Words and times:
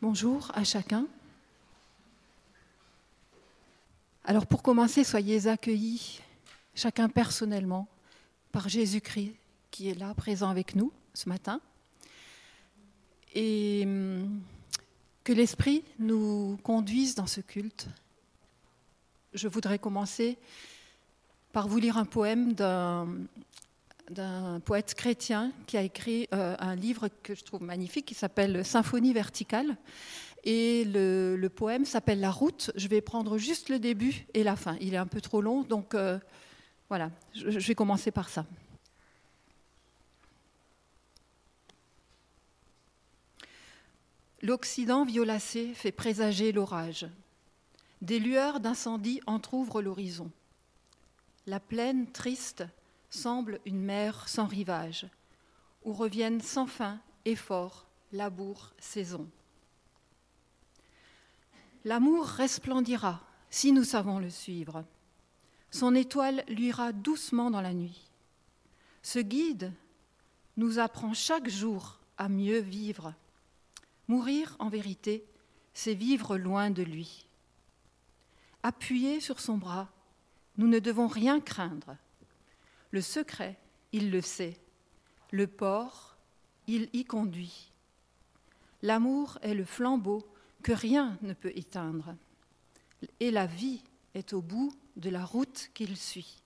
Bonjour 0.00 0.52
à 0.54 0.62
chacun. 0.62 1.08
Alors 4.24 4.46
pour 4.46 4.62
commencer, 4.62 5.02
soyez 5.02 5.48
accueillis, 5.48 6.20
chacun 6.72 7.08
personnellement, 7.08 7.88
par 8.52 8.68
Jésus-Christ 8.68 9.34
qui 9.72 9.88
est 9.88 9.94
là, 9.94 10.14
présent 10.14 10.50
avec 10.50 10.76
nous 10.76 10.92
ce 11.14 11.28
matin. 11.28 11.60
Et 13.34 13.82
hum, 13.86 14.40
que 15.24 15.32
l'Esprit 15.32 15.82
nous 15.98 16.60
conduise 16.62 17.16
dans 17.16 17.26
ce 17.26 17.40
culte. 17.40 17.88
Je 19.34 19.48
voudrais 19.48 19.80
commencer 19.80 20.38
par 21.52 21.66
vous 21.66 21.78
lire 21.78 21.98
un 21.98 22.04
poème 22.04 22.52
d'un 22.52 23.08
d'un 24.10 24.60
poète 24.60 24.94
chrétien 24.94 25.52
qui 25.66 25.76
a 25.76 25.82
écrit 25.82 26.28
euh, 26.32 26.56
un 26.58 26.74
livre 26.74 27.08
que 27.22 27.34
je 27.34 27.44
trouve 27.44 27.62
magnifique 27.62 28.06
qui 28.06 28.14
s'appelle 28.14 28.64
Symphonie 28.64 29.12
verticale. 29.12 29.76
Et 30.44 30.84
le, 30.84 31.48
poème 31.48 31.84
s'appelle 31.84 32.20
La 32.20 32.30
route. 32.30 32.70
Je 32.76 32.88
vais 32.88 33.00
prendre 33.00 33.38
juste 33.38 33.68
le 33.68 33.78
début 33.78 34.26
et 34.34 34.44
la 34.44 34.56
fin. 34.56 34.76
Il 34.80 34.94
est 34.94 34.98
un 34.98 35.06
peu 35.06 35.20
trop 35.20 35.40
long, 35.40 35.62
donc 35.62 35.94
euh, 35.94 36.18
voilà, 36.88 37.10
je, 37.34 37.50
je 37.50 37.68
vais 37.68 37.74
commencer 37.74 38.10
par 38.10 38.28
ça. 38.28 38.46
L'Occident 44.40 45.04
violacé 45.04 45.72
fait 45.74 45.90
présager 45.90 46.52
l'orage. 46.52 47.08
Des 48.00 48.20
lueurs 48.20 48.60
d'incendie 48.60 49.20
entr'ouvrent 49.26 49.82
l'horizon. 49.82 50.30
La 51.46 51.58
plaine 51.58 52.06
triste 52.12 52.64
semble 53.10 53.60
une 53.64 53.80
mer 53.80 54.28
sans 54.28 54.46
rivage, 54.46 55.06
où 55.84 55.92
reviennent 55.92 56.40
sans 56.40 56.66
fin 56.66 57.00
efforts, 57.24 57.86
labour, 58.12 58.72
saison. 58.78 59.28
L'amour 61.84 62.26
resplendira 62.26 63.22
si 63.50 63.72
nous 63.72 63.84
savons 63.84 64.18
le 64.18 64.30
suivre. 64.30 64.84
Son 65.70 65.94
étoile 65.94 66.44
luira 66.48 66.92
doucement 66.92 67.50
dans 67.50 67.60
la 67.60 67.74
nuit. 67.74 68.10
Ce 69.02 69.18
guide 69.18 69.72
nous 70.56 70.78
apprend 70.78 71.14
chaque 71.14 71.48
jour 71.48 72.00
à 72.16 72.28
mieux 72.28 72.58
vivre. 72.58 73.14
Mourir, 74.08 74.56
en 74.58 74.68
vérité, 74.68 75.24
c'est 75.72 75.94
vivre 75.94 76.36
loin 76.36 76.70
de 76.70 76.82
lui. 76.82 77.26
Appuyés 78.62 79.20
sur 79.20 79.38
son 79.38 79.56
bras, 79.56 79.88
nous 80.56 80.66
ne 80.66 80.78
devons 80.78 81.06
rien 81.06 81.40
craindre. 81.40 81.96
Le 82.90 83.00
secret, 83.00 83.58
il 83.92 84.10
le 84.10 84.20
sait. 84.20 84.58
Le 85.30 85.46
port, 85.46 86.16
il 86.66 86.88
y 86.92 87.04
conduit. 87.04 87.72
L'amour 88.82 89.38
est 89.42 89.54
le 89.54 89.64
flambeau 89.64 90.26
que 90.62 90.72
rien 90.72 91.18
ne 91.22 91.32
peut 91.32 91.52
éteindre. 91.54 92.14
Et 93.20 93.30
la 93.30 93.46
vie 93.46 93.82
est 94.14 94.32
au 94.32 94.40
bout 94.40 94.72
de 94.96 95.10
la 95.10 95.24
route 95.24 95.70
qu'il 95.74 95.96
suit. 95.96 96.42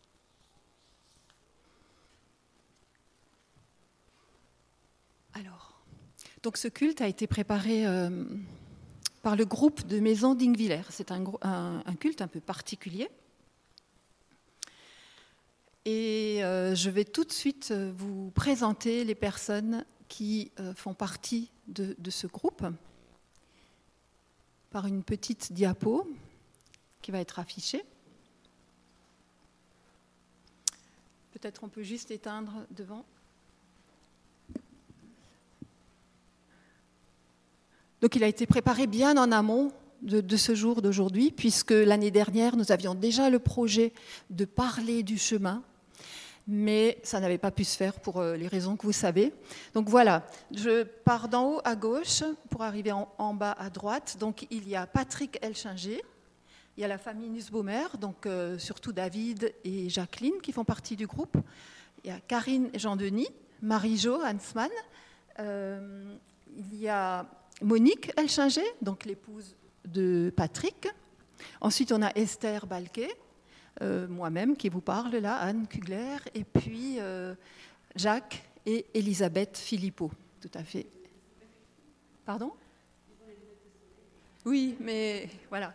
Alors, 5.34 5.80
donc 6.42 6.56
ce 6.56 6.68
culte 6.68 7.00
a 7.00 7.08
été 7.08 7.26
préparé 7.26 7.86
euh, 7.86 8.24
par 9.22 9.36
le 9.36 9.44
groupe 9.44 9.86
de 9.86 10.00
Maison 10.00 10.34
d'Ingvillers. 10.34 10.82
C'est 10.90 11.10
un, 11.10 11.24
culte 11.98 12.20
un 12.20 12.28
peu 12.28 12.40
particulier. 12.40 13.08
Et 15.84 16.44
euh, 16.44 16.76
je 16.76 16.90
vais 16.90 17.04
tout 17.04 17.24
de 17.24 17.32
suite 17.32 17.70
euh, 17.72 17.92
vous 17.96 18.30
présenter 18.30 19.02
les 19.04 19.16
personnes 19.16 19.84
qui 20.08 20.52
euh, 20.60 20.74
font 20.74 20.94
partie 20.94 21.50
de, 21.66 21.96
ce 22.08 22.28
groupe 22.28 22.64
par 24.70 24.86
une 24.86 25.02
petite 25.02 25.52
diapo 25.52 26.08
qui 27.00 27.10
va 27.10 27.18
être 27.18 27.40
affichée. 27.40 27.84
Peut-être 31.32 31.64
on 31.64 31.68
peut 31.68 31.82
juste 31.82 32.12
éteindre 32.12 32.52
devant. 32.70 33.04
Donc 38.00 38.14
il 38.14 38.22
a 38.22 38.28
été 38.28 38.46
préparé 38.46 38.86
bien 38.86 39.16
en 39.16 39.32
amont 39.32 39.72
de, 40.02 40.36
ce 40.36 40.54
jour 40.54 40.82
d'aujourd'hui, 40.82 41.30
puisque 41.32 41.70
l'année 41.70 42.10
dernière, 42.10 42.56
nous 42.56 42.70
avions 42.70 42.94
déjà 42.94 43.30
le 43.30 43.38
projet 43.38 43.92
de 44.30 44.44
parler 44.44 45.02
du 45.02 45.18
chemin 45.18 45.62
mais 46.46 46.98
ça 47.02 47.20
n'avait 47.20 47.38
pas 47.38 47.50
pu 47.50 47.64
se 47.64 47.76
faire 47.76 48.00
pour 48.00 48.18
euh, 48.18 48.36
les 48.36 48.48
raisons 48.48 48.76
que 48.76 48.86
vous 48.86 48.92
savez. 48.92 49.32
Donc 49.74 49.88
voilà, 49.88 50.26
je 50.52 50.82
pars 50.82 51.28
d'en 51.28 51.52
haut 51.52 51.60
à 51.64 51.76
gauche 51.76 52.24
pour 52.50 52.62
arriver 52.62 52.92
en, 52.92 53.34
bas 53.34 53.52
à 53.58 53.70
droite. 53.70 54.16
Donc 54.18 54.46
il 54.50 54.68
y 54.68 54.76
a 54.76 54.86
Patrick 54.86 55.38
Elchinger, 55.42 56.02
il 56.76 56.80
y 56.80 56.84
a 56.84 56.88
la 56.88 56.98
famille 56.98 57.28
Nussbaumer, 57.28 57.86
donc 58.00 58.26
euh, 58.26 58.58
surtout 58.58 58.92
David 58.92 59.54
et 59.64 59.88
Jacqueline 59.88 60.40
qui 60.42 60.52
font 60.52 60.64
partie 60.64 60.96
du 60.96 61.06
groupe. 61.06 61.36
Il 62.04 62.10
y 62.10 62.12
a 62.12 62.18
Karine 62.20 62.70
Jean-Denis, 62.74 63.28
Marie-Jo 63.60 64.20
Hansmann. 64.24 64.70
Euh, 65.38 66.14
il 66.56 66.80
y 66.80 66.88
a 66.88 67.26
Monique 67.62 68.12
Elchinger, 68.18 68.66
donc 68.82 69.04
l'épouse 69.04 69.54
de 69.84 70.32
Patrick. 70.36 70.88
Ensuite, 71.60 71.92
on 71.92 72.02
a 72.02 72.10
Esther 72.16 72.66
Balquet, 72.66 73.10
euh, 73.80 74.06
moi-même 74.06 74.56
qui 74.56 74.68
vous 74.68 74.80
parle 74.80 75.16
là, 75.16 75.36
Anne 75.36 75.66
Kugler, 75.66 76.18
et 76.34 76.44
puis 76.44 76.96
euh, 76.98 77.34
Jacques 77.96 78.42
et 78.66 78.84
Elisabeth 78.94 79.56
Philippot, 79.56 80.10
tout 80.40 80.50
à 80.54 80.62
fait. 80.62 80.86
Pardon? 82.26 82.52
Oui, 84.44 84.76
mais 84.80 85.28
voilà. 85.48 85.74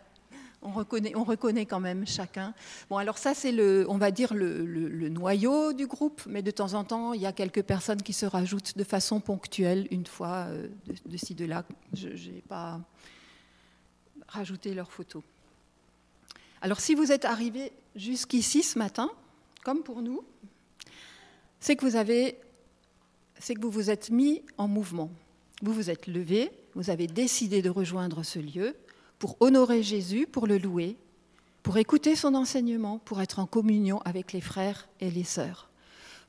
On 0.60 0.72
reconnaît, 0.72 1.14
on 1.14 1.24
reconnaît 1.24 1.66
quand 1.66 1.80
même 1.80 2.06
chacun. 2.06 2.52
Bon, 2.90 2.96
alors 2.96 3.18
ça, 3.18 3.32
c'est 3.32 3.52
le, 3.52 3.86
on 3.88 3.96
va 3.96 4.10
dire 4.10 4.34
le, 4.34 5.08
noyau 5.08 5.72
du 5.72 5.86
groupe, 5.86 6.22
mais 6.26 6.42
de 6.42 6.50
temps 6.50 6.74
en 6.74 6.84
temps, 6.84 7.12
il 7.12 7.20
y 7.20 7.26
a 7.26 7.32
quelques 7.32 7.62
personnes 7.62 8.02
qui 8.02 8.12
se 8.12 8.26
rajoutent 8.26 8.76
de 8.76 8.84
façon 8.84 9.20
ponctuelle, 9.20 9.86
une 9.90 10.06
fois 10.06 10.46
euh, 10.48 10.68
de, 10.86 11.10
de 11.10 11.16
ci, 11.16 11.34
de 11.34 11.44
là. 11.44 11.64
Je 11.92 12.08
n'ai 12.08 12.42
pas 12.48 12.80
rajouté 14.28 14.74
leurs 14.74 14.90
photos. 14.90 15.22
Alors 16.60 16.80
si 16.80 16.94
vous 16.94 17.12
êtes 17.12 17.24
arrivé 17.24 17.72
jusqu'ici 17.94 18.62
ce 18.62 18.78
matin, 18.78 19.10
comme 19.64 19.82
pour 19.82 20.02
nous, 20.02 20.24
c'est 21.60 21.76
que 21.76 21.84
vous 21.84 21.96
avez, 21.96 22.38
c'est 23.38 23.54
que 23.54 23.60
vous 23.60 23.70
vous 23.70 23.90
êtes 23.90 24.10
mis 24.10 24.42
en 24.56 24.68
mouvement. 24.68 25.10
Vous 25.62 25.72
vous 25.72 25.90
êtes 25.90 26.06
levé, 26.06 26.50
vous 26.74 26.90
avez 26.90 27.06
décidé 27.06 27.62
de 27.62 27.70
rejoindre 27.70 28.22
ce 28.22 28.38
lieu 28.38 28.76
pour 29.18 29.36
honorer 29.40 29.82
Jésus, 29.82 30.26
pour 30.26 30.46
le 30.46 30.58
louer, 30.58 30.96
pour 31.62 31.76
écouter 31.76 32.14
son 32.14 32.34
enseignement, 32.34 32.98
pour 32.98 33.20
être 33.20 33.40
en 33.40 33.46
communion 33.46 34.00
avec 34.04 34.32
les 34.32 34.40
frères 34.40 34.88
et 35.00 35.10
les 35.10 35.24
sœurs. 35.24 35.68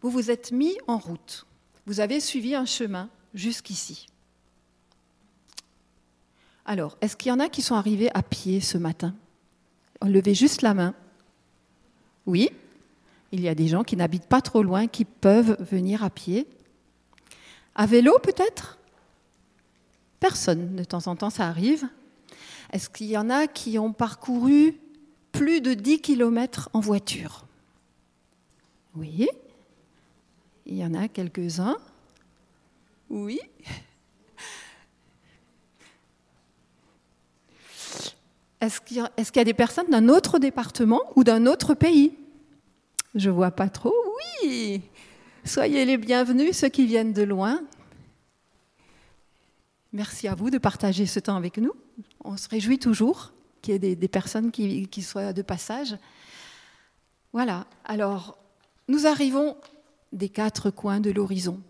Vous 0.01 0.09
vous 0.09 0.31
êtes 0.31 0.51
mis 0.51 0.77
en 0.87 0.97
route. 0.97 1.45
Vous 1.85 1.99
avez 1.99 2.19
suivi 2.19 2.55
un 2.55 2.65
chemin 2.65 3.09
jusqu'ici. 3.33 4.07
Alors, 6.65 6.97
est-ce 7.01 7.15
qu'il 7.15 7.29
y 7.29 7.31
en 7.31 7.39
a 7.39 7.49
qui 7.49 7.61
sont 7.61 7.75
arrivés 7.75 8.09
à 8.15 8.21
pied 8.21 8.61
ce 8.61 8.77
matin? 8.77 9.15
Levez 10.01 10.33
juste 10.33 10.61
la 10.61 10.73
main. 10.73 10.93
Oui, 12.25 12.49
il 13.31 13.41
y 13.41 13.49
a 13.49 13.55
des 13.55 13.67
gens 13.67 13.83
qui 13.83 13.95
n'habitent 13.95 14.27
pas 14.27 14.41
trop 14.41 14.63
loin, 14.63 14.87
qui 14.87 15.05
peuvent 15.05 15.57
venir 15.59 16.03
à 16.03 16.09
pied. 16.09 16.47
À 17.75 17.85
vélo 17.85 18.17
peut-être? 18.23 18.77
Personne, 20.19 20.75
de 20.75 20.83
temps 20.83 21.07
en 21.07 21.15
temps 21.15 21.29
ça 21.29 21.47
arrive. 21.47 21.87
Est-ce 22.71 22.89
qu'il 22.89 23.07
y 23.07 23.17
en 23.17 23.29
a 23.29 23.47
qui 23.47 23.79
ont 23.79 23.93
parcouru 23.93 24.75
plus 25.31 25.61
de 25.61 25.73
10 25.73 26.01
km 26.01 26.69
en 26.73 26.79
voiture? 26.79 27.45
Oui. 28.95 29.27
Il 30.65 30.77
y 30.77 30.85
en 30.85 30.93
a 30.93 31.07
quelques-uns. 31.07 31.77
Oui. 33.09 33.39
Est-ce 38.61 38.81
qu'il 38.81 38.97
y, 38.97 39.39
a 39.39 39.43
des 39.43 39.53
personnes 39.53 39.89
d'un 39.89 40.09
autre 40.09 40.37
département 40.37 41.01
ou 41.15 41.23
d'un 41.23 41.45
autre 41.45 41.73
pays? 41.73 42.13
Je 43.15 43.29
vois 43.29 43.51
pas 43.51 43.69
trop. 43.69 43.93
Oui 44.43 44.81
Soyez 45.45 45.85
les 45.85 45.97
bienvenus, 45.97 46.57
ceux 46.57 46.67
qui 46.67 46.85
viennent 46.85 47.13
de 47.13 47.23
loin. 47.23 47.61
Merci 49.93 50.27
à 50.27 50.35
vous 50.35 50.49
de 50.49 50.57
partager 50.57 51.05
ce 51.05 51.19
temps 51.19 51.37
avec 51.37 51.57
nous. 51.57 51.71
On 52.23 52.35
se 52.35 52.49
réjouit 52.49 52.79
toujours 52.79 53.31
qu'il 53.61 53.73
y 53.73 53.75
ait 53.75 53.95
des, 53.95 54.07
personnes 54.07 54.51
qui, 54.51 55.01
soient 55.01 55.31
de 55.31 55.41
passage. 55.41 55.97
Voilà, 57.31 57.65
alors 57.85 58.37
nous 58.89 59.07
arrivons 59.07 59.55
des 60.11 60.29
quatre 60.29 60.69
coins 60.69 60.99
de 60.99 61.11
l'horizon. 61.11 61.61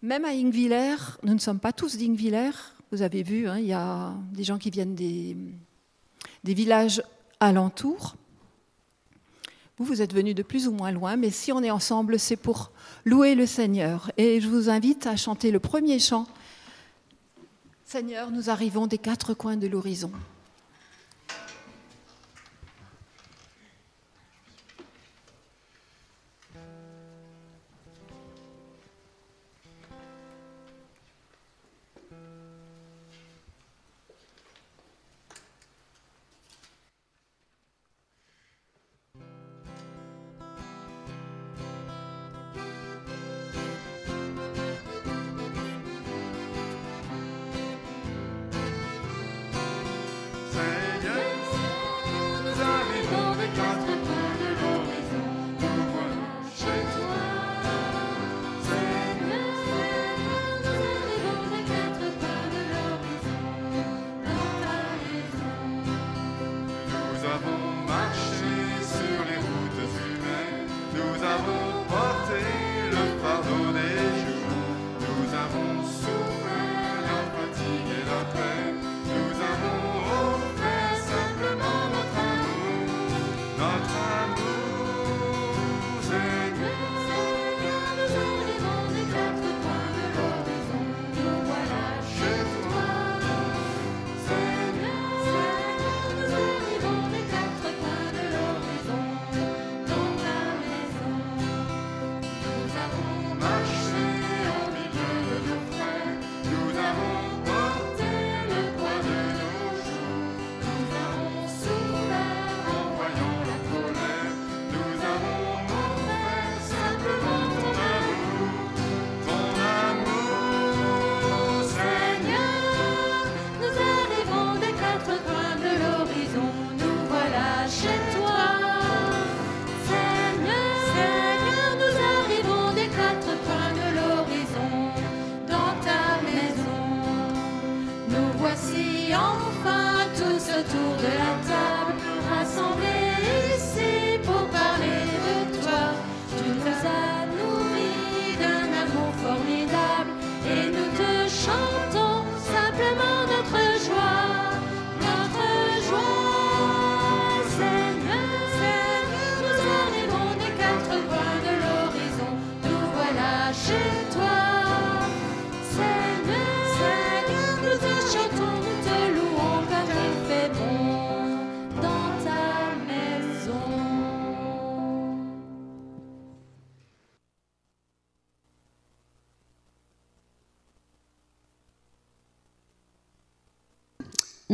Même 0.00 0.24
à 0.24 0.28
Ingviller, 0.28 0.96
nous 1.24 1.34
ne 1.34 1.40
sommes 1.40 1.58
pas 1.58 1.72
tous 1.72 1.96
d'Ingviller. 1.96 2.50
Vous 2.92 3.02
avez 3.02 3.22
vu, 3.24 3.48
hein, 3.48 3.58
il 3.58 3.66
y 3.66 3.72
a 3.72 4.14
des 4.32 4.44
gens 4.44 4.58
qui 4.58 4.70
viennent 4.70 4.94
des, 4.94 5.36
des 6.44 6.54
villages 6.54 7.02
alentours. 7.40 8.16
Vous, 9.78 9.84
vous 9.84 10.02
êtes 10.02 10.12
venus 10.12 10.34
de 10.34 10.42
plus 10.42 10.66
ou 10.66 10.72
moins 10.72 10.90
loin, 10.90 11.16
mais 11.16 11.30
si 11.30 11.52
on 11.52 11.62
est 11.62 11.70
ensemble, 11.70 12.18
c'est 12.18 12.36
pour 12.36 12.72
louer 13.04 13.34
le 13.34 13.46
Seigneur. 13.46 14.10
Et 14.16 14.40
je 14.40 14.48
vous 14.48 14.68
invite 14.68 15.06
à 15.06 15.16
chanter 15.16 15.50
le 15.50 15.60
premier 15.60 15.98
chant. 15.98 16.26
Seigneur, 17.84 18.30
nous 18.30 18.50
arrivons 18.50 18.86
des 18.86 18.98
quatre 18.98 19.34
coins 19.34 19.56
de 19.56 19.66
l'horizon. 19.66 20.10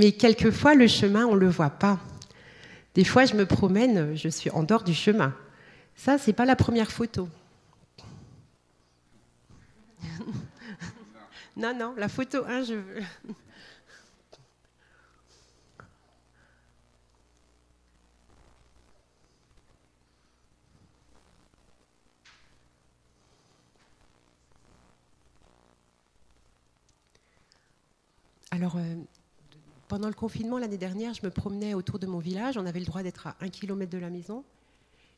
Mais 0.05 0.13
quelquefois, 0.13 0.75
le 0.75 0.87
chemin, 0.87 1.25
on 1.25 1.35
ne 1.35 1.41
le 1.41 1.49
voit 1.49 1.71
pas. 1.71 1.99
Des 2.95 3.05
fois, 3.05 3.25
je 3.25 3.33
me 3.33 3.47
promène, 3.47 4.15
je 4.15 4.29
suis 4.29 4.51
en 4.51 4.63
dehors 4.63 4.85
du 4.85 4.93
chemin. 4.93 5.35
Ça, 5.97 6.19
c'est 6.19 6.35
pas 6.35 6.45
la 6.45 6.57
première 6.57 6.93
photo. 6.93 7.27
non, 11.57 11.75
non, 11.75 11.95
la 11.97 12.09
photo 12.11 12.45
1, 12.47 12.65
je 12.65 12.75
veux. 12.75 13.03
Alors, 28.51 28.77
euh, 28.77 28.97
pendant 29.89 30.09
le 30.09 30.15
confinement 30.15 30.59
l'année 30.59 30.79
dernière, 30.79 31.15
je 31.15 31.25
me 31.25 31.31
promenais 31.31 31.75
autour 31.75 31.99
de 31.99 32.07
mon 32.07 32.19
village. 32.19 32.57
On 32.57 32.67
avait 32.67 32.81
le 32.81 32.87
droit 32.87 33.03
d'être 33.03 33.27
à 33.27 33.37
un 33.41 33.49
kilomètre 33.49 33.93
de 33.93 33.99
la 33.99 34.11
maison. 34.11 34.45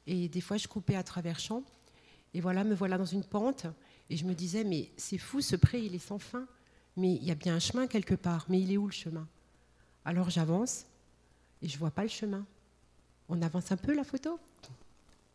Et 0.06 0.28
des 0.28 0.40
fois, 0.40 0.56
je 0.56 0.68
coupais 0.68 0.96
à 0.96 1.02
travers 1.02 1.38
champs. 1.38 1.62
Et 2.34 2.40
voilà, 2.40 2.64
me 2.64 2.74
voilà 2.74 2.98
dans 2.98 3.04
une 3.04 3.24
pente. 3.24 3.66
Et 4.10 4.16
je 4.16 4.24
me 4.24 4.34
disais, 4.34 4.64
mais 4.64 4.90
c'est 4.96 5.18
fou, 5.18 5.40
ce 5.40 5.56
pré, 5.56 5.82
il 5.82 5.94
est 5.94 5.98
sans 5.98 6.18
fin. 6.18 6.46
Mais 6.96 7.14
il 7.14 7.24
y 7.24 7.30
a 7.30 7.34
bien 7.34 7.56
un 7.56 7.58
chemin 7.58 7.86
quelque 7.86 8.14
part. 8.14 8.46
Mais 8.48 8.60
il 8.60 8.72
est 8.72 8.76
où 8.76 8.86
le 8.86 8.92
chemin? 8.92 9.26
Alors 10.04 10.30
j'avance 10.30 10.86
et 11.60 11.68
je 11.68 11.76
vois 11.78 11.90
pas 11.90 12.02
le 12.02 12.08
chemin. 12.08 12.46
On 13.28 13.42
avance 13.42 13.72
un 13.72 13.76
peu 13.76 13.92
la 13.92 14.04
photo? 14.04 14.38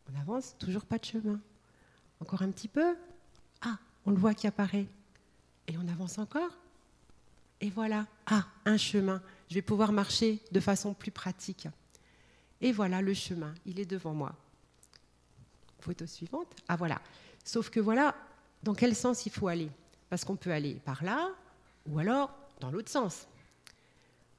On 0.10 0.20
avance, 0.22 0.56
toujours 0.58 0.86
pas 0.86 0.98
de 0.98 1.04
chemin. 1.04 1.42
Encore 2.22 2.42
un 2.42 2.50
petit 2.52 2.70
peu? 2.70 2.96
Ah, 3.62 3.78
on 4.06 4.12
le 4.12 4.18
voit 4.18 4.34
qui 4.34 4.48
apparaît. 4.48 4.88
Et 5.68 5.78
on 5.78 5.88
avance 5.90 6.18
encore? 6.18 6.52
Et 7.62 7.70
voilà, 7.70 8.08
ah, 8.26 8.46
un 8.66 8.78
chemin. 8.78 9.22
Je 9.48 9.56
vais 9.56 9.62
pouvoir 9.62 9.92
marcher 9.92 10.40
de 10.52 10.60
façon 10.60 10.94
plus 10.94 11.12
pratique. 11.12 11.68
Et 12.60 12.72
voilà 12.72 13.02
le 13.02 13.14
chemin, 13.14 13.54
il 13.66 13.80
est 13.80 13.86
devant 13.86 14.14
moi. 14.14 14.36
Photo 15.80 16.06
suivante. 16.06 16.48
Ah 16.68 16.76
voilà. 16.76 17.00
Sauf 17.44 17.70
que 17.70 17.80
voilà, 17.80 18.16
dans 18.64 18.74
quel 18.74 18.96
sens 18.96 19.26
il 19.26 19.32
faut 19.32 19.48
aller 19.48 19.70
Parce 20.10 20.26
qu'on 20.26 20.36
peut 20.36 20.52
aller 20.52 20.76
par 20.86 21.04
là 21.04 21.30
ou 21.88 22.00
alors 22.00 22.32
dans 22.60 22.72
l'autre 22.72 22.90
sens. 22.90 23.28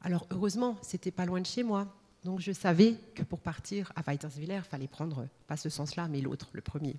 Alors 0.03 0.27
heureusement, 0.31 0.77
c'était 0.83 1.11
pas 1.11 1.27
loin 1.27 1.41
de 1.41 1.47
chez 1.47 1.63
moi. 1.63 1.87
Donc 2.25 2.41
je 2.41 2.53
savais 2.53 2.97
que 3.15 3.23
pour 3.23 3.41
partir 3.41 3.93
à 3.97 4.03
Weiterswiller, 4.03 4.57
il 4.57 4.63
fallait 4.63 4.89
prendre 4.89 5.29
pas 5.47 5.57
ce 5.57 5.69
sens-là, 5.69 6.09
mais 6.09 6.21
l'autre, 6.21 6.49
le 6.53 6.61
premier. 6.61 6.97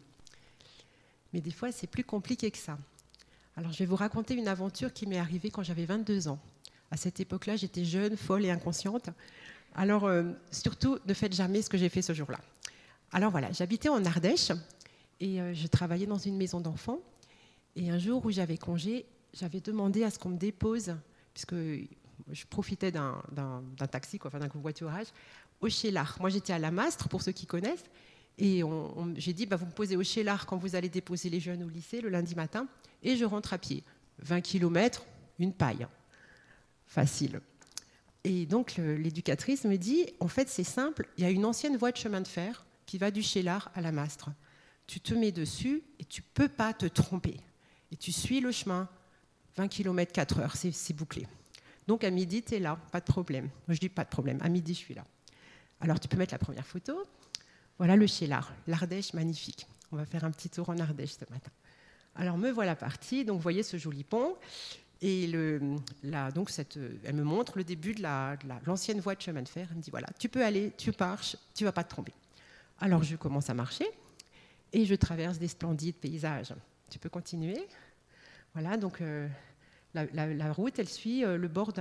Mais 1.33 1.41
des 1.41 1.51
fois, 1.51 1.71
c'est 1.71 1.87
plus 1.87 2.03
compliqué 2.03 2.51
que 2.51 2.57
ça. 2.57 2.77
Alors 3.55 3.71
je 3.71 3.79
vais 3.79 3.85
vous 3.85 3.95
raconter 3.95 4.33
une 4.33 4.47
aventure 4.47 4.93
qui 4.93 5.05
m'est 5.05 5.19
arrivée 5.19 5.51
quand 5.51 5.63
j'avais 5.63 5.85
22 5.85 6.27
ans. 6.27 6.39
À 6.91 6.97
cette 6.97 7.19
époque-là, 7.19 7.55
j'étais 7.55 7.85
jeune, 7.85 8.17
folle 8.17 8.45
et 8.45 8.51
inconsciente. 8.51 9.09
Alors 9.75 10.05
euh, 10.05 10.23
surtout, 10.51 10.97
ne 11.05 11.13
faites 11.13 11.33
jamais 11.33 11.61
ce 11.61 11.69
que 11.69 11.77
j'ai 11.77 11.89
fait 11.89 12.01
ce 12.01 12.13
jour-là. 12.13 12.39
Alors 13.11 13.31
voilà, 13.31 13.51
j'habitais 13.51 13.89
en 13.89 14.03
Ardèche 14.05 14.51
et 15.19 15.39
euh, 15.39 15.53
je 15.53 15.67
travaillais 15.67 16.07
dans 16.07 16.17
une 16.17 16.35
maison 16.35 16.59
d'enfants. 16.59 16.99
Et 17.75 17.89
un 17.91 17.99
jour 17.99 18.25
où 18.25 18.31
j'avais 18.31 18.57
congé, 18.57 19.05
j'avais 19.33 19.59
demandé 19.59 20.03
à 20.03 20.09
ce 20.09 20.19
qu'on 20.19 20.29
me 20.29 20.37
dépose, 20.37 20.95
puisque 21.33 21.55
je 21.55 22.45
profitais 22.49 22.91
d'un 22.91 23.21
taxi, 23.91 24.19
quoi, 24.19 24.29
enfin 24.29 24.39
d'un 24.39 24.49
covoiturage, 24.49 25.07
au 25.59 25.69
Chélard. 25.69 26.17
Moi, 26.19 26.29
j'étais 26.29 26.53
à 26.53 26.59
la 26.59 26.71
Mastre, 26.71 27.09
pour 27.09 27.21
ceux 27.21 27.31
qui 27.31 27.45
connaissent, 27.45 27.85
et 28.37 28.63
j'ai 29.15 29.33
dit, 29.33 29.45
bah, 29.45 29.55
vous 29.55 29.65
me 29.65 29.71
posez 29.71 29.95
au 29.95 30.03
Chélard 30.03 30.45
quand 30.45 30.57
vous 30.57 30.75
allez 30.75 30.89
déposer 30.89 31.29
les 31.29 31.39
jeunes 31.39 31.63
au 31.63 31.69
lycée 31.69 32.01
le 32.01 32.09
lundi 32.09 32.35
matin 32.35 32.67
et 33.03 33.15
je 33.15 33.25
rentre 33.25 33.53
à 33.53 33.57
pied. 33.57 33.83
20 34.19 34.41
km, 34.41 35.05
une 35.39 35.53
paille. 35.53 35.87
Facile. 36.85 37.41
Et 38.23 38.45
donc 38.45 38.77
l'éducatrice 38.77 39.65
me 39.65 39.77
dit, 39.77 40.05
en 40.19 40.27
fait 40.27 40.47
c'est 40.47 40.63
simple, 40.63 41.07
il 41.17 41.23
y 41.23 41.27
a 41.27 41.29
une 41.29 41.45
ancienne 41.45 41.75
voie 41.75 41.91
de 41.91 41.97
chemin 41.97 42.21
de 42.21 42.27
fer 42.27 42.65
qui 42.85 42.97
va 42.97 43.11
du 43.11 43.21
Chélard 43.21 43.71
à 43.75 43.81
la 43.81 43.91
Mastre. 43.91 44.29
Tu 44.87 44.99
te 44.99 45.13
mets 45.13 45.31
dessus 45.31 45.83
et 45.99 46.05
tu 46.05 46.21
peux 46.21 46.47
pas 46.47 46.73
te 46.73 46.85
tromper. 46.85 47.37
Et 47.91 47.95
tu 47.95 48.11
suis 48.11 48.39
le 48.39 48.51
chemin 48.51 48.87
20 49.57 49.67
km 49.67 50.11
4 50.11 50.39
heures, 50.39 50.55
c'est 50.55 50.93
bouclé. 50.93 51.27
Donc 51.87 52.03
à 52.03 52.09
midi, 52.09 52.41
tu 52.41 52.55
es 52.55 52.59
là, 52.59 52.79
pas 52.91 52.99
de 52.99 53.05
problème. 53.05 53.49
Je 53.67 53.77
dis 53.77 53.89
pas 53.89 54.03
de 54.03 54.09
problème, 54.09 54.39
à 54.41 54.49
midi, 54.49 54.73
je 54.73 54.79
suis 54.79 54.93
là. 54.93 55.03
Alors 55.79 55.99
tu 55.99 56.07
peux 56.07 56.17
mettre 56.17 56.33
la 56.33 56.39
première 56.39 56.65
photo. 56.65 57.05
Voilà 57.77 57.95
le 57.95 58.07
Chélard, 58.07 58.53
l'Ardèche 58.67 59.13
magnifique. 59.13 59.67
On 59.91 59.95
va 59.95 60.05
faire 60.05 60.23
un 60.23 60.31
petit 60.31 60.49
tour 60.49 60.69
en 60.69 60.77
Ardèche 60.77 61.13
ce 61.13 61.31
matin. 61.31 61.51
Alors 62.15 62.37
me 62.37 62.51
voilà 62.51 62.75
partie, 62.75 63.25
donc 63.25 63.37
vous 63.37 63.41
voyez 63.41 63.63
ce 63.63 63.77
joli 63.77 64.03
pont. 64.03 64.35
Et 65.01 65.27
le, 65.27 65.75
donc 66.33 66.49
cette, 66.49 66.79
elle 67.03 67.15
me 67.15 67.23
montre 67.23 67.57
le 67.57 67.63
début 67.63 67.93
de 67.93 68.03
l'ancienne 68.65 69.01
voie 69.01 69.15
de 69.15 69.21
chemin 69.21 69.41
de 69.41 69.49
fer. 69.49 69.67
Elle 69.69 69.77
me 69.77 69.81
dit 69.81 69.91
voilà, 69.91 70.07
tu 70.17 70.29
peux 70.29 70.45
aller, 70.45 70.71
tu 70.77 70.91
marches, 70.97 71.35
tu 71.53 71.65
vas 71.65 71.71
pas 71.71 71.83
te 71.83 71.89
tromper. 71.89 72.13
Alors 72.79 73.03
je 73.03 73.15
commence 73.15 73.49
à 73.49 73.53
marcher 73.53 73.87
et 74.71 74.85
je 74.85 74.95
traverse 74.95 75.39
des 75.39 75.47
splendides 75.47 75.95
paysages. 75.95 76.53
Tu 76.89 76.99
peux 76.99 77.09
continuer? 77.09 77.67
Voilà, 78.53 78.77
donc 78.77 79.01
euh, 79.01 79.27
la, 79.93 80.53
route, 80.53 80.77
elle 80.79 80.89
suit 80.89 81.23
euh, 81.23 81.37
le 81.37 81.47
bord 81.47 81.73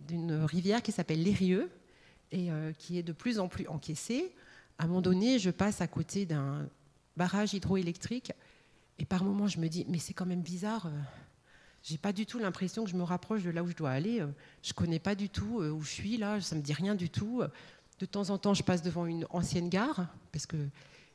d'une 0.00 0.44
rivière 0.44 0.82
qui 0.82 0.92
s'appelle 0.92 1.22
l'Érieux 1.22 1.70
et 2.30 2.50
euh, 2.50 2.72
qui 2.72 2.98
est 2.98 3.02
de 3.02 3.12
plus 3.12 3.38
en 3.38 3.48
plus 3.48 3.66
encaissée. 3.68 4.34
À 4.82 4.86
un 4.86 4.88
moment 4.88 5.00
donné, 5.00 5.38
je 5.38 5.50
passe 5.50 5.80
à 5.80 5.86
côté 5.86 6.26
d'un 6.26 6.68
barrage 7.16 7.54
hydroélectrique 7.54 8.32
et 8.98 9.04
par 9.04 9.22
moments, 9.22 9.46
je 9.46 9.60
me 9.60 9.68
dis, 9.68 9.86
mais 9.88 10.00
c'est 10.00 10.12
quand 10.12 10.26
même 10.26 10.42
bizarre. 10.42 10.90
J'ai 11.84 11.98
pas 11.98 12.12
du 12.12 12.26
tout 12.26 12.40
l'impression 12.40 12.82
que 12.82 12.90
je 12.90 12.96
me 12.96 13.04
rapproche 13.04 13.44
de 13.44 13.50
là 13.50 13.62
où 13.62 13.68
je 13.68 13.76
dois 13.76 13.92
aller. 13.92 14.26
Je 14.60 14.72
connais 14.72 14.98
pas 14.98 15.14
du 15.14 15.28
tout 15.28 15.62
où 15.62 15.82
je 15.82 15.88
suis 15.88 16.16
là. 16.16 16.40
Ça 16.40 16.56
me 16.56 16.62
dit 16.62 16.72
rien 16.72 16.96
du 16.96 17.10
tout. 17.10 17.44
De 18.00 18.06
temps 18.06 18.30
en 18.30 18.38
temps, 18.38 18.54
je 18.54 18.64
passe 18.64 18.82
devant 18.82 19.06
une 19.06 19.24
ancienne 19.30 19.68
gare 19.68 20.08
parce 20.32 20.46
que 20.46 20.56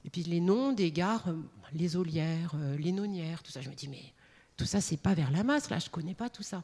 et 0.05 0.09
puis 0.09 0.23
les 0.23 0.39
noms 0.39 0.71
des 0.71 0.93
gares, 0.93 1.27
les 1.73 1.97
Olières, 1.97 2.55
les 2.79 2.93
Nonnières, 2.93 3.43
tout 3.43 3.51
ça. 3.51 3.59
Je 3.59 3.69
me 3.69 3.75
dis, 3.75 3.89
mais 3.89 4.13
tout 4.55 4.63
ça, 4.63 4.79
c'est 4.79 4.95
pas 4.95 5.13
vers 5.13 5.29
la 5.29 5.43
masse, 5.43 5.69
là, 5.69 5.77
je 5.77 5.89
connais 5.89 6.15
pas 6.15 6.29
tout 6.29 6.41
ça. 6.41 6.63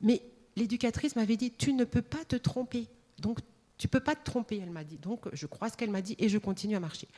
Mais 0.00 0.20
l'éducatrice 0.56 1.14
m'avait 1.14 1.36
dit, 1.36 1.52
tu 1.52 1.72
ne 1.72 1.84
peux 1.84 2.02
pas 2.02 2.24
te 2.24 2.34
tromper. 2.34 2.88
Donc, 3.20 3.38
tu 3.82 3.88
peux 3.88 3.98
pas 3.98 4.14
te 4.14 4.22
tromper, 4.22 4.60
elle 4.62 4.70
m'a 4.70 4.84
dit. 4.84 4.96
Donc, 4.96 5.26
je 5.32 5.44
crois 5.44 5.68
ce 5.68 5.76
qu'elle 5.76 5.90
m'a 5.90 6.02
dit 6.02 6.14
et 6.20 6.28
je 6.28 6.38
continue 6.38 6.76
à 6.76 6.78
marcher. 6.78 7.08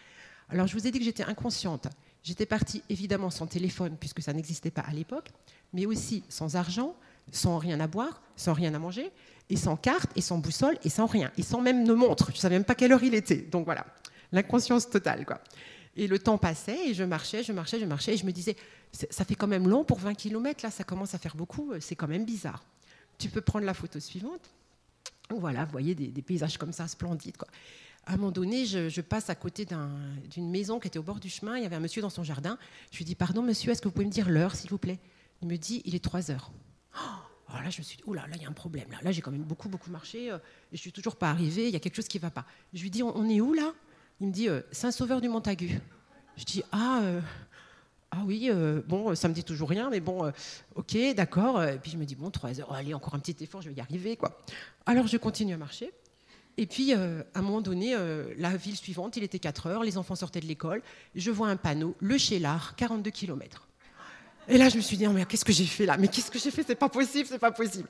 Alors, 0.48 0.66
je 0.66 0.72
vous 0.72 0.86
ai 0.86 0.90
dit 0.90 0.98
que 0.98 1.04
j'étais 1.04 1.22
inconsciente. 1.22 1.88
J'étais 2.22 2.46
partie 2.46 2.82
évidemment 2.88 3.28
sans 3.28 3.46
téléphone, 3.46 3.98
puisque 4.00 4.22
ça 4.22 4.32
n'existait 4.32 4.70
pas 4.70 4.80
à 4.80 4.94
l'époque, 4.94 5.28
mais 5.74 5.84
aussi 5.84 6.24
sans 6.30 6.56
argent, 6.56 6.96
sans 7.32 7.58
rien 7.58 7.80
à 7.80 7.86
boire, 7.86 8.22
sans 8.36 8.54
rien 8.54 8.72
à 8.72 8.78
manger, 8.78 9.12
et 9.50 9.56
sans 9.56 9.76
carte, 9.76 10.10
et 10.16 10.22
sans 10.22 10.38
boussole, 10.38 10.78
et 10.84 10.88
sans 10.88 11.04
rien, 11.04 11.30
et 11.36 11.42
sans 11.42 11.60
même 11.60 11.86
de 11.86 11.92
montre. 11.92 12.30
Je 12.30 12.36
ne 12.36 12.40
savais 12.40 12.54
même 12.54 12.64
pas 12.64 12.74
quelle 12.74 12.92
heure 12.92 13.04
il 13.04 13.14
était. 13.14 13.42
Donc 13.42 13.66
voilà, 13.66 13.84
l'inconscience 14.32 14.88
totale. 14.88 15.26
Quoi. 15.26 15.42
Et 15.96 16.06
le 16.06 16.18
temps 16.18 16.38
passait, 16.38 16.88
et 16.88 16.94
je 16.94 17.04
marchais, 17.04 17.42
je 17.42 17.52
marchais, 17.52 17.78
je 17.78 17.84
marchais, 17.84 18.14
et 18.14 18.16
je 18.16 18.24
me 18.24 18.32
disais, 18.32 18.56
ça 18.90 19.26
fait 19.26 19.34
quand 19.34 19.48
même 19.48 19.68
long 19.68 19.84
pour 19.84 19.98
20 19.98 20.14
km, 20.14 20.64
là, 20.64 20.70
ça 20.70 20.82
commence 20.82 21.14
à 21.14 21.18
faire 21.18 21.36
beaucoup, 21.36 21.72
euh, 21.72 21.78
c'est 21.80 21.94
quand 21.94 22.08
même 22.08 22.24
bizarre. 22.24 22.64
Tu 23.18 23.28
peux 23.28 23.42
prendre 23.42 23.66
la 23.66 23.74
photo 23.74 24.00
suivante. 24.00 24.54
Voilà, 25.38 25.64
vous 25.64 25.72
voyez 25.72 25.94
des, 25.94 26.22
paysages 26.22 26.58
comme 26.58 26.72
ça, 26.72 26.88
splendides. 26.88 27.36
À 28.06 28.14
un 28.14 28.16
moment 28.16 28.32
donné, 28.32 28.66
je, 28.66 29.00
passe 29.00 29.30
à 29.30 29.34
côté 29.34 29.66
d'une 30.30 30.50
maison 30.50 30.78
qui 30.78 30.88
était 30.88 30.98
au 30.98 31.02
bord 31.02 31.20
du 31.20 31.28
chemin. 31.28 31.56
Il 31.56 31.62
y 31.62 31.66
avait 31.66 31.76
un 31.76 31.80
monsieur 31.80 32.02
dans 32.02 32.10
son 32.10 32.22
jardin. 32.22 32.58
Je 32.90 32.98
lui 32.98 33.04
dis 33.04 33.14
Pardon, 33.14 33.42
monsieur, 33.42 33.72
est-ce 33.72 33.80
que 33.80 33.88
vous 33.88 33.94
pouvez 33.94 34.06
me 34.06 34.10
dire 34.10 34.28
l'heure, 34.28 34.54
s'il 34.54 34.70
vous 34.70 34.78
plaît? 34.78 34.98
Il 35.42 35.48
me 35.48 35.56
dit 35.56 35.82
Il 35.84 35.94
est 35.94 36.04
3 36.04 36.30
heures. 36.30 36.50
Oh, 36.96 37.56
là, 37.62 37.70
je 37.70 37.78
me 37.78 37.82
suis 37.84 37.96
dit 37.96 38.02
Oh 38.06 38.14
là, 38.14 38.26
il 38.34 38.42
y 38.42 38.44
a 38.44 38.48
un 38.48 38.52
problème. 38.52 38.88
Là, 39.02 39.12
j'ai 39.12 39.22
quand 39.22 39.30
même 39.30 39.42
beaucoup, 39.42 39.68
beaucoup 39.68 39.90
marché. 39.90 40.30
Euh, 40.30 40.38
je 40.72 40.78
suis 40.78 40.92
toujours 40.92 41.16
pas 41.16 41.30
arrivée. 41.30 41.68
Il 41.68 41.72
y 41.72 41.76
a 41.76 41.80
quelque 41.80 41.96
chose 41.96 42.08
qui 42.08 42.18
ne 42.18 42.22
va 42.22 42.30
pas. 42.30 42.46
Je 42.72 42.82
lui 42.82 42.90
dis 42.90 43.02
On, 43.02 43.28
est 43.28 43.40
où 43.40 43.52
là? 43.52 43.72
Il 44.20 44.28
me 44.28 44.32
dit 44.32 44.48
euh, 44.48 44.60
Saint-Sauveur 44.70 45.20
du 45.20 45.28
Montagu. 45.28 45.80
Je 46.36 46.44
dis 46.44 46.62
Ah. 46.72 47.00
Ah 48.16 48.22
oui, 48.24 48.48
euh, 48.48 48.80
bon, 48.86 49.14
ça 49.16 49.28
me 49.28 49.34
dit 49.34 49.42
toujours 49.42 49.68
rien, 49.68 49.90
mais 49.90 49.98
bon, 49.98 50.24
euh, 50.24 50.30
ok, 50.76 50.96
d'accord. 51.16 51.62
Et 51.64 51.78
puis 51.78 51.90
je 51.90 51.96
me 51.96 52.04
dis, 52.04 52.14
bon, 52.14 52.30
trois 52.30 52.60
heures, 52.60 52.72
allez, 52.72 52.94
encore 52.94 53.14
un 53.14 53.18
petit 53.18 53.42
effort, 53.42 53.60
je 53.60 53.68
vais 53.68 53.74
y 53.74 53.80
arriver, 53.80 54.16
quoi. 54.16 54.40
Alors 54.86 55.08
je 55.08 55.16
continue 55.16 55.54
à 55.54 55.56
marcher. 55.56 55.92
Et 56.56 56.66
puis, 56.66 56.94
euh, 56.94 57.22
à 57.34 57.40
un 57.40 57.42
moment 57.42 57.60
donné, 57.60 57.96
la 58.38 58.56
ville 58.56 58.76
suivante, 58.76 59.16
il 59.16 59.24
était 59.24 59.40
4 59.40 59.66
heures, 59.66 59.82
les 59.82 59.98
enfants 59.98 60.14
sortaient 60.14 60.40
de 60.40 60.46
l'école, 60.46 60.82
je 61.16 61.32
vois 61.32 61.48
un 61.48 61.56
panneau, 61.56 61.96
le 61.98 62.16
Chélard, 62.16 62.76
42 62.76 63.10
km. 63.10 63.66
Et 64.46 64.58
là, 64.58 64.68
je 64.68 64.76
me 64.76 64.82
suis 64.82 64.96
dit, 64.96 65.08
mais 65.08 65.24
qu'est-ce 65.24 65.44
que 65.44 65.52
j'ai 65.52 65.64
fait 65.64 65.86
là? 65.86 65.96
Mais 65.96 66.06
qu'est-ce 66.06 66.30
que 66.30 66.38
j'ai 66.38 66.52
fait? 66.52 66.62
C'est 66.64 66.74
pas 66.76 66.90
possible, 66.90 67.26
c'est 67.28 67.38
pas 67.38 67.50
possible. 67.50 67.88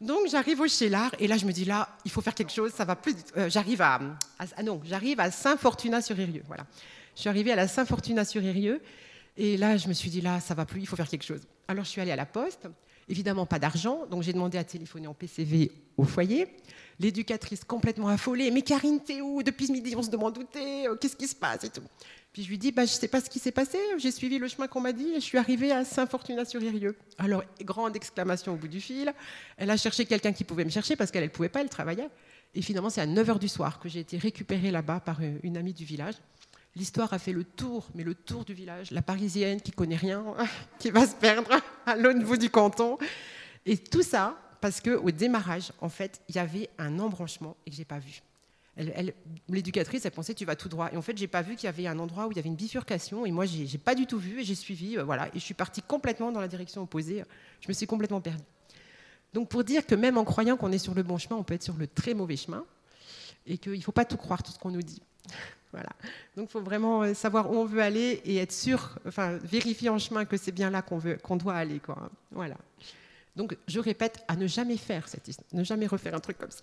Donc, 0.00 0.28
j'arrive 0.28 0.60
au 0.60 0.68
Chélard, 0.68 1.10
et 1.18 1.26
là, 1.26 1.36
je 1.36 1.46
me 1.46 1.52
dis, 1.52 1.64
là, 1.64 1.88
il 2.04 2.10
faut 2.12 2.20
faire 2.20 2.34
quelque 2.34 2.52
chose, 2.52 2.70
ça 2.72 2.84
va 2.84 2.94
plus. 2.94 3.16
j'arrive 3.48 3.82
à, 3.82 4.00
ah 4.38 4.62
non, 4.62 4.80
j'arrive 4.84 5.18
à 5.18 5.32
Saint-Fortuna-sur-Érieux, 5.32 6.44
voilà. 6.46 6.66
Je 7.16 7.20
suis 7.22 7.28
arrivée 7.28 7.52
à 7.52 7.56
la 7.56 7.66
Saint-Fortuna-sur-Érieux, 7.66 8.80
et 9.36 9.56
là, 9.56 9.76
je 9.76 9.88
me 9.88 9.92
suis 9.92 10.10
dit, 10.10 10.20
là, 10.20 10.40
ça 10.40 10.54
va 10.54 10.64
plus, 10.64 10.80
il 10.80 10.86
faut 10.86 10.96
faire 10.96 11.08
quelque 11.08 11.24
chose. 11.24 11.42
Alors, 11.66 11.84
je 11.84 11.90
suis 11.90 12.00
allée 12.00 12.12
à 12.12 12.16
la 12.16 12.26
poste. 12.26 12.68
Évidemment, 13.08 13.46
pas 13.46 13.58
d'argent. 13.58 14.06
Donc, 14.06 14.22
j'ai 14.22 14.32
demandé 14.32 14.56
à 14.56 14.64
téléphoner 14.64 15.06
en 15.08 15.14
PCV 15.14 15.72
au 15.96 16.04
foyer. 16.04 16.46
L'éducatrice 17.00 17.64
complètement 17.64 18.08
affolée. 18.08 18.50
Mais 18.50 18.62
Karine, 18.62 19.00
t'es 19.00 19.20
où? 19.20 19.42
Depuis 19.42 19.66
ce 19.66 19.72
midi, 19.72 19.94
on 19.96 20.02
se 20.02 20.10
demande 20.10 20.38
où 20.38 20.44
t'es. 20.44 20.88
Euh, 20.88 20.94
qu'est-ce 20.94 21.16
qui 21.16 21.26
se 21.26 21.34
passe 21.34 21.64
et 21.64 21.68
tout. 21.68 21.82
Puis 22.32 22.42
je 22.42 22.48
lui 22.48 22.58
dis, 22.58 22.72
bah, 22.72 22.84
je 22.84 22.92
sais 22.92 23.08
pas 23.08 23.20
ce 23.20 23.28
qui 23.28 23.38
s'est 23.38 23.52
passé. 23.52 23.78
J'ai 23.98 24.10
suivi 24.10 24.38
le 24.38 24.48
chemin 24.48 24.68
qu'on 24.68 24.80
m'a 24.80 24.92
dit 24.92 25.08
et 25.10 25.16
je 25.16 25.24
suis 25.24 25.38
arrivée 25.38 25.72
à 25.72 25.84
Saint-Fortuna-sur-Irieux. 25.84 26.96
Alors, 27.18 27.44
grande 27.62 27.94
exclamation 27.96 28.54
au 28.54 28.56
bout 28.56 28.68
du 28.68 28.80
fil. 28.80 29.12
Elle 29.56 29.70
a 29.70 29.76
cherché 29.76 30.04
quelqu'un 30.06 30.32
qui 30.32 30.44
pouvait 30.44 30.64
me 30.64 30.70
chercher 30.70 30.96
parce 30.96 31.10
qu'elle 31.10 31.24
ne 31.24 31.28
pouvait 31.28 31.48
pas, 31.48 31.60
elle 31.60 31.68
travaillait. 31.68 32.08
Et 32.54 32.62
finalement, 32.62 32.90
c'est 32.90 33.00
à 33.00 33.06
9h 33.06 33.38
du 33.38 33.48
soir 33.48 33.80
que 33.80 33.88
j'ai 33.88 34.00
été 34.00 34.16
récupérée 34.16 34.70
là-bas 34.70 35.00
par 35.00 35.18
euh, 35.20 35.38
une 35.42 35.56
amie 35.56 35.72
du 35.72 35.84
village. 35.84 36.14
L'histoire 36.76 37.12
a 37.12 37.18
fait 37.18 37.32
le 37.32 37.44
tour, 37.44 37.88
mais 37.94 38.02
le 38.02 38.14
tour 38.14 38.44
du 38.44 38.52
village. 38.52 38.90
La 38.90 39.02
Parisienne 39.02 39.60
qui 39.60 39.70
connaît 39.70 39.96
rien, 39.96 40.24
qui 40.78 40.90
va 40.90 41.06
se 41.06 41.14
perdre 41.14 41.50
à 41.86 41.96
l'autre 41.96 42.36
du 42.36 42.50
canton. 42.50 42.98
Et 43.64 43.78
tout 43.78 44.02
ça 44.02 44.38
parce 44.60 44.80
qu'au 44.80 45.10
démarrage, 45.10 45.72
en 45.80 45.90
fait, 45.90 46.22
il 46.28 46.36
y 46.36 46.38
avait 46.38 46.70
un 46.78 46.98
embranchement 46.98 47.54
et 47.66 47.70
que 47.70 47.76
j'ai 47.76 47.84
pas 47.84 47.98
vu. 47.98 48.22
L'éducatrice, 49.48 50.04
elle 50.04 50.10
pensait 50.10 50.34
tu 50.34 50.44
vas 50.44 50.56
tout 50.56 50.68
droit. 50.68 50.90
Et 50.90 50.96
en 50.96 51.02
fait, 51.02 51.16
j'ai 51.16 51.28
pas 51.28 51.42
vu 51.42 51.54
qu'il 51.54 51.66
y 51.66 51.68
avait 51.68 51.86
un 51.86 51.98
endroit 51.98 52.26
où 52.26 52.32
il 52.32 52.36
y 52.36 52.38
avait 52.38 52.48
une 52.48 52.56
bifurcation. 52.56 53.26
Et 53.26 53.30
moi, 53.30 53.44
j'ai, 53.44 53.64
n'ai 53.64 53.78
pas 53.78 53.94
du 53.94 54.06
tout 54.06 54.18
vu 54.18 54.40
et 54.40 54.44
j'ai 54.44 54.54
suivi. 54.54 54.96
Euh, 54.96 55.04
voilà, 55.04 55.28
et 55.28 55.34
je 55.34 55.40
suis 55.40 55.54
partie 55.54 55.82
complètement 55.82 56.32
dans 56.32 56.40
la 56.40 56.48
direction 56.48 56.82
opposée. 56.82 57.24
Je 57.60 57.68
me 57.68 57.72
suis 57.72 57.86
complètement 57.86 58.20
perdue. 58.20 58.42
Donc, 59.32 59.48
pour 59.48 59.64
dire 59.64 59.86
que 59.86 59.94
même 59.94 60.16
en 60.16 60.24
croyant 60.24 60.56
qu'on 60.56 60.72
est 60.72 60.78
sur 60.78 60.94
le 60.94 61.02
bon 61.02 61.18
chemin, 61.18 61.36
on 61.36 61.44
peut 61.44 61.54
être 61.54 61.62
sur 61.62 61.76
le 61.76 61.86
très 61.86 62.14
mauvais 62.14 62.36
chemin 62.36 62.64
et 63.46 63.58
qu'il 63.58 63.72
ne 63.72 63.80
faut 63.80 63.92
pas 63.92 64.04
tout 64.04 64.16
croire, 64.16 64.42
tout 64.42 64.50
ce 64.50 64.58
qu'on 64.58 64.70
nous 64.70 64.82
dit. 64.82 65.02
Voilà. 65.74 65.90
Donc, 66.36 66.48
il 66.50 66.52
faut 66.52 66.60
vraiment 66.60 67.02
euh, 67.02 67.14
savoir 67.14 67.50
où 67.50 67.56
on 67.56 67.64
veut 67.64 67.82
aller 67.82 68.22
et 68.24 68.36
être 68.36 68.52
sûr, 68.52 68.96
enfin, 69.08 69.38
vérifier 69.42 69.88
en 69.88 69.98
chemin 69.98 70.24
que 70.24 70.36
c'est 70.36 70.52
bien 70.52 70.70
là 70.70 70.82
qu'on 70.82 70.98
veut, 70.98 71.16
qu'on 71.16 71.34
doit 71.36 71.54
aller, 71.54 71.80
quoi. 71.80 72.10
Voilà. 72.30 72.56
Donc, 73.34 73.56
je 73.66 73.80
répète, 73.80 74.24
à 74.28 74.36
ne 74.36 74.46
jamais 74.46 74.76
faire 74.76 75.08
cette 75.08 75.26
histoire, 75.26 75.48
ne 75.52 75.64
jamais 75.64 75.88
refaire 75.88 76.14
un 76.14 76.20
truc 76.20 76.38
comme 76.38 76.52
ça. 76.52 76.62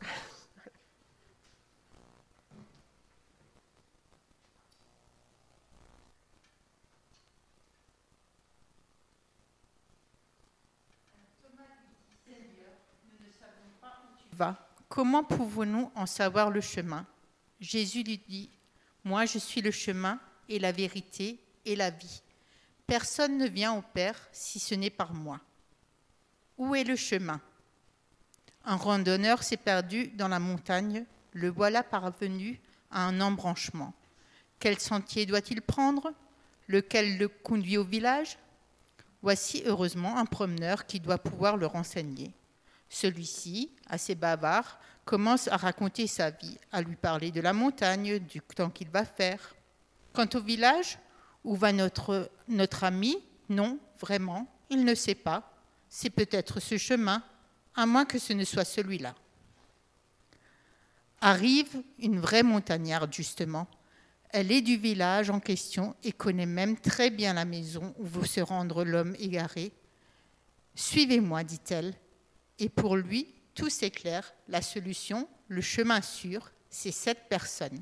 Comment 14.88 15.24
pouvons-nous 15.24 15.92
en 15.96 16.06
savoir 16.06 16.50
le 16.50 16.62
chemin? 16.62 17.06
Jésus 17.60 18.04
lui 18.04 18.18
dit 18.18 18.50
moi, 19.04 19.26
je 19.26 19.40
suis 19.40 19.62
le 19.62 19.72
chemin 19.72 20.20
et 20.48 20.60
la 20.60 20.72
vérité 20.72 21.40
et 21.66 21.76
la 21.76 21.90
vie. 21.90 22.22
Personne 22.86 23.38
ne 23.38 23.48
vient 23.48 23.74
au 23.74 23.82
Père 23.82 24.18
si 24.32 24.60
ce 24.60 24.76
n'est 24.76 24.90
par 24.90 25.14
moi. 25.14 25.40
Où 26.58 26.76
est 26.76 26.84
le 26.84 26.96
chemin? 26.96 27.42
Un 28.66 28.76
randonneur 28.76 29.42
s'est 29.44 29.58
perdu 29.58 30.08
dans 30.10 30.28
la 30.28 30.40
montagne, 30.40 31.06
le 31.32 31.50
voilà 31.50 31.84
parvenu 31.84 32.60
à 32.92 33.06
un 33.06 33.22
embranchement. 33.22 33.94
Quel 34.60 34.78
sentier 34.80 35.26
doit-il 35.26 35.62
prendre? 35.62 36.14
Lequel 36.68 37.18
le 37.18 37.28
conduit 37.28 37.78
au 37.78 37.84
village? 37.84 38.38
Voici 39.24 39.64
heureusement 39.66 40.18
un 40.18 40.26
promeneur 40.26 40.86
qui 40.86 41.00
doit 41.00 41.18
pouvoir 41.18 41.58
le 41.58 41.66
renseigner. 41.66 42.32
Celui-ci, 42.90 43.72
assez 43.88 44.16
bavard, 44.16 44.80
commence 45.06 45.48
à 45.48 45.58
raconter 45.58 46.08
sa 46.08 46.30
vie, 46.30 46.58
à 46.72 46.82
lui 46.82 46.96
parler 46.96 47.32
de 47.32 47.42
la 47.42 47.54
montagne, 47.54 48.20
du 48.20 48.42
temps 48.42 48.70
qu'il 48.70 48.90
va 48.90 49.06
faire. 49.06 49.56
Quant 50.14 50.28
au 50.34 50.42
village, 50.42 50.98
où 51.44 51.56
va 51.56 51.72
notre, 51.72 52.84
ami 52.84 53.18
Non, 53.50 53.80
vraiment, 54.00 54.48
il 54.70 54.86
ne 54.86 54.96
sait 54.96 55.16
pas. 55.16 55.52
C'est 55.90 56.10
peut-être 56.10 56.60
ce 56.60 56.78
chemin, 56.78 57.24
à 57.76 57.86
moins 57.86 58.06
que 58.06 58.20
ce 58.20 58.34
ne 58.34 58.44
soit 58.44 58.66
celui-là. 58.66 59.16
Arrive 61.20 61.84
une 62.00 62.20
vraie 62.20 62.44
montagnarde, 62.44 63.14
justement. 63.14 63.68
Elle 64.30 64.52
est 64.52 64.62
du 64.62 64.78
village 64.78 65.30
en 65.30 65.40
question 65.40 65.96
et 66.04 66.14
connaît 66.14 66.46
même 66.46 66.78
très 66.78 67.10
bien 67.10 67.34
la 67.34 67.46
maison 67.46 67.94
où 68.00 68.06
veut 68.06 68.26
se 68.26 68.40
rendre 68.40 68.86
l'homme 68.86 69.16
égaré. 69.20 69.74
Suivez-moi, 70.74 71.44
dit-elle. 71.44 71.94
Et 72.60 72.70
pour 72.70 72.96
lui, 72.96 73.28
tout 73.54 73.70
s'éclaire, 73.70 74.34
la 74.48 74.62
solution, 74.62 75.28
le 75.48 75.62
chemin 75.62 76.02
sûr, 76.02 76.52
c'est 76.70 76.92
cette 76.92 77.28
personne. 77.30 77.82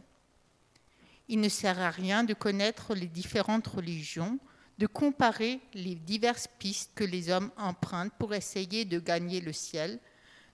Il 1.28 1.40
ne 1.40 1.50
sert 1.50 1.80
à 1.80 1.92
rien 1.92 2.24
de 2.24 2.34
connaître 2.34 2.96
les 2.96 3.08
différentes 3.08 3.68
religions 3.68 4.40
de 4.80 4.88
comparer 4.88 5.60
les 5.74 5.96
diverses 5.96 6.48
pistes 6.58 6.92
que 6.96 7.04
les 7.04 7.30
hommes 7.30 7.52
empruntent 7.58 8.14
pour 8.18 8.34
essayer 8.34 8.86
de 8.86 8.98
gagner 8.98 9.42
le 9.42 9.52
ciel, 9.52 10.00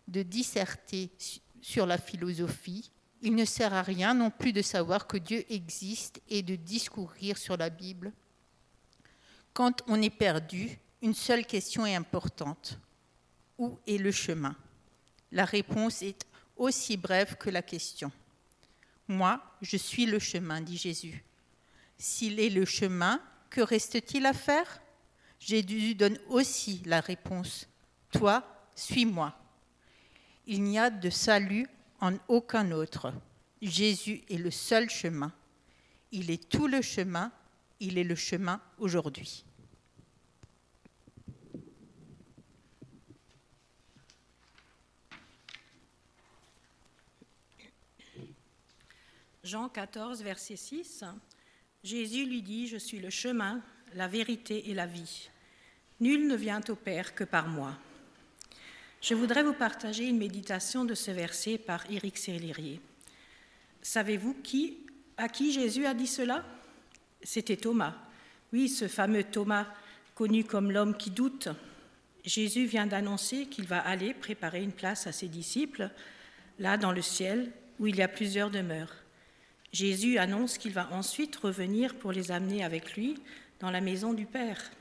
de 0.07 0.23
disserter 0.23 1.11
sur 1.61 1.85
la 1.85 1.99
philosophie. 1.99 2.89
Il 3.21 3.35
ne 3.35 3.45
sert 3.45 3.71
à 3.75 3.83
rien 3.83 4.15
non 4.15 4.31
plus 4.31 4.51
de 4.51 4.63
savoir 4.63 5.05
que 5.05 5.17
Dieu 5.17 5.45
existe 5.49 6.21
et 6.27 6.41
de 6.41 6.55
discourir 6.55 7.37
sur 7.37 7.55
la 7.55 7.69
Bible. 7.69 8.11
Quand 9.53 9.83
on 9.85 10.01
est 10.01 10.09
perdu, 10.09 10.79
une 11.03 11.13
seule 11.13 11.45
question 11.45 11.85
est 11.85 11.93
importante. 11.93 12.79
Où 13.59 13.77
est 13.85 13.99
le 13.99 14.11
chemin? 14.11 14.55
La 15.31 15.45
réponse 15.45 16.01
est 16.01 16.25
aussi 16.57 16.97
brève 16.97 17.35
que 17.35 17.49
la 17.49 17.61
question. 17.61 18.11
Moi, 19.07 19.41
je 19.61 19.77
suis 19.77 20.05
le 20.05 20.19
chemin, 20.19 20.61
dit 20.61 20.77
Jésus. 20.77 21.23
S'il 21.97 22.39
est 22.39 22.49
le 22.49 22.65
chemin, 22.65 23.21
que 23.49 23.61
reste-t-il 23.61 24.25
à 24.25 24.33
faire? 24.33 24.81
Jésus 25.39 25.95
donne 25.95 26.17
aussi 26.29 26.81
la 26.85 27.01
réponse. 27.01 27.67
Toi, 28.11 28.43
suis-moi. 28.75 29.37
Il 30.47 30.63
n'y 30.63 30.79
a 30.79 30.89
de 30.89 31.09
salut 31.09 31.67
en 31.99 32.13
aucun 32.27 32.71
autre. 32.71 33.13
Jésus 33.61 34.23
est 34.29 34.37
le 34.37 34.51
seul 34.51 34.89
chemin. 34.89 35.31
Il 36.11 36.31
est 36.31 36.49
tout 36.49 36.67
le 36.67 36.81
chemin. 36.81 37.31
Il 37.79 37.97
est 37.97 38.03
le 38.03 38.15
chemin 38.15 38.61
aujourd'hui. 38.79 39.43
Jean 49.45 49.69
14, 49.69 50.23
verset 50.23 50.55
6. 50.55 51.03
Jésus 51.83 52.25
lui 52.25 52.41
dit, 52.41 52.67
Je 52.67 52.77
suis 52.77 52.97
le 52.97 53.11
chemin, 53.11 53.61
la 53.93 54.07
vérité 54.07 54.71
et 54.71 54.73
la 54.73 54.87
vie. 54.87 55.29
Nul 55.99 56.25
ne 56.25 56.35
vient 56.35 56.61
au 56.67 56.75
Père 56.75 57.13
que 57.13 57.23
par 57.23 57.47
moi. 57.47 57.77
Je 59.01 59.13
voudrais 59.13 59.43
vous 59.43 59.53
partager 59.53 60.05
une 60.05 60.17
méditation 60.17 60.83
de 60.83 60.95
ce 60.95 61.11
verset 61.11 61.59
par 61.59 61.87
Éric 61.91 62.17
Serlirier. 62.17 62.81
Savez-vous 63.83 64.33
qui, 64.41 64.79
à 65.15 65.29
qui 65.29 65.53
Jésus 65.53 65.85
a 65.85 65.93
dit 65.93 66.07
cela? 66.07 66.43
C'était 67.21 67.57
Thomas. 67.57 67.93
Oui, 68.51 68.67
ce 68.67 68.87
fameux 68.87 69.23
Thomas, 69.23 69.67
connu 70.15 70.43
comme 70.43 70.71
l'homme 70.71 70.97
qui 70.97 71.11
doute. 71.11 71.49
Jésus 72.23 72.65
vient 72.65 72.87
d'annoncer 72.87 73.45
qu'il 73.45 73.67
va 73.67 73.79
aller 73.79 74.15
préparer 74.15 74.63
une 74.63 74.73
place 74.73 75.05
à 75.05 75.11
ses 75.11 75.27
disciples, 75.27 75.91
là 76.57 76.77
dans 76.77 76.91
le 76.91 77.03
ciel, 77.03 77.51
où 77.77 77.85
il 77.85 77.97
y 77.97 78.01
a 78.01 78.07
plusieurs 78.07 78.49
demeures. 78.49 79.04
Jésus 79.75 80.17
annonce 80.19 80.57
qu'il 80.57 80.71
va 80.71 80.89
ensuite 80.93 81.35
revenir 81.35 81.95
pour 81.95 82.13
les 82.13 82.31
amener 82.31 82.63
avec 82.63 82.95
lui 82.95 83.21
dans 83.59 83.71
la 83.71 83.81
maison 83.81 84.13
du 84.13 84.25
Père. 84.25 84.71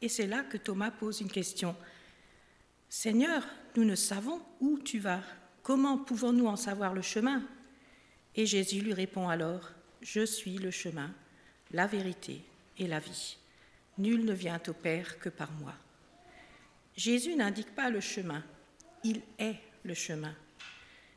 Et 0.00 0.08
c'est 0.08 0.26
là 0.26 0.42
que 0.42 0.56
Thomas 0.56 0.90
pose 0.90 1.20
une 1.20 1.30
question. 1.30 1.76
Seigneur, 2.88 3.46
nous 3.76 3.84
ne 3.84 3.94
savons 3.94 4.40
où 4.60 4.78
tu 4.78 5.00
vas. 5.00 5.20
Comment 5.62 5.98
pouvons-nous 5.98 6.46
en 6.46 6.56
savoir 6.56 6.94
le 6.94 7.02
chemin? 7.02 7.42
Et 8.36 8.46
Jésus 8.46 8.80
lui 8.80 8.94
répond 8.94 9.28
alors, 9.28 9.68
Je 10.00 10.24
suis 10.24 10.56
le 10.56 10.70
chemin, 10.70 11.12
la 11.70 11.86
vérité 11.86 12.40
et 12.78 12.86
la 12.86 13.00
vie. 13.00 13.36
Nul 13.98 14.24
ne 14.24 14.32
vient 14.32 14.62
au 14.66 14.72
Père 14.72 15.18
que 15.18 15.28
par 15.28 15.52
moi. 15.60 15.74
Jésus 16.96 17.36
n'indique 17.36 17.74
pas 17.74 17.90
le 17.90 18.00
chemin, 18.00 18.42
il 19.04 19.20
est 19.38 19.56
le 19.82 19.92
chemin. 19.92 20.34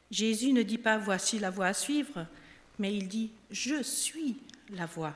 Jésus 0.09 0.51
ne 0.51 0.63
dit 0.63 0.77
pas 0.77 0.97
voici 0.97 1.39
la 1.39 1.49
voie 1.49 1.67
à 1.67 1.73
suivre, 1.73 2.27
mais 2.81 2.95
il 2.95 3.07
dit 3.07 3.31
Je 3.51 3.83
suis 3.83 4.37
la 4.71 4.87
voie. 4.87 5.15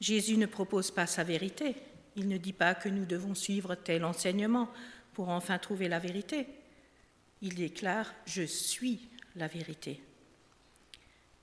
Jésus 0.00 0.36
ne 0.36 0.46
propose 0.46 0.92
pas 0.92 1.06
sa 1.06 1.24
vérité. 1.24 1.74
Il 2.14 2.28
ne 2.28 2.38
dit 2.38 2.52
pas 2.52 2.74
que 2.74 2.88
nous 2.88 3.04
devons 3.04 3.34
suivre 3.34 3.74
tel 3.74 4.04
enseignement 4.04 4.70
pour 5.12 5.28
enfin 5.28 5.58
trouver 5.58 5.88
la 5.88 5.98
vérité. 5.98 6.46
Il 7.42 7.56
déclare 7.56 8.14
Je 8.26 8.44
suis 8.44 9.08
la 9.34 9.48
vérité. 9.48 10.00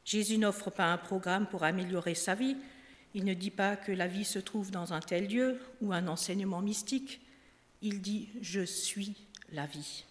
Jésus 0.06 0.38
n'offre 0.38 0.70
pas 0.70 0.92
un 0.92 0.98
programme 0.98 1.48
pour 1.48 1.64
améliorer 1.64 2.16
sa 2.16 2.34
vie. 2.34 2.56
Il 3.14 3.26
ne 3.26 3.34
dit 3.34 3.52
pas 3.52 3.76
que 3.76 3.92
la 3.92 4.08
vie 4.08 4.26
se 4.26 4.40
trouve 4.40 4.72
dans 4.72 4.94
un 4.94 5.02
tel 5.02 5.28
lieu 5.28 5.60
ou 5.82 5.92
un 5.92 6.08
enseignement 6.08 6.62
mystique. 6.62 7.20
Il 7.82 8.02
dit 8.02 8.30
Je 8.42 8.62
suis 8.62 9.16
la 9.52 9.66
vie. 9.66 10.06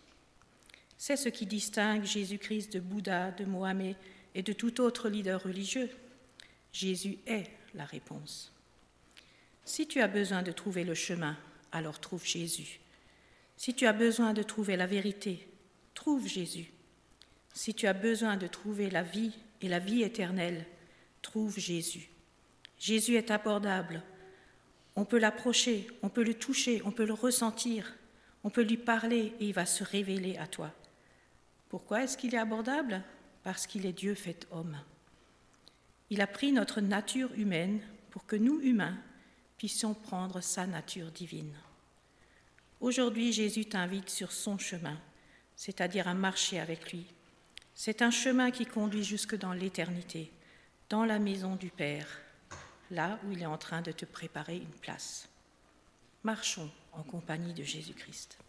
C'est 0.98 1.16
ce 1.16 1.30
qui 1.30 1.46
distingue 1.46 2.04
Jésus-Christ 2.04 2.74
de 2.74 2.80
Bouddha, 2.80 3.30
de 3.30 3.46
Mohamed 3.46 3.96
et 4.34 4.42
de 4.42 4.52
tout 4.52 4.80
autre 4.80 5.08
leader 5.08 5.42
religieux. 5.42 5.90
Jésus 6.72 7.18
est 7.26 7.50
la 7.74 7.84
réponse. 7.84 8.52
Si 9.64 9.86
tu 9.86 10.00
as 10.00 10.08
besoin 10.08 10.42
de 10.42 10.52
trouver 10.52 10.84
le 10.84 10.94
chemin, 10.94 11.36
alors 11.70 12.00
trouve 12.00 12.24
Jésus. 12.24 12.80
Si 13.56 13.74
tu 13.74 13.86
as 13.86 13.92
besoin 13.92 14.32
de 14.32 14.42
trouver 14.42 14.76
la 14.76 14.86
vérité, 14.86 15.48
trouve 15.94 16.26
Jésus. 16.26 16.72
Si 17.54 17.74
tu 17.74 17.86
as 17.86 17.92
besoin 17.92 18.36
de 18.36 18.46
trouver 18.46 18.90
la 18.90 19.02
vie 19.02 19.32
et 19.60 19.68
la 19.68 19.78
vie 19.78 20.02
éternelle, 20.02 20.66
trouve 21.20 21.58
Jésus. 21.58 22.08
Jésus 22.78 23.14
est 23.14 23.30
abordable. 23.30 24.02
On 24.96 25.04
peut 25.04 25.18
l'approcher, 25.18 25.86
on 26.02 26.08
peut 26.08 26.24
le 26.24 26.34
toucher, 26.34 26.82
on 26.84 26.90
peut 26.90 27.06
le 27.06 27.12
ressentir, 27.12 27.94
on 28.44 28.50
peut 28.50 28.62
lui 28.62 28.76
parler 28.76 29.32
et 29.38 29.46
il 29.46 29.54
va 29.54 29.66
se 29.66 29.84
révéler 29.84 30.36
à 30.36 30.46
toi. 30.46 30.72
Pourquoi 31.68 32.02
est-ce 32.02 32.18
qu'il 32.18 32.34
est 32.34 32.38
abordable? 32.38 33.02
Parce 33.42 33.66
qu'il 33.66 33.86
est 33.86 33.92
Dieu 33.92 34.14
fait 34.14 34.46
homme. 34.50 34.78
Il 36.10 36.20
a 36.20 36.26
pris 36.26 36.52
notre 36.52 36.80
nature 36.80 37.30
humaine 37.36 37.80
pour 38.10 38.26
que 38.26 38.36
nous, 38.36 38.60
humains, 38.60 38.98
puissions 39.56 39.94
prendre 39.94 40.40
sa 40.40 40.66
nature 40.66 41.10
divine. 41.10 41.54
Aujourd'hui, 42.80 43.32
Jésus 43.32 43.64
t'invite 43.64 44.10
sur 44.10 44.32
son 44.32 44.58
chemin, 44.58 45.00
c'est-à-dire 45.56 46.08
à 46.08 46.14
marcher 46.14 46.58
avec 46.58 46.92
lui. 46.92 47.06
C'est 47.74 48.02
un 48.02 48.10
chemin 48.10 48.50
qui 48.50 48.66
conduit 48.66 49.04
jusque 49.04 49.36
dans 49.36 49.52
l'éternité, 49.52 50.30
dans 50.90 51.04
la 51.04 51.18
maison 51.18 51.56
du 51.56 51.70
Père, 51.70 52.06
là 52.90 53.18
où 53.24 53.32
il 53.32 53.40
est 53.40 53.46
en 53.46 53.56
train 53.56 53.82
de 53.82 53.92
te 53.92 54.04
préparer 54.04 54.56
une 54.56 54.80
place. 54.80 55.28
Marchons 56.24 56.70
en 56.92 57.02
compagnie 57.02 57.54
de 57.54 57.62
Jésus-Christ. 57.62 58.41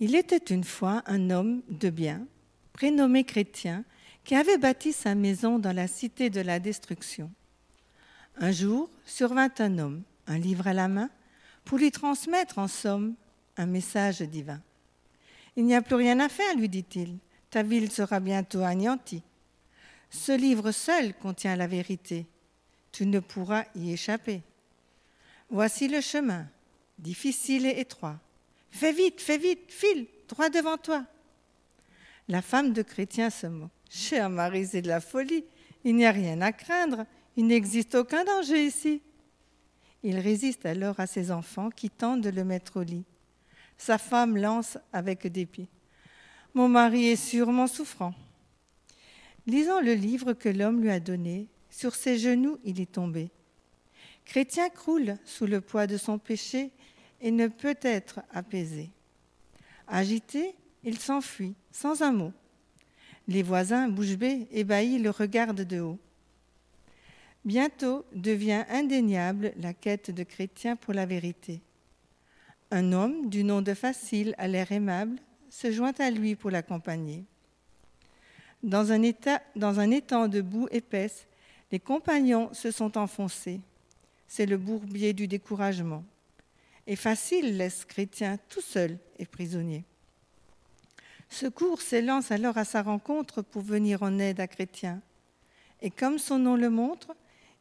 Il 0.00 0.14
était 0.14 0.36
une 0.36 0.64
fois 0.64 1.02
un 1.06 1.30
homme 1.30 1.62
de 1.68 1.90
bien, 1.90 2.26
prénommé 2.72 3.24
chrétien, 3.24 3.84
qui 4.24 4.34
avait 4.34 4.58
bâti 4.58 4.92
sa 4.92 5.14
maison 5.14 5.58
dans 5.58 5.74
la 5.74 5.88
cité 5.88 6.30
de 6.30 6.40
la 6.40 6.60
destruction. 6.60 7.32
Un 8.36 8.52
jour 8.52 8.88
survint 9.04 9.50
un 9.58 9.78
homme, 9.78 10.02
un 10.26 10.38
livre 10.38 10.68
à 10.68 10.74
la 10.74 10.86
main, 10.86 11.10
pour 11.64 11.78
lui 11.78 11.90
transmettre 11.90 12.58
en 12.58 12.68
somme 12.68 13.14
un 13.56 13.66
message 13.66 14.20
divin. 14.20 14.60
Il 15.56 15.64
n'y 15.64 15.74
a 15.74 15.82
plus 15.82 15.96
rien 15.96 16.20
à 16.20 16.28
faire, 16.28 16.56
lui 16.56 16.68
dit-il. 16.68 17.18
Ta 17.50 17.62
ville 17.62 17.90
sera 17.90 18.20
bientôt 18.20 18.62
anéantie. 18.62 19.22
Ce 20.10 20.32
livre 20.32 20.70
seul 20.70 21.14
contient 21.14 21.56
la 21.56 21.66
vérité. 21.66 22.26
Tu 22.92 23.06
ne 23.06 23.18
pourras 23.18 23.64
y 23.74 23.92
échapper. 23.92 24.42
Voici 25.50 25.88
le 25.88 26.00
chemin, 26.00 26.46
difficile 26.98 27.66
et 27.66 27.80
étroit. 27.80 28.18
Fais 28.70 28.92
vite, 28.92 29.20
fais 29.20 29.38
vite, 29.38 29.70
file, 29.70 30.06
droit 30.28 30.50
devant 30.50 30.76
toi. 30.76 31.04
La 32.28 32.42
femme 32.42 32.72
de 32.72 32.82
chrétien 32.82 33.30
se 33.30 33.46
moque. 33.46 33.70
Cher 33.88 34.28
Marie, 34.28 34.66
c'est 34.66 34.82
de 34.82 34.88
la 34.88 35.00
folie. 35.00 35.44
Il 35.84 35.96
n'y 35.96 36.04
a 36.04 36.12
rien 36.12 36.40
à 36.42 36.52
craindre. 36.52 37.06
Il 37.36 37.46
n'existe 37.46 37.94
aucun 37.94 38.24
danger 38.24 38.66
ici. 38.66 39.00
Il 40.02 40.18
résiste 40.18 40.66
alors 40.66 41.00
à 41.00 41.06
ses 41.06 41.30
enfants 41.30 41.70
qui 41.70 41.90
tentent 41.90 42.20
de 42.20 42.30
le 42.30 42.44
mettre 42.44 42.80
au 42.80 42.82
lit. 42.82 43.04
Sa 43.78 43.96
femme 43.96 44.36
lance 44.36 44.78
avec 44.92 45.26
dépit. 45.26 45.68
Mon 46.54 46.68
mari 46.68 47.08
est 47.08 47.16
sûrement 47.16 47.66
souffrant. 47.66 48.14
Lisant 49.46 49.80
le 49.80 49.94
livre 49.94 50.34
que 50.34 50.48
l'homme 50.48 50.82
lui 50.82 50.90
a 50.90 51.00
donné, 51.00 51.48
sur 51.70 51.94
ses 51.94 52.18
genoux 52.18 52.58
il 52.64 52.80
est 52.80 52.92
tombé. 52.92 53.30
Chrétien 54.24 54.68
croule 54.68 55.16
sous 55.24 55.46
le 55.46 55.60
poids 55.60 55.86
de 55.86 55.96
son 55.96 56.18
péché 56.18 56.70
et 57.20 57.30
ne 57.30 57.48
peut 57.48 57.76
être 57.82 58.20
apaisé. 58.32 58.90
Agité, 59.86 60.54
il 60.84 60.98
s'enfuit 60.98 61.54
sans 61.72 62.02
un 62.02 62.12
mot. 62.12 62.32
Les 63.26 63.42
voisins, 63.42 63.88
bouche 63.88 64.16
bée, 64.16 64.46
ébahis, 64.52 64.98
le 64.98 65.10
regardent 65.10 65.62
de 65.62 65.80
haut. 65.80 65.98
Bientôt 67.44 68.04
devient 68.12 68.64
indéniable 68.68 69.52
la 69.56 69.72
quête 69.72 70.10
de 70.10 70.22
chrétien 70.22 70.76
pour 70.76 70.94
la 70.94 71.06
vérité. 71.06 71.60
Un 72.70 72.92
homme 72.92 73.30
du 73.30 73.44
nom 73.44 73.62
de 73.62 73.74
Facile, 73.74 74.34
à 74.38 74.48
l'air 74.48 74.70
aimable, 74.72 75.18
se 75.48 75.72
joint 75.72 75.94
à 75.98 76.10
lui 76.10 76.36
pour 76.36 76.50
l'accompagner. 76.50 77.24
Dans 78.62 78.92
un, 78.92 79.02
état, 79.02 79.40
dans 79.56 79.80
un 79.80 79.90
étang 79.90 80.28
de 80.28 80.40
boue 80.40 80.68
épaisse, 80.70 81.26
les 81.70 81.78
compagnons 81.78 82.52
se 82.52 82.70
sont 82.70 82.98
enfoncés. 82.98 83.60
C'est 84.26 84.46
le 84.46 84.58
bourbier 84.58 85.12
du 85.12 85.28
découragement. 85.28 86.04
Et 86.90 86.96
Facile 86.96 87.58
laisse 87.58 87.84
Chrétien 87.84 88.38
tout 88.48 88.62
seul 88.62 88.98
et 89.18 89.26
prisonnier. 89.26 89.84
Secours 91.28 91.82
s'élance 91.82 92.32
alors 92.32 92.56
à 92.56 92.64
sa 92.64 92.80
rencontre 92.80 93.42
pour 93.42 93.60
venir 93.60 94.02
en 94.02 94.18
aide 94.18 94.40
à 94.40 94.48
Chrétien. 94.48 95.02
Et 95.82 95.90
comme 95.90 96.18
son 96.18 96.38
nom 96.38 96.56
le 96.56 96.70
montre, 96.70 97.14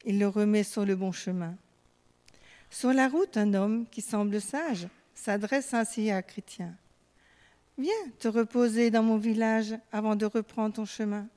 il 0.05 0.17
le 0.17 0.29
remet 0.29 0.63
sur 0.63 0.85
le 0.85 0.95
bon 0.95 1.11
chemin. 1.11 1.55
Sur 2.69 2.93
la 2.93 3.09
route, 3.09 3.35
un 3.35 3.53
homme 3.53 3.85
qui 3.91 4.01
semble 4.01 4.39
sage 4.39 4.87
s'adresse 5.13 5.73
ainsi 5.73 6.09
à 6.09 6.21
Chrétien. 6.21 6.73
Viens 7.77 7.91
te 8.19 8.29
reposer 8.29 8.91
dans 8.91 9.03
mon 9.03 9.17
village 9.17 9.75
avant 9.91 10.15
de 10.15 10.25
reprendre 10.25 10.75
ton 10.75 10.85
chemin. 10.85 11.27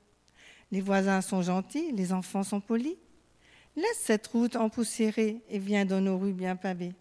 Les 0.71 0.79
voisins 0.79 1.19
sont 1.19 1.41
gentils, 1.41 1.91
les 1.91 2.13
enfants 2.13 2.43
sont 2.43 2.61
polis. 2.61 2.95
Laisse 3.75 3.99
cette 3.99 4.27
route 4.27 4.55
empoussiérée 4.55 5.41
et 5.49 5.59
viens 5.59 5.83
dans 5.83 5.99
nos 5.99 6.17
rues 6.17 6.31
bien 6.31 6.55
pavées. 6.55 6.93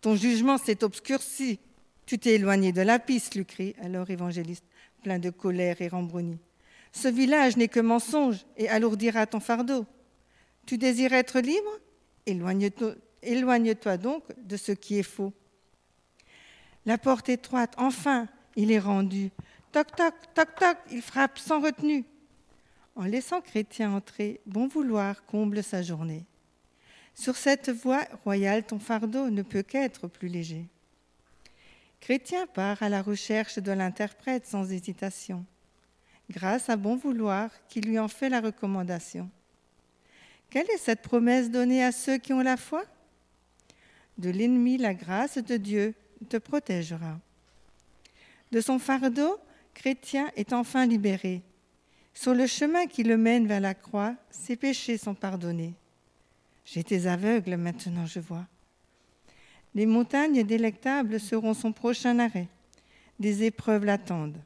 Ton 0.00 0.16
jugement 0.16 0.58
s'est 0.58 0.84
obscurci. 0.84 1.58
Tu 2.06 2.18
t'es 2.18 2.34
éloigné 2.34 2.72
de 2.72 2.82
la 2.82 2.98
piste, 2.98 3.34
lui 3.34 3.44
crie 3.44 3.74
alors 3.82 4.10
évangéliste, 4.10 4.64
plein 5.02 5.18
de 5.18 5.30
colère 5.30 5.80
et 5.80 5.88
rembruni. 5.88 6.38
Ce 6.92 7.08
village 7.08 7.56
n'est 7.56 7.68
que 7.68 7.80
mensonge 7.80 8.46
et 8.56 8.68
alourdira 8.68 9.26
ton 9.26 9.40
fardeau. 9.40 9.84
Tu 10.66 10.78
désires 10.78 11.12
être 11.12 11.40
libre? 11.40 11.70
Éloigne-toi 12.26 12.94
éloigne 13.22 13.74
donc 14.00 14.24
de 14.42 14.56
ce 14.56 14.72
qui 14.72 14.98
est 14.98 15.02
faux. 15.02 15.32
La 16.84 16.98
porte 16.98 17.28
étroite, 17.28 17.74
enfin, 17.76 18.28
il 18.54 18.70
est 18.70 18.78
rendu. 18.78 19.30
Toc, 19.72 19.94
toc, 19.96 20.14
toc, 20.34 20.54
toc, 20.54 20.76
il 20.90 21.02
frappe 21.02 21.38
sans 21.38 21.60
retenue. 21.60 22.04
En 22.94 23.04
laissant 23.04 23.40
Chrétien 23.40 23.92
entrer, 23.92 24.40
bon 24.46 24.68
vouloir 24.68 25.24
comble 25.26 25.62
sa 25.62 25.82
journée. 25.82 26.24
Sur 27.18 27.34
cette 27.34 27.70
voie 27.70 28.04
royale, 28.24 28.62
ton 28.62 28.78
fardeau 28.78 29.30
ne 29.30 29.42
peut 29.42 29.62
qu'être 29.62 30.06
plus 30.06 30.28
léger. 30.28 30.66
Chrétien 31.98 32.46
part 32.46 32.82
à 32.82 32.90
la 32.90 33.00
recherche 33.00 33.58
de 33.58 33.72
l'interprète 33.72 34.46
sans 34.46 34.70
hésitation, 34.70 35.44
grâce 36.30 36.68
à 36.68 36.76
bon 36.76 36.94
vouloir 36.94 37.50
qui 37.68 37.80
lui 37.80 37.98
en 37.98 38.06
fait 38.06 38.28
la 38.28 38.42
recommandation. 38.42 39.30
Quelle 40.50 40.70
est 40.70 40.78
cette 40.78 41.02
promesse 41.02 41.50
donnée 41.50 41.82
à 41.82 41.90
ceux 41.90 42.18
qui 42.18 42.34
ont 42.34 42.42
la 42.42 42.58
foi? 42.58 42.84
De 44.18 44.28
l'ennemi, 44.28 44.76
la 44.76 44.94
grâce 44.94 45.38
de 45.38 45.56
Dieu 45.56 45.94
te 46.28 46.36
protégera. 46.36 47.18
De 48.52 48.60
son 48.60 48.78
fardeau, 48.78 49.38
chrétien 49.74 50.30
est 50.36 50.52
enfin 50.52 50.86
libéré. 50.86 51.42
Sur 52.12 52.34
le 52.34 52.46
chemin 52.46 52.86
qui 52.86 53.02
le 53.02 53.16
mène 53.16 53.46
vers 53.46 53.60
la 53.60 53.74
croix, 53.74 54.14
ses 54.30 54.56
péchés 54.56 54.98
sont 54.98 55.14
pardonnés. 55.14 55.74
J'étais 56.66 57.06
aveugle, 57.06 57.56
maintenant 57.56 58.06
je 58.06 58.18
vois. 58.18 58.44
Les 59.74 59.86
montagnes 59.86 60.42
délectables 60.42 61.20
seront 61.20 61.54
son 61.54 61.72
prochain 61.72 62.18
arrêt. 62.18 62.48
Des 63.20 63.44
épreuves 63.44 63.84
l'attendent, 63.84 64.42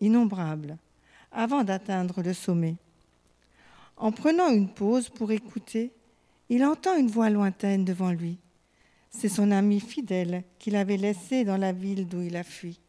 innombrables, 0.00 0.76
avant 1.30 1.62
d'atteindre 1.62 2.22
le 2.22 2.34
sommet. 2.34 2.74
En 3.96 4.10
prenant 4.10 4.50
une 4.50 4.68
pause 4.68 5.08
pour 5.08 5.30
écouter, 5.30 5.92
il 6.48 6.64
entend 6.64 6.96
une 6.96 7.10
voix 7.10 7.30
lointaine 7.30 7.84
devant 7.84 8.10
lui. 8.10 8.38
C'est 9.10 9.28
son 9.28 9.52
ami 9.52 9.78
fidèle 9.78 10.42
qu'il 10.58 10.74
avait 10.74 10.96
laissé 10.96 11.44
dans 11.44 11.56
la 11.56 11.72
ville 11.72 12.08
d'où 12.08 12.20
il 12.20 12.36
a 12.36 12.42
fui. 12.42 12.80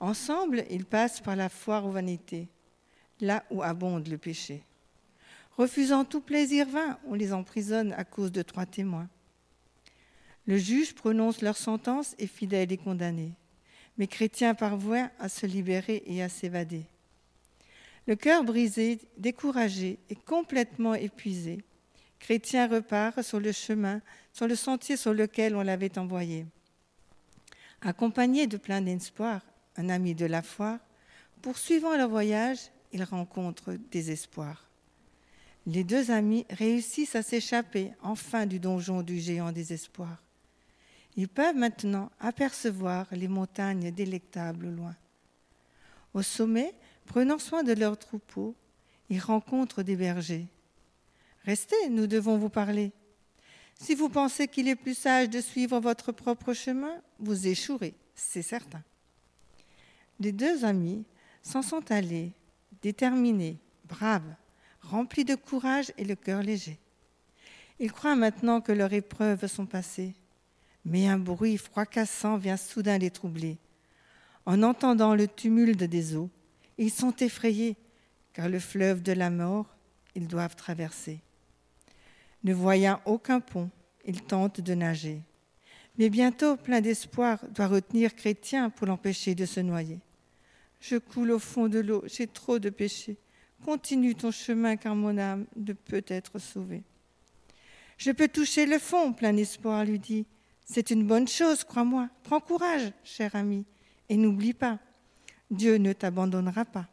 Ensemble, 0.00 0.64
ils 0.70 0.84
passent 0.84 1.20
par 1.20 1.36
la 1.36 1.48
foire 1.48 1.86
aux 1.86 1.92
vanités, 1.92 2.48
là 3.20 3.44
où 3.50 3.62
abonde 3.62 4.08
le 4.08 4.18
péché. 4.18 4.62
Refusant 5.56 6.04
tout 6.04 6.20
plaisir 6.20 6.68
vain, 6.68 6.98
on 7.06 7.14
les 7.14 7.32
emprisonne 7.32 7.92
à 7.94 8.04
cause 8.04 8.30
de 8.30 8.42
trois 8.42 8.66
témoins. 8.66 9.08
Le 10.46 10.58
juge 10.58 10.94
prononce 10.94 11.40
leur 11.40 11.56
sentence 11.56 12.14
et 12.18 12.26
fidèle 12.26 12.72
est 12.72 12.76
condamné. 12.76 13.32
Mais 13.96 14.06
Chrétien 14.06 14.54
parvient 14.54 15.10
à 15.18 15.30
se 15.30 15.46
libérer 15.46 16.02
et 16.06 16.22
à 16.22 16.28
s'évader. 16.28 16.84
Le 18.06 18.14
cœur 18.14 18.44
brisé, 18.44 19.00
découragé 19.16 19.98
et 20.10 20.14
complètement 20.14 20.94
épuisé, 20.94 21.64
Chrétien 22.20 22.68
repart 22.68 23.22
sur 23.22 23.40
le 23.40 23.52
chemin, 23.52 24.00
sur 24.32 24.46
le 24.46 24.54
sentier 24.54 24.96
sur 24.96 25.14
lequel 25.14 25.56
on 25.56 25.62
l'avait 25.62 25.98
envoyé. 25.98 26.46
Accompagné 27.80 28.46
de 28.46 28.56
plein 28.56 28.80
d'espoir, 28.80 29.40
un 29.76 29.88
ami 29.88 30.14
de 30.14 30.26
la 30.26 30.42
foi, 30.42 30.78
poursuivant 31.42 31.96
leur 31.96 32.08
voyage, 32.08 32.58
il 32.92 33.02
rencontre 33.02 33.72
désespoir. 33.90 34.66
Les 35.66 35.84
deux 35.84 36.10
amis 36.10 36.46
réussissent 36.50 37.16
à 37.16 37.22
s'échapper 37.22 37.92
enfin 38.02 38.46
du 38.46 38.60
donjon 38.60 39.02
du 39.02 39.18
géant 39.18 39.52
désespoir. 39.52 40.22
Ils 41.16 41.28
peuvent 41.28 41.56
maintenant 41.56 42.10
apercevoir 42.20 43.06
les 43.10 43.28
montagnes 43.28 43.90
délectables 43.90 44.68
loin. 44.68 44.94
Au 46.14 46.22
sommet, 46.22 46.74
Prenant 47.06 47.38
soin 47.38 47.62
de 47.62 47.72
leurs 47.72 47.98
troupeaux, 47.98 48.54
ils 49.08 49.20
rencontrent 49.20 49.82
des 49.82 49.96
bergers. 49.96 50.46
Restez, 51.44 51.88
nous 51.88 52.06
devons 52.06 52.36
vous 52.36 52.48
parler. 52.48 52.92
Si 53.78 53.94
vous 53.94 54.08
pensez 54.08 54.48
qu'il 54.48 54.68
est 54.68 54.76
plus 54.76 54.96
sage 54.96 55.30
de 55.30 55.40
suivre 55.40 55.78
votre 55.78 56.10
propre 56.12 56.52
chemin, 56.52 57.00
vous 57.20 57.46
échouerez, 57.46 57.94
c'est 58.14 58.42
certain. 58.42 58.82
Les 60.18 60.32
deux 60.32 60.64
amis 60.64 61.04
s'en 61.42 61.62
sont 61.62 61.90
allés, 61.92 62.32
déterminés, 62.82 63.58
braves, 63.84 64.34
remplis 64.86 65.24
de 65.24 65.34
courage 65.34 65.92
et 65.98 66.04
le 66.04 66.14
cœur 66.14 66.42
léger. 66.42 66.78
Ils 67.78 67.92
croient 67.92 68.16
maintenant 68.16 68.60
que 68.60 68.72
leurs 68.72 68.92
épreuves 68.92 69.46
sont 69.46 69.66
passées, 69.66 70.14
mais 70.84 71.08
un 71.08 71.18
bruit 71.18 71.58
fracassant 71.58 72.36
vient 72.38 72.56
soudain 72.56 72.98
les 72.98 73.10
troubler. 73.10 73.58
En 74.46 74.62
entendant 74.62 75.14
le 75.14 75.28
tumulte 75.28 75.82
des 75.82 76.16
eaux, 76.16 76.30
ils 76.78 76.92
sont 76.92 77.14
effrayés, 77.16 77.76
car 78.32 78.48
le 78.48 78.58
fleuve 78.58 79.02
de 79.02 79.12
la 79.12 79.30
mort, 79.30 79.66
ils 80.14 80.28
doivent 80.28 80.56
traverser. 80.56 81.20
Ne 82.44 82.54
voyant 82.54 83.00
aucun 83.04 83.40
pont, 83.40 83.70
ils 84.04 84.22
tentent 84.22 84.60
de 84.60 84.74
nager. 84.74 85.20
Mais 85.98 86.10
bientôt, 86.10 86.56
plein 86.56 86.80
d'espoir, 86.80 87.38
doit 87.50 87.66
retenir 87.66 88.14
Chrétien 88.14 88.70
pour 88.70 88.86
l'empêcher 88.86 89.34
de 89.34 89.46
se 89.46 89.60
noyer. 89.60 89.98
Je 90.80 90.96
coule 90.96 91.32
au 91.32 91.38
fond 91.38 91.68
de 91.68 91.80
l'eau, 91.80 92.04
j'ai 92.06 92.26
trop 92.26 92.58
de 92.58 92.70
péchés. 92.70 93.16
Continue 93.64 94.14
ton 94.14 94.30
chemin, 94.30 94.76
car 94.76 94.94
mon 94.94 95.18
âme 95.18 95.46
ne 95.56 95.72
peut 95.72 96.04
être 96.06 96.38
sauvée. 96.38 96.82
Je 97.98 98.10
peux 98.10 98.28
toucher 98.28 98.66
le 98.66 98.78
fond, 98.78 99.12
plein 99.12 99.32
d'espoir, 99.32 99.84
lui 99.84 99.98
dit. 99.98 100.26
C'est 100.64 100.90
une 100.90 101.06
bonne 101.06 101.28
chose, 101.28 101.64
crois-moi. 101.64 102.08
Prends 102.24 102.40
courage, 102.40 102.92
cher 103.04 103.34
ami, 103.34 103.64
et 104.08 104.16
n'oublie 104.16 104.52
pas, 104.52 104.78
Dieu 105.50 105.76
ne 105.76 105.92
t'abandonnera 105.92 106.64
pas. 106.64 106.88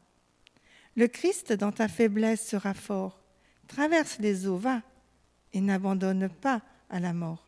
Le 0.95 1.07
Christ 1.07 1.53
dans 1.53 1.71
ta 1.71 1.87
faiblesse 1.87 2.47
sera 2.47 2.73
fort. 2.73 3.19
Traverse 3.67 4.19
les 4.19 4.47
eaux, 4.47 4.57
va, 4.57 4.81
et 5.53 5.61
n'abandonne 5.61 6.29
pas 6.29 6.61
à 6.89 6.99
la 6.99 7.13
mort. 7.13 7.47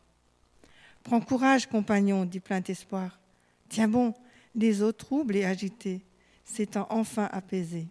Prends 1.04 1.20
courage, 1.20 1.66
compagnon, 1.66 2.24
dit 2.24 2.40
plein 2.40 2.60
d'espoir. 2.60 3.20
Tiens 3.68 3.88
bon, 3.88 4.14
les 4.56 4.82
eaux 4.82 4.92
troubles 4.92 5.36
et 5.36 5.44
agitées 5.44 6.02
s'étant 6.44 6.86
enfin 6.90 7.28
apaisées. 7.30 7.86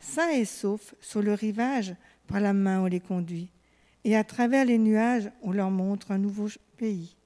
Sains 0.00 0.30
et 0.30 0.44
saufs 0.44 0.94
sur 1.00 1.22
le 1.22 1.34
rivage, 1.34 1.94
par 2.26 2.40
la 2.40 2.52
main 2.52 2.82
on 2.82 2.86
les 2.86 3.00
conduit, 3.00 3.50
et 4.04 4.16
à 4.16 4.24
travers 4.24 4.64
les 4.64 4.78
nuages 4.78 5.30
on 5.42 5.52
leur 5.52 5.70
montre 5.70 6.12
un 6.12 6.18
nouveau 6.18 6.48
pays. 6.76 7.16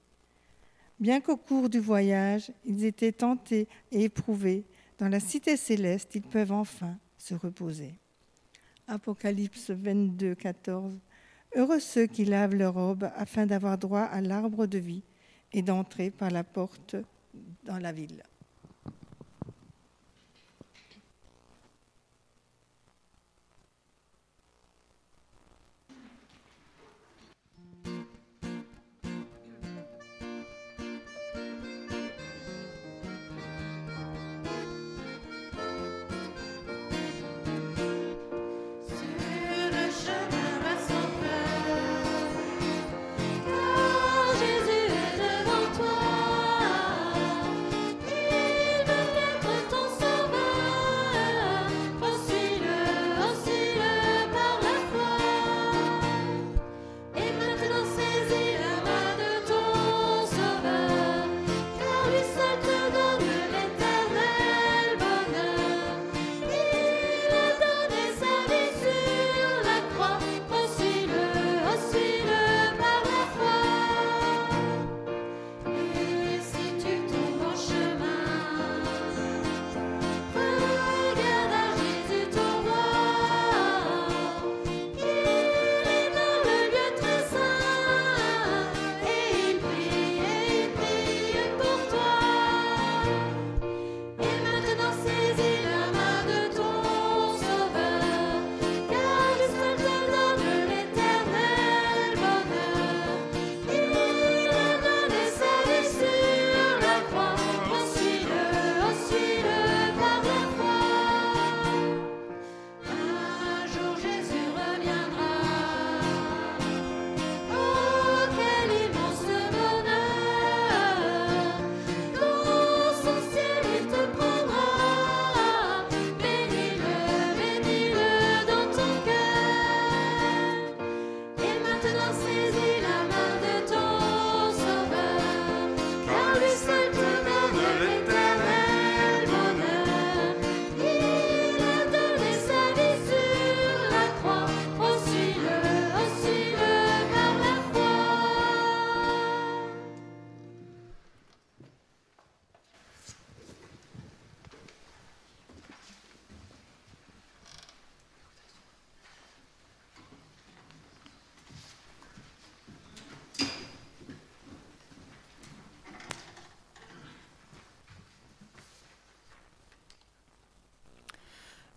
Bien 1.00 1.20
qu'au 1.20 1.36
cours 1.36 1.68
du 1.68 1.80
voyage 1.80 2.50
ils 2.64 2.84
étaient 2.84 3.12
tentés 3.12 3.68
et 3.90 4.04
éprouvés, 4.04 4.64
dans 4.98 5.08
la 5.08 5.20
cité 5.20 5.56
céleste 5.56 6.14
ils 6.14 6.22
peuvent 6.22 6.52
enfin 6.52 6.96
se 7.18 7.34
reposer. 7.34 7.94
Apocalypse 8.86 9.70
22, 9.70 10.34
14. 10.34 10.98
Heureux 11.54 11.80
ceux 11.80 12.06
qui 12.06 12.24
lavent 12.24 12.54
leurs 12.54 12.74
robes 12.74 13.10
afin 13.16 13.46
d'avoir 13.46 13.78
droit 13.78 14.00
à 14.00 14.20
l'arbre 14.20 14.66
de 14.66 14.78
vie 14.78 15.02
et 15.52 15.62
d'entrer 15.62 16.10
par 16.10 16.30
la 16.30 16.44
porte 16.44 16.96
dans 17.64 17.78
la 17.78 17.92
ville. 17.92 18.22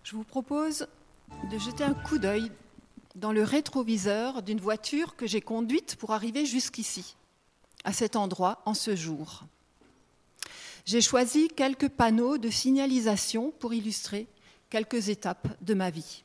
Je 0.05 0.15
vous 0.15 0.23
propose 0.23 0.87
de 1.51 1.57
jeter 1.57 1.83
un 1.83 1.95
coup 1.95 2.19
d'œil 2.19 2.51
dans 3.15 3.31
le 3.31 3.41
rétroviseur 3.41 4.43
d'une 4.43 4.59
voiture 4.59 5.15
que 5.15 5.25
j'ai 5.25 5.41
conduite 5.41 5.95
pour 5.95 6.11
arriver 6.11 6.45
jusqu'ici, 6.45 7.15
à 7.83 7.91
cet 7.91 8.15
endroit, 8.15 8.61
en 8.65 8.75
ce 8.75 8.95
jour. 8.95 9.45
J'ai 10.85 11.01
choisi 11.01 11.47
quelques 11.47 11.89
panneaux 11.89 12.37
de 12.37 12.51
signalisation 12.51 13.49
pour 13.59 13.73
illustrer 13.73 14.27
quelques 14.69 15.09
étapes 15.09 15.47
de 15.61 15.73
ma 15.73 15.89
vie. 15.89 16.23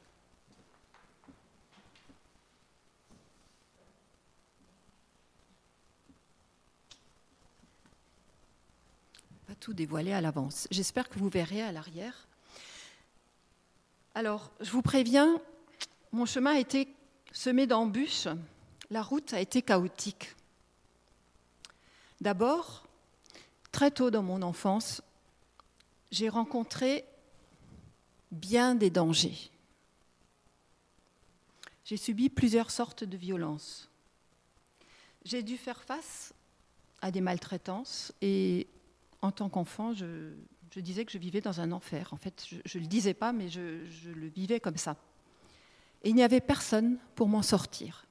Pas 9.47 9.55
tout 9.59 9.73
dévoiler 9.73 10.13
à 10.13 10.21
l'avance. 10.21 10.69
J'espère 10.71 11.09
que 11.09 11.19
vous 11.19 11.31
verrez 11.31 11.63
à 11.63 11.73
l'arrière 11.73 12.27
alors, 14.15 14.51
je 14.61 14.71
vous 14.71 14.83
préviens, 14.83 15.41
mon 16.13 16.27
chemin 16.27 16.55
a 16.55 16.59
été 16.59 16.89
semé 17.33 17.67
d'embûches, 17.67 18.27
la 18.91 19.03
route 19.03 19.33
a 19.33 19.41
été 19.41 19.63
chaotique. 19.63 20.35
D'abord, 22.21 22.87
très 23.71 23.91
tôt 23.91 24.11
dans 24.11 24.23
mon 24.23 24.43
enfance, 24.43 25.01
j'ai 26.11 26.29
rencontré 26.29 27.05
bien 28.33 28.75
des 28.75 28.91
dangers. 28.91 29.51
J'ai 31.85 31.97
subi 31.97 32.29
plusieurs 32.29 32.71
sortes 32.71 33.05
de 33.05 33.17
violences. 33.17 33.89
J'ai 35.25 35.43
dû 35.43 35.57
faire 35.57 35.83
face 35.83 36.35
à 37.01 37.11
des 37.11 37.21
maltraitances 37.21 38.13
et 38.21 38.67
en 39.23 39.31
tant 39.31 39.49
qu'enfant, 39.49 39.93
je, 39.95 40.33
je 40.71 40.81
disais 40.81 41.05
que 41.05 41.13
je 41.13 41.19
vivais 41.19 41.41
dans 41.41 41.61
un 41.61 41.73
enfer. 41.73 42.09
En 42.13 42.17
fait, 42.17 42.47
je 42.65 42.79
ne 42.79 42.83
le 42.83 42.89
disais 42.89 43.15
pas, 43.15 43.33
mais 43.33 43.49
je, 43.49 43.85
je 43.87 44.11
le 44.11 44.29
vivais 44.29 44.61
comme 44.61 44.77
ça. 44.77 44.97
Et 46.03 46.11
il 46.11 46.15
n'y 46.15 46.23
avait 46.23 46.41
personne 46.41 46.99
pour 47.15 47.29
m'en 47.29 47.43
sortir. 47.43 48.07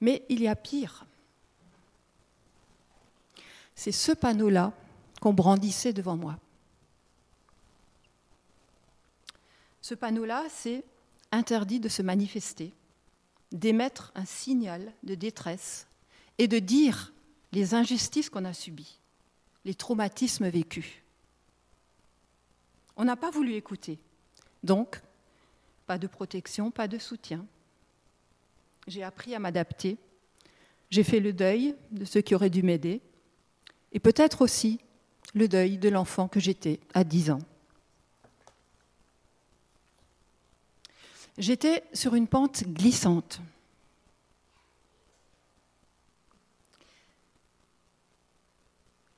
Mais 0.00 0.24
il 0.28 0.42
y 0.42 0.48
a 0.48 0.54
pire. 0.54 1.06
C'est 3.74 3.92
ce 3.92 4.12
panneau-là 4.12 4.72
qu'on 5.20 5.32
brandissait 5.32 5.92
devant 5.92 6.16
moi. 6.16 6.38
Ce 9.80 9.94
panneau-là, 9.94 10.44
c'est 10.50 10.84
interdit 11.32 11.80
de 11.80 11.88
se 11.88 12.02
manifester, 12.02 12.72
d'émettre 13.52 14.12
un 14.14 14.24
signal 14.24 14.92
de 15.02 15.14
détresse 15.14 15.86
et 16.38 16.48
de 16.48 16.58
dire 16.58 17.12
les 17.52 17.74
injustices 17.74 18.28
qu'on 18.28 18.44
a 18.44 18.52
subies 18.52 18.98
les 19.66 19.74
traumatismes 19.74 20.48
vécus. 20.48 20.86
On 22.96 23.04
n'a 23.04 23.16
pas 23.16 23.32
voulu 23.32 23.54
écouter. 23.54 23.98
Donc, 24.62 25.02
pas 25.86 25.98
de 25.98 26.06
protection, 26.06 26.70
pas 26.70 26.86
de 26.86 26.98
soutien. 26.98 27.44
J'ai 28.86 29.02
appris 29.02 29.34
à 29.34 29.40
m'adapter. 29.40 29.96
J'ai 30.90 31.02
fait 31.02 31.18
le 31.18 31.32
deuil 31.32 31.74
de 31.90 32.04
ceux 32.04 32.20
qui 32.20 32.36
auraient 32.36 32.48
dû 32.48 32.62
m'aider 32.62 33.00
et 33.92 33.98
peut-être 33.98 34.42
aussi 34.42 34.78
le 35.34 35.48
deuil 35.48 35.78
de 35.78 35.88
l'enfant 35.88 36.28
que 36.28 36.38
j'étais 36.38 36.78
à 36.94 37.02
10 37.02 37.32
ans. 37.32 37.42
J'étais 41.38 41.82
sur 41.92 42.14
une 42.14 42.28
pente 42.28 42.62
glissante. 42.68 43.40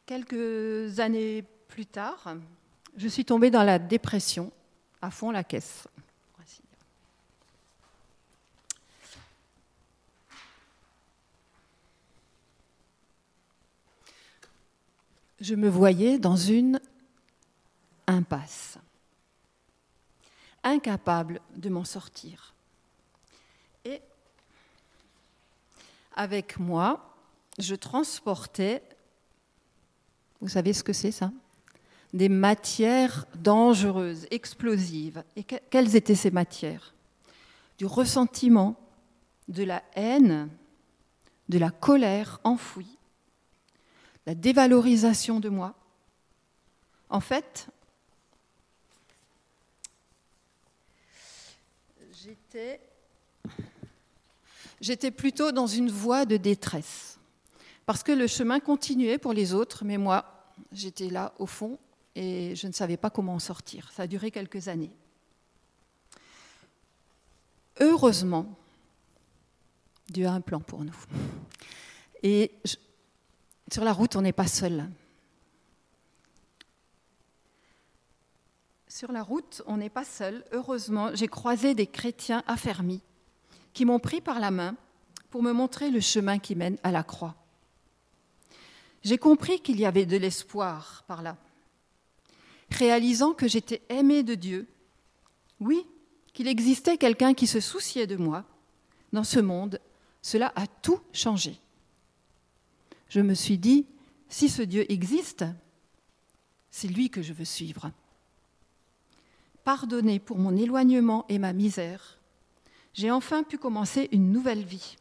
Quelques 0.09 1.01
années 1.01 1.45
plus 1.69 1.85
tard, 1.85 2.35
je 2.97 3.09
suis 3.09 3.27
tombée 3.27 3.51
dans 3.51 3.63
la 3.63 3.79
dépression, 3.79 4.51
à 5.03 5.11
fond 5.11 5.31
la 5.31 5.45
caisse. 5.45 5.87
Je 15.43 15.55
me 15.55 15.69
voyais 15.69 16.19
dans 16.19 16.37
une 16.37 16.81
impasse, 18.07 18.79
incapable 20.63 21.43
de 21.55 21.69
m'en 21.69 21.85
sortir. 21.85 22.55
Et 23.85 24.01
avec 26.17 26.59
moi, 26.59 27.15
je 27.59 27.75
transportais, 27.75 28.83
vous 30.41 30.49
savez 30.49 30.73
ce 30.73 30.83
que 30.83 30.93
c'est 30.93 31.11
ça? 31.11 31.33
Des 32.13 32.29
matières 32.29 33.27
dangereuses, 33.35 34.27
explosives. 34.31 35.23
Et 35.37 35.45
quelles 35.45 35.97
étaient 35.97 36.15
ces 36.15 36.31
matières? 36.31 36.95
Du 37.77 37.87
ressentiment, 37.87 38.77
de 39.49 39.65
la 39.65 39.83
haine, 39.95 40.49
de 41.49 41.59
la 41.59 41.71
colère 41.71 42.41
enfouie, 42.45 42.99
la 44.27 44.35
dévalorisation 44.35 45.41
de 45.41 45.49
moi. 45.49 45.75
En 47.09 47.21
fait, 47.21 47.69
j'étais, 52.13 52.81
j'étais 54.81 55.11
plutôt 55.11 55.53
dans 55.53 55.67
une 55.67 55.91
voie 55.91 56.27
de 56.27 56.37
détresse, 56.37 57.18
parce 57.89 58.03
que 58.03 58.13
le 58.13 58.27
chemin 58.27 58.61
continuait 58.61 59.17
pour 59.17 59.33
les 59.33 59.55
autres, 59.55 59.83
mais 59.83 59.97
moi, 59.97 60.27
j'étais 60.73 61.09
là 61.09 61.33
au 61.39 61.47
fond 61.47 61.79
et 62.15 62.55
je 62.55 62.67
ne 62.67 62.73
savais 62.73 62.99
pas 62.99 63.09
comment 63.09 63.33
en 63.33 63.39
sortir. 63.39 63.91
Ça 63.93 64.03
a 64.03 64.07
duré 64.07 64.31
quelques 64.31 64.69
années. 64.69 64.91
Heureusement, 67.81 68.59
Dieu 70.11 70.27
a 70.27 70.33
un 70.33 70.43
plan 70.43 70.61
pour 70.61 70.85
nous. 70.85 70.99
Et 72.23 72.53
sur 73.73 73.85
la 73.85 73.95
route, 73.95 74.17
on 74.17 74.21
n'est 74.21 74.35
pas 74.35 74.49
seul. 74.49 74.87
Sur 78.87 79.13
la 79.13 79.23
route, 79.23 79.63
on 79.65 79.79
n'est 79.79 79.89
pas 79.89 80.05
seul. 80.05 80.45
Heureusement, 80.53 81.15
j'ai 81.15 81.29
croisé 81.29 81.75
des 81.75 81.87
chrétiens 81.87 82.45
affermis 82.47 83.01
qui 83.73 83.87
m'ont 83.87 83.99
pris 83.99 84.21
par 84.21 84.41
la 84.41 84.51
main 84.51 84.77
pour 85.31 85.43
me 85.43 85.53
montrer 85.53 85.91
le 85.91 86.01
chemin 86.01 86.39
qui 86.39 86.55
mène 86.55 86.77
à 86.83 86.93
la 86.93 87.03
croix. 87.03 87.38
J'ai 89.03 89.19
compris 89.19 89.61
qu'il 89.61 89.79
y 89.79 89.87
avait 89.87 90.07
de 90.07 90.17
l'espoir 90.17 91.05
par 91.07 91.23
là, 91.23 91.37
réalisant 92.71 93.33
que 93.33 93.49
j'étais 93.49 93.83
aimée 93.89 94.23
de 94.23 94.35
Dieu. 94.35 94.67
Oui, 95.61 95.87
qu'il 96.33 96.49
existait 96.49 96.99
quelqu'un 96.99 97.35
qui 97.35 97.47
se 97.47 97.61
souciait 97.61 98.07
de 98.07 98.17
moi. 98.17 98.45
Dans 99.13 99.25
ce 99.25 99.41
monde, 99.41 99.81
cela 100.23 100.53
a 100.57 100.67
tout 100.67 101.01
changé 101.13 101.61
je 103.09 103.21
me 103.21 103.35
suis 103.35 103.59
dit, 103.59 103.87
si 104.29 104.49
ce 104.49 104.63
Dieu 104.63 104.91
existe, 104.91 105.45
c'est 106.71 106.89
lui 106.89 107.11
que 107.11 107.23
je 107.23 107.33
veux 107.33 107.45
suivre. 107.45 107.91
Pardonné 109.65 110.19
pour 110.19 110.39
mon 110.39 110.57
éloignement 110.57 111.25
et 111.29 111.39
ma 111.39 111.53
misère, 111.53 112.19
j'ai 112.95 113.11
enfin 113.11 113.43
pu 113.43 113.59
commencer 113.59 114.09
une 114.13 114.33
nouvelle 114.33 114.65
vie. 114.65 114.97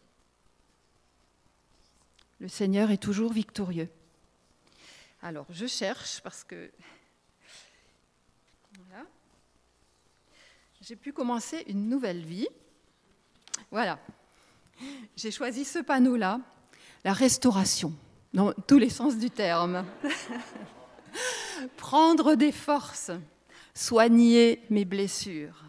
Le 2.39 2.47
Seigneur 2.47 2.91
est 2.91 3.01
toujours 3.01 3.33
victorieux. 3.33 3.89
Alors, 5.21 5.45
je 5.49 5.65
cherche 5.65 6.21
parce 6.21 6.43
que... 6.43 6.71
J'ai 10.81 10.95
pu 10.95 11.11
commencer 11.11 11.65
une 11.67 11.89
nouvelle 11.89 12.23
vie. 12.23 12.47
Voilà. 13.71 13.99
J'ai 15.15 15.31
choisi 15.31 15.65
ce 15.65 15.79
panneau-là 15.79 16.39
la 17.03 17.13
restauration, 17.13 17.93
dans 18.33 18.53
tous 18.53 18.77
les 18.77 18.89
sens 18.89 19.17
du 19.17 19.29
terme. 19.29 19.85
Prendre 21.77 22.35
des 22.35 22.51
forces, 22.51 23.11
soigner 23.73 24.61
mes 24.69 24.85
blessures, 24.85 25.63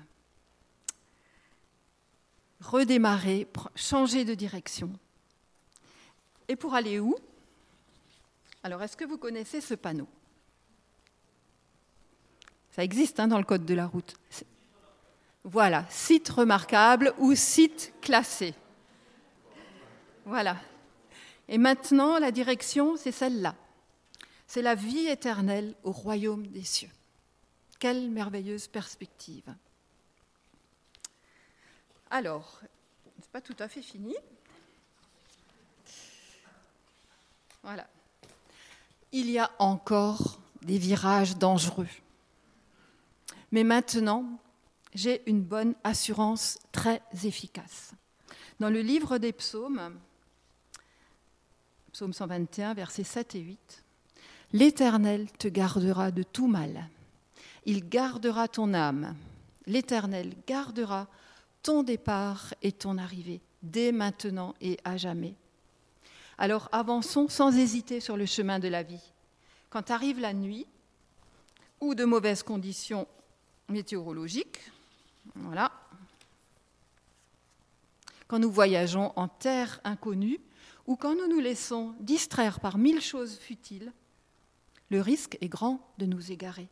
redémarrer, 2.60 3.46
changer 3.74 4.24
de 4.24 4.34
direction. 4.34 4.92
Et 6.48 6.56
pour 6.56 6.74
aller 6.74 6.98
où? 6.98 7.14
Alors, 8.62 8.82
est-ce 8.82 8.96
que 8.96 9.04
vous 9.04 9.18
connaissez 9.18 9.60
ce 9.60 9.74
panneau? 9.74 10.08
Ça 12.70 12.82
existe 12.82 13.20
hein, 13.20 13.28
dans 13.28 13.38
le 13.38 13.44
code 13.44 13.64
de 13.64 13.74
la 13.74 13.86
route. 13.86 14.14
Voilà, 15.44 15.86
site 15.88 16.28
remarquable 16.28 17.14
ou 17.18 17.34
site 17.34 17.92
classé. 18.00 18.54
Voilà, 20.24 20.56
et 21.48 21.56
maintenant, 21.56 22.18
la 22.18 22.30
direction, 22.30 22.96
c'est 22.96 23.12
celle-là. 23.12 23.54
C'est 24.46 24.62
la 24.62 24.74
vie 24.74 25.06
éternelle 25.06 25.74
au 25.82 25.92
royaume 25.92 26.46
des 26.46 26.64
cieux. 26.64 26.90
Quelle 27.80 28.10
merveilleuse 28.10 28.68
perspective. 28.68 29.54
Alors, 32.10 32.60
c'est 33.20 33.30
pas 33.30 33.40
tout 33.40 33.56
à 33.58 33.68
fait 33.68 33.82
fini. 33.82 34.14
Voilà. 37.68 37.86
Il 39.12 39.30
y 39.30 39.38
a 39.38 39.50
encore 39.58 40.40
des 40.62 40.78
virages 40.78 41.36
dangereux. 41.36 41.90
Mais 43.52 43.62
maintenant, 43.62 44.24
j'ai 44.94 45.20
une 45.28 45.42
bonne 45.42 45.74
assurance 45.84 46.58
très 46.72 47.02
efficace. 47.24 47.92
Dans 48.58 48.70
le 48.70 48.80
livre 48.80 49.18
des 49.18 49.34
psaumes, 49.34 49.98
Psaume 51.92 52.14
121, 52.14 52.72
versets 52.72 53.04
7 53.04 53.34
et 53.34 53.40
8. 53.40 53.84
L'Éternel 54.54 55.30
te 55.32 55.48
gardera 55.48 56.10
de 56.10 56.22
tout 56.22 56.48
mal. 56.48 56.88
Il 57.66 57.86
gardera 57.86 58.48
ton 58.48 58.72
âme. 58.72 59.14
L'Éternel 59.66 60.32
gardera 60.46 61.06
ton 61.62 61.82
départ 61.82 62.54
et 62.62 62.72
ton 62.72 62.96
arrivée, 62.96 63.42
dès 63.62 63.92
maintenant 63.92 64.54
et 64.62 64.78
à 64.84 64.96
jamais. 64.96 65.34
Alors 66.38 66.68
avançons 66.70 67.28
sans 67.28 67.56
hésiter 67.56 68.00
sur 68.00 68.16
le 68.16 68.24
chemin 68.24 68.60
de 68.60 68.68
la 68.68 68.84
vie. 68.84 69.12
Quand 69.70 69.90
arrive 69.90 70.20
la 70.20 70.32
nuit 70.32 70.66
ou 71.80 71.94
de 71.94 72.04
mauvaises 72.04 72.44
conditions 72.44 73.08
météorologiques, 73.68 74.70
voilà. 75.34 75.72
Quand 78.28 78.38
nous 78.38 78.50
voyageons 78.50 79.12
en 79.16 79.26
terre 79.26 79.80
inconnue, 79.84 80.40
ou 80.86 80.96
quand 80.96 81.14
nous 81.14 81.28
nous 81.28 81.40
laissons 81.40 81.94
distraire 82.00 82.60
par 82.60 82.78
mille 82.78 83.00
choses 83.00 83.36
futiles, 83.38 83.92
le 84.90 85.00
risque 85.00 85.36
est 85.40 85.48
grand 85.48 85.86
de 85.98 86.06
nous 86.06 86.32
égarer. 86.32 86.68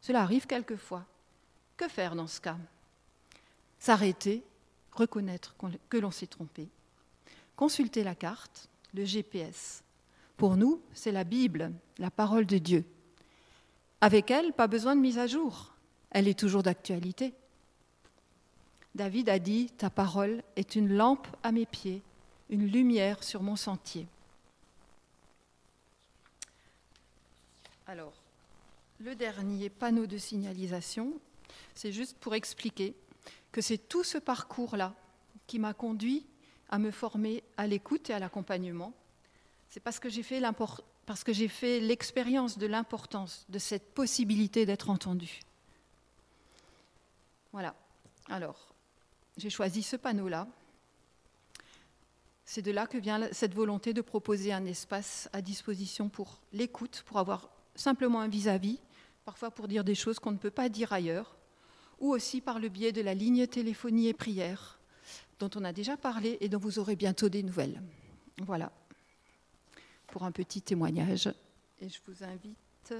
Cela 0.00 0.22
arrive 0.22 0.46
quelquefois. 0.46 1.04
Que 1.76 1.88
faire 1.88 2.14
dans 2.14 2.26
ce 2.26 2.40
cas? 2.40 2.56
S'arrêter, 3.78 4.42
reconnaître 4.92 5.54
que 5.90 5.98
l'on 5.98 6.10
s'est 6.10 6.26
trompé, 6.26 6.68
consulter 7.56 8.04
la 8.04 8.14
carte, 8.14 8.68
le 8.94 9.04
GPS. 9.04 9.82
Pour 10.36 10.56
nous, 10.56 10.80
c'est 10.92 11.12
la 11.12 11.24
Bible, 11.24 11.72
la 11.98 12.10
parole 12.10 12.46
de 12.46 12.58
Dieu. 12.58 12.84
Avec 14.00 14.30
elle, 14.30 14.52
pas 14.52 14.66
besoin 14.66 14.94
de 14.94 15.00
mise 15.00 15.18
à 15.18 15.26
jour. 15.26 15.74
Elle 16.10 16.28
est 16.28 16.38
toujours 16.38 16.62
d'actualité. 16.62 17.34
David 18.94 19.28
a 19.28 19.38
dit, 19.38 19.70
Ta 19.78 19.90
parole 19.90 20.42
est 20.56 20.76
une 20.76 20.94
lampe 20.94 21.26
à 21.42 21.52
mes 21.52 21.66
pieds 21.66 22.02
une 22.50 22.66
lumière 22.66 23.22
sur 23.24 23.42
mon 23.42 23.56
sentier. 23.56 24.06
Alors, 27.86 28.14
le 28.98 29.14
dernier 29.14 29.68
panneau 29.68 30.06
de 30.06 30.18
signalisation, 30.18 31.12
c'est 31.74 31.92
juste 31.92 32.16
pour 32.18 32.34
expliquer 32.34 32.94
que 33.52 33.60
c'est 33.60 33.78
tout 33.78 34.04
ce 34.04 34.18
parcours-là 34.18 34.94
qui 35.46 35.58
m'a 35.58 35.74
conduit 35.74 36.26
à 36.68 36.78
me 36.78 36.90
former 36.90 37.42
à 37.56 37.66
l'écoute 37.66 38.10
et 38.10 38.14
à 38.14 38.18
l'accompagnement. 38.18 38.92
C'est 39.68 39.80
parce 39.80 39.98
que 39.98 40.08
j'ai 40.08 40.22
fait 40.22 41.80
l'expérience 41.80 42.58
de 42.58 42.66
l'importance 42.66 43.46
de 43.48 43.58
cette 43.58 43.94
possibilité 43.94 44.66
d'être 44.66 44.90
entendu. 44.90 45.40
Voilà. 47.52 47.74
Alors, 48.28 48.74
j'ai 49.36 49.50
choisi 49.50 49.82
ce 49.82 49.96
panneau-là 49.96 50.46
c'est 52.46 52.62
de 52.62 52.70
là 52.70 52.86
que 52.86 52.96
vient 52.96 53.28
cette 53.32 53.54
volonté 53.54 53.92
de 53.92 54.00
proposer 54.00 54.52
un 54.52 54.64
espace 54.64 55.28
à 55.32 55.42
disposition 55.42 56.08
pour 56.08 56.40
l'écoute, 56.52 57.02
pour 57.04 57.18
avoir 57.18 57.50
simplement 57.74 58.20
un 58.20 58.28
vis-à-vis, 58.28 58.78
parfois 59.24 59.50
pour 59.50 59.66
dire 59.66 59.82
des 59.82 59.96
choses 59.96 60.20
qu'on 60.20 60.30
ne 60.30 60.38
peut 60.38 60.52
pas 60.52 60.68
dire 60.68 60.92
ailleurs, 60.92 61.36
ou 61.98 62.12
aussi 62.12 62.40
par 62.40 62.60
le 62.60 62.68
biais 62.68 62.92
de 62.92 63.02
la 63.02 63.14
ligne 63.14 63.48
téléphonie 63.48 64.06
et 64.06 64.14
prière, 64.14 64.78
dont 65.38 65.50
on 65.56 65.64
a 65.64 65.72
déjà 65.72 65.96
parlé 65.96 66.38
et 66.40 66.48
dont 66.48 66.58
vous 66.58 66.78
aurez 66.78 66.96
bientôt 66.96 67.28
des 67.28 67.42
nouvelles. 67.42 67.82
Voilà, 68.42 68.70
pour 70.08 70.24
un 70.24 70.32
petit 70.32 70.62
témoignage. 70.62 71.28
Et 71.80 71.88
je 71.88 71.98
vous 72.06 72.24
invite, 72.24 72.94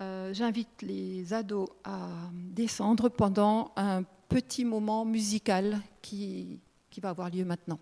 euh, 0.00 0.32
j'invite 0.34 0.82
les 0.82 1.32
ados 1.32 1.68
à 1.84 2.08
descendre 2.32 3.08
pendant 3.08 3.72
un 3.76 4.02
petit 4.28 4.64
moment 4.64 5.04
musical 5.04 5.80
qui, 6.00 6.60
qui 6.90 7.00
va 7.00 7.10
avoir 7.10 7.30
lieu 7.30 7.44
maintenant, 7.44 7.78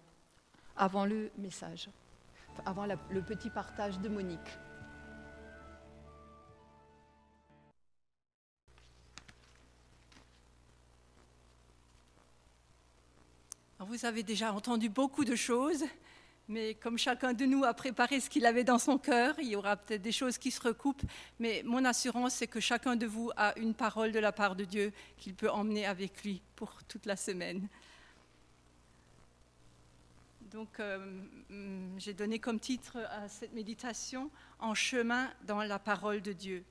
avant 0.76 1.05
le 1.05 1.31
message, 1.39 1.89
avant 2.66 2.87
le 2.87 3.22
petit 3.22 3.51
partage 3.51 3.99
de 4.01 4.09
Monique. 4.09 4.39
Vous 13.91 14.05
avez 14.05 14.22
déjà 14.22 14.53
entendu 14.53 14.88
beaucoup 14.88 15.24
de 15.24 15.34
choses, 15.34 15.82
mais 16.47 16.74
comme 16.74 16.97
chacun 16.97 17.32
de 17.32 17.45
nous 17.45 17.64
a 17.64 17.74
préparé 17.74 18.20
ce 18.20 18.30
qu'il 18.30 18.47
avait 18.47 18.62
dans 18.62 18.78
son 18.78 18.99
cœur, 18.99 19.34
il 19.41 19.49
y 19.49 19.57
aura 19.57 19.76
peut-être 19.76 20.01
des 20.01 20.12
choses 20.12 20.38
qui 20.38 20.53
se 20.53 20.61
recoupent, 20.61 21.03
mais 21.41 21.64
mon 21.66 21.84
assurance, 21.84 22.34
c'est 22.34 22.47
que 22.47 22.61
chacun 22.61 22.95
de 22.95 23.07
vous 23.07 23.32
a 23.36 23.53
une 23.59 23.74
parole 23.74 24.12
de 24.12 24.20
la 24.20 24.30
part 24.30 24.55
de 24.55 24.64
Dieu 24.64 24.93
qu'il 25.18 25.34
peut 25.34 25.51
emmener 25.51 25.86
avec 25.86 26.22
lui 26.22 26.41
pour 26.55 26.84
toute 26.84 27.05
la 27.05 27.16
semaine. 27.16 27.66
Donc, 30.53 30.78
euh, 30.78 31.24
mm, 31.49 31.99
j'ai 31.99 32.14
donné 32.14 32.38
comme 32.38 32.61
titre 32.61 32.97
à 33.11 33.28
cette 33.28 33.55
méditation 33.55 34.30
En 34.61 34.72
chemin 34.72 35.32
dans 35.49 35.64
la 35.64 35.80
parole 35.80 36.22
de 36.22 36.32
Dieu. 36.32 36.62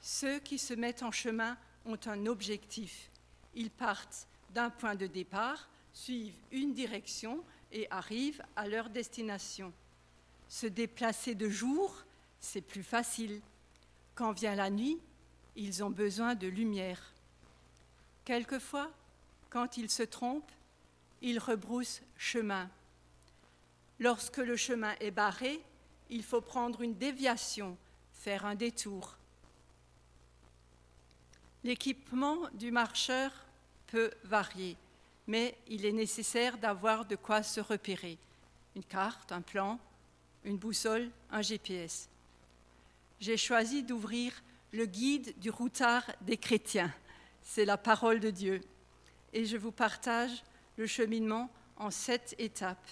Ceux 0.00 0.38
qui 0.38 0.56
se 0.56 0.72
mettent 0.72 1.02
en 1.02 1.10
chemin 1.12 1.58
ont 1.84 1.98
un 2.06 2.24
objectif. 2.24 3.10
Ils 3.54 3.70
partent 3.70 4.26
d'un 4.54 4.70
point 4.70 4.94
de 4.94 5.06
départ 5.06 5.68
suivent 5.96 6.36
une 6.52 6.74
direction 6.74 7.42
et 7.72 7.88
arrivent 7.90 8.42
à 8.54 8.68
leur 8.68 8.90
destination. 8.90 9.72
Se 10.48 10.66
déplacer 10.66 11.34
de 11.34 11.48
jour, 11.48 12.04
c'est 12.38 12.60
plus 12.60 12.82
facile. 12.82 13.40
Quand 14.14 14.32
vient 14.32 14.54
la 14.54 14.68
nuit, 14.68 14.98
ils 15.56 15.82
ont 15.82 15.90
besoin 15.90 16.34
de 16.34 16.46
lumière. 16.48 17.14
Quelquefois, 18.26 18.90
quand 19.48 19.78
ils 19.78 19.90
se 19.90 20.02
trompent, 20.02 20.52
ils 21.22 21.38
rebroussent 21.38 22.02
chemin. 22.18 22.68
Lorsque 23.98 24.36
le 24.36 24.56
chemin 24.56 24.94
est 25.00 25.10
barré, 25.10 25.62
il 26.10 26.22
faut 26.22 26.42
prendre 26.42 26.82
une 26.82 26.94
déviation, 26.94 27.76
faire 28.12 28.44
un 28.44 28.54
détour. 28.54 29.16
L'équipement 31.64 32.50
du 32.52 32.70
marcheur 32.70 33.32
peut 33.86 34.10
varier 34.24 34.76
mais 35.26 35.56
il 35.68 35.84
est 35.84 35.92
nécessaire 35.92 36.58
d'avoir 36.58 37.04
de 37.04 37.16
quoi 37.16 37.42
se 37.42 37.60
repérer. 37.60 38.18
Une 38.74 38.84
carte, 38.84 39.32
un 39.32 39.42
plan, 39.42 39.78
une 40.44 40.58
boussole, 40.58 41.10
un 41.30 41.42
GPS. 41.42 42.08
J'ai 43.20 43.36
choisi 43.36 43.82
d'ouvrir 43.82 44.32
le 44.72 44.86
guide 44.86 45.38
du 45.38 45.50
routard 45.50 46.04
des 46.20 46.36
chrétiens. 46.36 46.92
C'est 47.42 47.64
la 47.64 47.76
parole 47.76 48.20
de 48.20 48.30
Dieu. 48.30 48.60
Et 49.32 49.44
je 49.44 49.56
vous 49.56 49.72
partage 49.72 50.42
le 50.76 50.86
cheminement 50.86 51.50
en 51.76 51.90
sept 51.90 52.34
étapes 52.38 52.88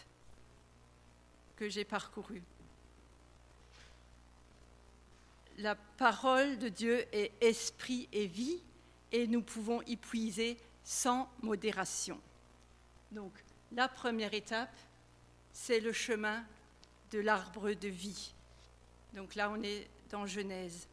que 1.57 1.69
j'ai 1.69 1.85
parcourues. 1.85 2.43
La 5.59 5.77
parole 5.77 6.59
de 6.59 6.69
Dieu 6.69 7.05
est 7.13 7.31
esprit 7.41 8.09
et 8.13 8.27
vie 8.27 8.61
et 9.13 9.29
nous 9.29 9.43
pouvons 9.43 9.83
y 9.83 9.97
puiser 9.97 10.57
sans 10.85 11.29
modération. 11.43 12.21
Donc, 13.11 13.33
la 13.73 13.89
première 13.89 14.35
étape, 14.35 14.77
c'est 15.53 15.81
le 15.81 15.93
chemin 15.93 16.45
de 17.11 17.21
l'arbre 17.21 17.73
de 17.73 17.89
vie. 17.89 18.33
Donc 19.15 19.35
là, 19.35 19.51
on 19.51 19.63
est 19.63 19.89
dans 20.11 20.27
Genèse. 20.27 20.87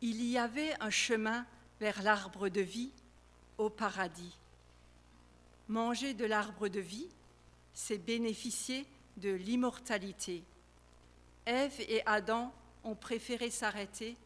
Il 0.00 0.22
y 0.24 0.38
avait 0.38 0.74
un 0.80 0.90
chemin 0.90 1.44
vers 1.80 2.02
l'arbre 2.02 2.48
de 2.48 2.60
vie 2.60 2.90
au 3.58 3.70
paradis. 3.70 4.36
Manger 5.68 6.14
de 6.14 6.24
l'arbre 6.24 6.68
de 6.68 6.80
vie, 6.80 7.08
c'est 7.74 7.98
bénéficier 7.98 8.86
de 9.16 9.30
l'immortalité. 9.30 10.44
Ève 11.46 11.80
et 11.80 12.02
Adam 12.06 12.52
ont 12.84 12.94
préféré 12.94 13.50
s'arrêter 13.50 14.16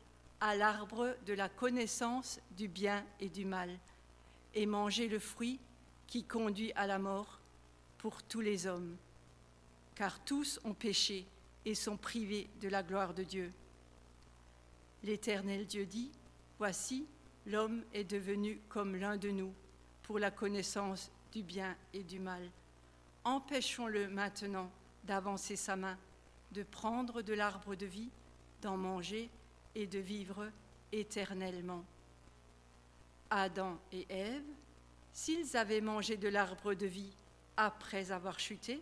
à 0.41 0.55
l'arbre 0.55 1.17
de 1.27 1.33
la 1.33 1.49
connaissance 1.49 2.41
du 2.57 2.69
bien 2.69 3.05
et 3.21 3.29
du 3.29 3.45
mal 3.45 3.71
et 4.55 4.67
manger 4.67 5.09
le 5.09 5.19
fruit 5.19 5.59
qui 6.07 6.25
conduit 6.25 6.73
à 6.75 6.87
la 6.87 6.99
mort 6.99 7.39
pour 7.99 8.23
tous 8.23 8.41
les 8.41 8.67
hommes, 8.67 8.97
car 9.95 10.23
tous 10.25 10.61
ont 10.65 10.75
péché 10.75 11.27
et 11.65 11.75
sont 11.75 11.97
privés 11.97 12.49
de 12.61 12.69
la 12.69 12.83
gloire 12.83 13.15
de 13.15 13.23
Dieu. 13.23 13.53
L'Éternel 15.03 15.67
Dieu 15.67 15.87
dit, 15.87 16.11
Voici, 16.59 17.07
l'homme 17.47 17.83
est 17.95 18.05
devenu 18.05 18.61
comme 18.69 18.97
l'un 18.97 19.17
de 19.17 19.31
nous 19.31 19.53
pour 20.03 20.19
la 20.19 20.31
connaissance 20.31 21.11
du 21.33 21.43
bien 21.43 21.77
et 21.95 22.03
du 22.03 22.19
mal. 22.19 22.43
Empêchons-le 23.25 24.09
maintenant 24.09 24.71
d'avancer 25.05 25.57
sa 25.57 25.77
main, 25.77 25.97
de 26.53 26.63
prendre 26.63 27.23
de 27.23 27.33
l'arbre 27.35 27.75
de 27.75 27.87
vie, 27.87 28.11
d'en 28.63 28.77
manger 28.77 29.31
et 29.75 29.87
de 29.87 29.99
vivre 29.99 30.51
éternellement. 30.93 31.85
Adam 33.31 33.79
et 33.93 34.07
Ève, 34.11 34.43
s'ils 35.13 35.57
avaient 35.57 35.81
mangé 35.81 36.17
de 36.17 36.29
l'arbre 36.29 36.75
de 36.75 36.87
vie 36.87 37.13
après 37.57 38.11
avoir 38.11 38.39
chuté, 38.41 38.81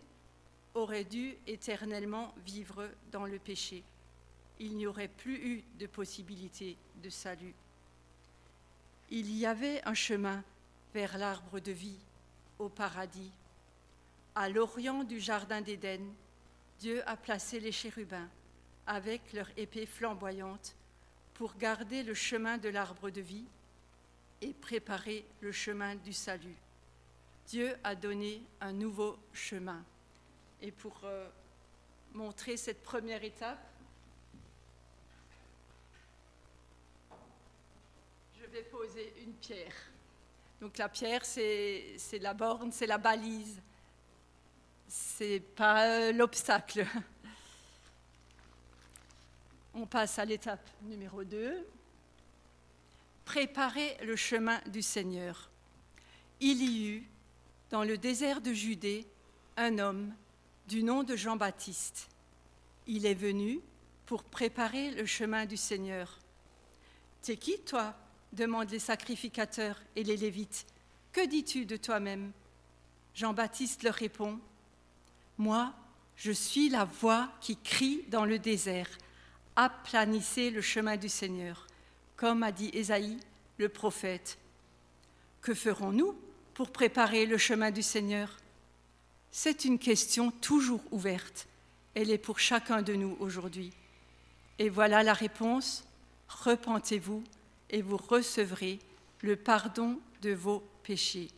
auraient 0.73 1.03
dû 1.03 1.35
éternellement 1.47 2.33
vivre 2.45 2.89
dans 3.11 3.25
le 3.25 3.39
péché. 3.39 3.83
Il 4.59 4.75
n'y 4.75 4.87
aurait 4.87 5.07
plus 5.07 5.35
eu 5.35 5.63
de 5.77 5.87
possibilité 5.87 6.77
de 7.01 7.09
salut. 7.09 7.53
Il 9.09 9.31
y 9.35 9.45
avait 9.45 9.81
un 9.87 9.93
chemin 9.93 10.43
vers 10.93 11.17
l'arbre 11.17 11.59
de 11.59 11.71
vie 11.71 11.99
au 12.57 12.69
paradis. 12.69 13.31
À 14.35 14.49
l'orient 14.49 15.03
du 15.03 15.19
jardin 15.19 15.61
d'Éden, 15.61 16.01
Dieu 16.79 17.07
a 17.07 17.17
placé 17.17 17.59
les 17.59 17.71
chérubins 17.71 18.29
avec 18.87 19.33
leur 19.33 19.47
épée 19.57 19.85
flamboyante 19.85 20.75
pour 21.33 21.55
garder 21.57 22.03
le 22.03 22.13
chemin 22.13 22.57
de 22.57 22.69
l'arbre 22.69 23.09
de 23.09 23.21
vie 23.21 23.45
et 24.41 24.53
préparer 24.53 25.25
le 25.41 25.51
chemin 25.51 25.95
du 25.95 26.13
salut. 26.13 26.55
Dieu 27.47 27.75
a 27.83 27.95
donné 27.95 28.41
un 28.61 28.71
nouveau 28.71 29.17
chemin. 29.33 29.83
Et 30.61 30.71
pour 30.71 31.01
euh, 31.03 31.27
montrer 32.13 32.57
cette 32.57 32.83
première 32.83 33.23
étape, 33.23 33.59
je 38.39 38.45
vais 38.51 38.63
poser 38.63 39.13
une 39.23 39.33
pierre. 39.33 39.73
Donc 40.61 40.77
la 40.77 40.89
pierre, 40.89 41.25
c'est 41.25 41.97
la 42.21 42.33
borne, 42.33 42.71
c'est 42.71 42.87
la 42.87 42.97
balise. 42.97 43.61
C'est 44.87 45.39
pas 45.39 45.87
euh, 45.87 46.11
l'obstacle. 46.11 46.85
On 49.73 49.85
passe 49.85 50.19
à 50.19 50.25
l'étape 50.25 50.67
numéro 50.81 51.23
2 51.23 51.65
préparer 53.29 53.95
le 54.01 54.15
chemin 54.15 54.59
du 54.65 54.81
Seigneur. 54.81 55.51
Il 56.39 56.63
y 56.63 56.87
eut, 56.87 57.07
dans 57.69 57.83
le 57.83 57.95
désert 57.95 58.41
de 58.41 58.53
Judée, 58.53 59.05
un 59.55 59.77
homme 59.77 60.15
du 60.67 60.81
nom 60.81 61.03
de 61.03 61.15
Jean-Baptiste. 61.15 62.09
Il 62.87 63.05
est 63.05 63.13
venu 63.13 63.59
pour 64.07 64.23
préparer 64.23 64.89
le 64.89 65.05
chemin 65.05 65.45
du 65.45 65.57
Seigneur. 65.57 66.17
T'es 67.21 67.37
qui, 67.37 67.59
toi? 67.59 67.93
demandent 68.33 68.71
les 68.71 68.79
sacrificateurs 68.79 69.79
et 69.95 70.03
les 70.03 70.17
Lévites. 70.17 70.65
Que 71.11 71.27
dis-tu 71.27 71.67
de 71.67 71.77
toi-même? 71.77 72.31
Jean-Baptiste 73.13 73.83
leur 73.83 73.93
répond 73.93 74.39
Moi, 75.37 75.71
je 76.15 76.31
suis 76.31 76.69
la 76.69 76.85
voix 76.85 77.29
qui 77.41 77.57
crie 77.57 78.05
dans 78.07 78.25
le 78.25 78.39
désert. 78.39 78.89
Aplanissez 79.55 80.49
le 80.49 80.61
chemin 80.61 80.97
du 80.97 81.09
Seigneur 81.09 81.68
comme 82.19 82.43
a 82.43 82.51
dit 82.51 82.69
Ésaïe, 82.73 83.17
le 83.57 83.69
prophète. 83.69 84.37
Que 85.39 85.53
ferons-nous 85.53 86.19
pour 86.53 86.69
préparer 86.69 87.25
le 87.25 87.37
chemin 87.37 87.71
du 87.71 87.81
Seigneur? 87.81 88.35
C'est 89.31 89.63
une 89.63 89.79
question 89.79 90.29
toujours 90.29 90.83
ouverte. 90.91 91.47
Elle 91.95 92.11
est 92.11 92.17
pour 92.17 92.37
chacun 92.37 92.81
de 92.81 92.93
nous 92.93 93.15
aujourd'hui. 93.21 93.71
Et 94.57 94.67
voilà 94.67 95.01
la 95.01 95.13
réponse. 95.13 95.85
Repentez-vous 96.27 97.23
et 97.69 97.81
vous 97.81 97.95
recevrez 97.95 98.79
le 99.21 99.37
pardon 99.37 99.97
de 100.21 100.31
vos 100.31 100.61
péchés. 100.83 101.29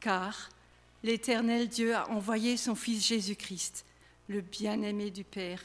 Car 0.00 0.50
l'Éternel 1.02 1.66
Dieu 1.66 1.94
a 1.94 2.10
envoyé 2.10 2.58
son 2.58 2.74
Fils 2.74 3.06
Jésus-Christ, 3.06 3.86
le 4.28 4.42
bien-aimé 4.42 5.10
du 5.10 5.24
Père. 5.24 5.62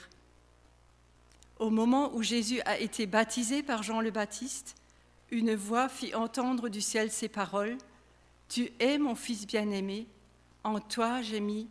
Au 1.60 1.70
moment 1.70 2.16
où 2.16 2.24
Jésus 2.24 2.62
a 2.62 2.80
été 2.80 3.06
baptisé 3.06 3.64
par 3.64 3.84
Jean 3.84 4.00
le 4.00 4.12
Baptiste, 4.12 4.76
une 5.30 5.56
voix 5.56 5.90
fit 5.90 6.16
entendre 6.16 6.70
du 6.70 6.80
ciel 6.80 7.12
ces 7.12 7.28
paroles, 7.28 7.78
Tu 8.48 8.72
es 8.80 8.98
mon 8.98 9.14
Fils 9.14 9.46
bien-aimé, 9.46 10.08
en 10.64 10.80
toi 10.80 11.22
j'ai 11.22 11.42
mis 11.42 11.68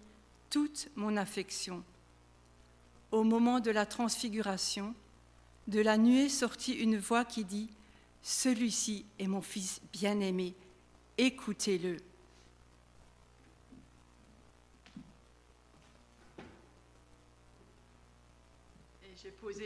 toute 0.51 0.91
mon 0.95 1.16
affection. 1.16 1.82
Au 3.12 3.24
moment 3.24 3.61
de 3.61 3.70
la 3.70 3.86
transfiguration, 3.86 4.95
de 5.68 5.80
la 5.80 5.97
nuée 5.97 6.28
sortit 6.28 6.74
une 6.74 6.99
voix 6.99 7.24
qui 7.24 7.45
dit, 7.45 7.70
Celui-ci 8.22 9.07
est 9.18 9.26
mon 9.26 9.43
Fils 9.43 9.80
bien-aimé, 9.95 10.55
écoutez-le. 11.16 11.97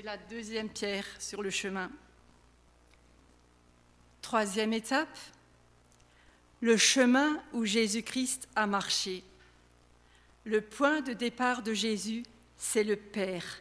La 0.01 0.17
deuxième 0.17 0.71
pierre 0.71 1.05
sur 1.19 1.43
le 1.43 1.51
chemin. 1.51 1.91
Troisième 4.23 4.73
étape, 4.73 5.19
le 6.63 6.79
chemin 6.79 7.43
où 7.53 7.67
Jésus-Christ 7.67 8.49
a 8.57 8.67
marché. 8.67 9.23
Le 10.45 10.63
point 10.63 11.03
de 11.03 11.13
départ 11.13 11.63
de 11.63 11.75
Jésus, 11.75 12.23
c'est 12.57 12.85
le 12.85 12.97
Père. 12.97 13.61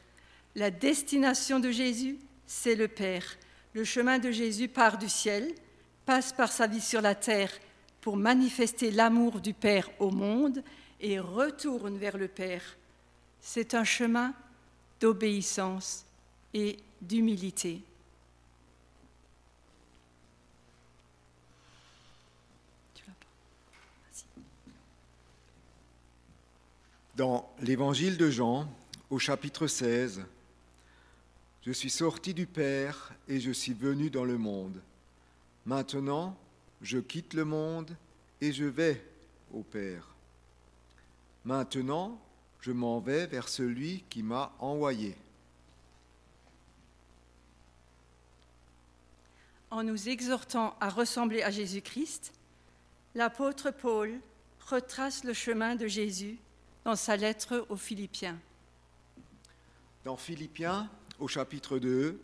La 0.55 0.71
destination 0.71 1.59
de 1.59 1.69
Jésus, 1.69 2.17
c'est 2.47 2.75
le 2.75 2.87
Père. 2.87 3.37
Le 3.73 3.83
chemin 3.83 4.17
de 4.17 4.31
Jésus 4.31 4.69
part 4.69 4.97
du 4.97 5.09
ciel, 5.09 5.53
passe 6.05 6.31
par 6.31 6.51
sa 6.51 6.65
vie 6.65 6.81
sur 6.81 7.01
la 7.01 7.13
terre 7.13 7.51
pour 7.99 8.15
manifester 8.15 8.89
l'amour 8.89 9.41
du 9.41 9.53
Père 9.53 9.89
au 9.99 10.11
monde 10.11 10.63
et 11.01 11.19
retourne 11.19 11.97
vers 11.97 12.17
le 12.17 12.29
Père. 12.29 12.77
C'est 13.41 13.75
un 13.75 13.83
chemin 13.83 14.33
d'obéissance 15.01 16.05
et 16.53 16.77
d'humilité. 17.01 17.81
Dans 27.15 27.53
l'évangile 27.61 28.17
de 28.17 28.29
Jean, 28.29 28.67
au 29.09 29.19
chapitre 29.19 29.67
16, 29.67 30.23
Je 31.63 31.71
suis 31.71 31.91
sorti 31.91 32.33
du 32.33 32.47
Père 32.47 33.13
et 33.27 33.39
je 33.39 33.51
suis 33.51 33.73
venu 33.73 34.09
dans 34.09 34.25
le 34.25 34.37
monde. 34.39 34.81
Maintenant, 35.67 36.35
je 36.81 36.97
quitte 36.97 37.35
le 37.35 37.45
monde 37.45 37.95
et 38.41 38.51
je 38.51 38.65
vais 38.65 39.05
au 39.53 39.61
Père. 39.61 40.07
Maintenant, 41.45 42.19
je 42.61 42.71
m'en 42.71 42.99
vais 42.99 43.27
vers 43.27 43.47
celui 43.47 44.03
qui 44.09 44.23
m'a 44.23 44.51
envoyé. 44.57 45.15
En 49.71 49.83
nous 49.83 50.09
exhortant 50.09 50.75
à 50.81 50.89
ressembler 50.89 51.43
à 51.43 51.49
Jésus-Christ, 51.49 52.33
l'apôtre 53.15 53.71
Paul 53.71 54.19
retrace 54.67 55.23
le 55.23 55.31
chemin 55.31 55.75
de 55.75 55.87
Jésus 55.87 56.37
dans 56.83 56.97
sa 56.97 57.15
lettre 57.15 57.65
aux 57.69 57.77
Philippiens. 57.77 58.37
Dans 60.03 60.17
Philippiens, 60.17 60.89
au 61.19 61.29
chapitre 61.29 61.79
2, 61.79 62.19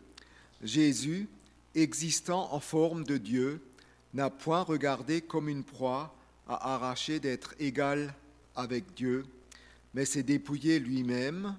Jésus, 0.61 1.29
existant 1.73 2.51
en 2.51 2.59
forme 2.59 3.05
de 3.05 3.17
Dieu, 3.17 3.65
n'a 4.13 4.29
point 4.29 4.63
regardé 4.63 5.21
comme 5.21 5.47
une 5.47 5.63
proie 5.63 6.13
à 6.49 6.73
arracher 6.73 7.21
d'être 7.21 7.55
égal 7.59 8.13
avec 8.57 8.93
Dieu, 8.93 9.25
mais 9.93 10.03
s'est 10.03 10.21
dépouillé 10.21 10.79
lui-même 10.79 11.55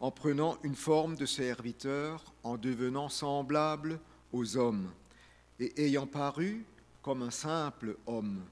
en 0.00 0.10
prenant 0.10 0.58
une 0.64 0.74
forme 0.74 1.14
de 1.14 1.26
serviteur, 1.26 2.32
en 2.42 2.56
devenant 2.56 3.08
semblable 3.08 4.00
aux 4.32 4.56
hommes, 4.56 4.90
et 5.60 5.84
ayant 5.84 6.06
paru 6.06 6.64
comme 7.02 7.22
un 7.22 7.30
simple 7.30 7.96
homme. 8.06 8.42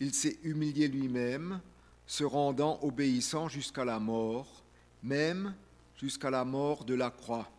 Il 0.00 0.14
s'est 0.14 0.38
humilié 0.42 0.88
lui-même, 0.88 1.60
se 2.06 2.24
rendant 2.24 2.78
obéissant 2.82 3.48
jusqu'à 3.48 3.84
la 3.84 3.98
mort, 3.98 4.62
même 5.02 5.54
jusqu'à 5.96 6.30
la 6.30 6.44
mort 6.44 6.84
de 6.84 6.94
la 6.94 7.10
croix. 7.10 7.50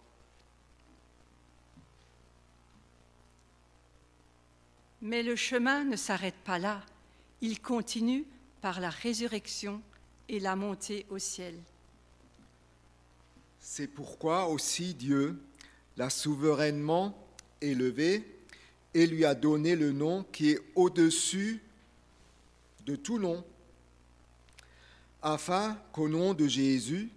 Mais 5.01 5.23
le 5.23 5.35
chemin 5.35 5.83
ne 5.83 5.95
s'arrête 5.95 6.41
pas 6.45 6.59
là. 6.59 6.81
Il 7.41 7.61
continue 7.61 8.25
par 8.61 8.79
la 8.79 8.89
résurrection 8.89 9.81
et 10.29 10.39
la 10.39 10.55
montée 10.55 11.05
au 11.09 11.19
ciel. 11.19 11.55
C'est 13.59 13.87
pourquoi 13.87 14.47
aussi 14.47 14.93
Dieu 14.93 15.41
l'a 15.97 16.09
souverainement 16.09 17.17
élevé 17.63 18.23
et 18.93 19.07
lui 19.07 19.25
a 19.25 19.33
donné 19.33 19.75
le 19.75 19.91
nom 19.91 20.23
qui 20.31 20.51
est 20.51 20.59
au-dessus 20.75 21.61
de 22.85 22.95
tout 22.95 23.17
nom, 23.17 23.43
afin 25.21 25.77
qu'au 25.93 26.09
nom 26.09 26.33
de 26.33 26.47
Jésus, 26.47 27.09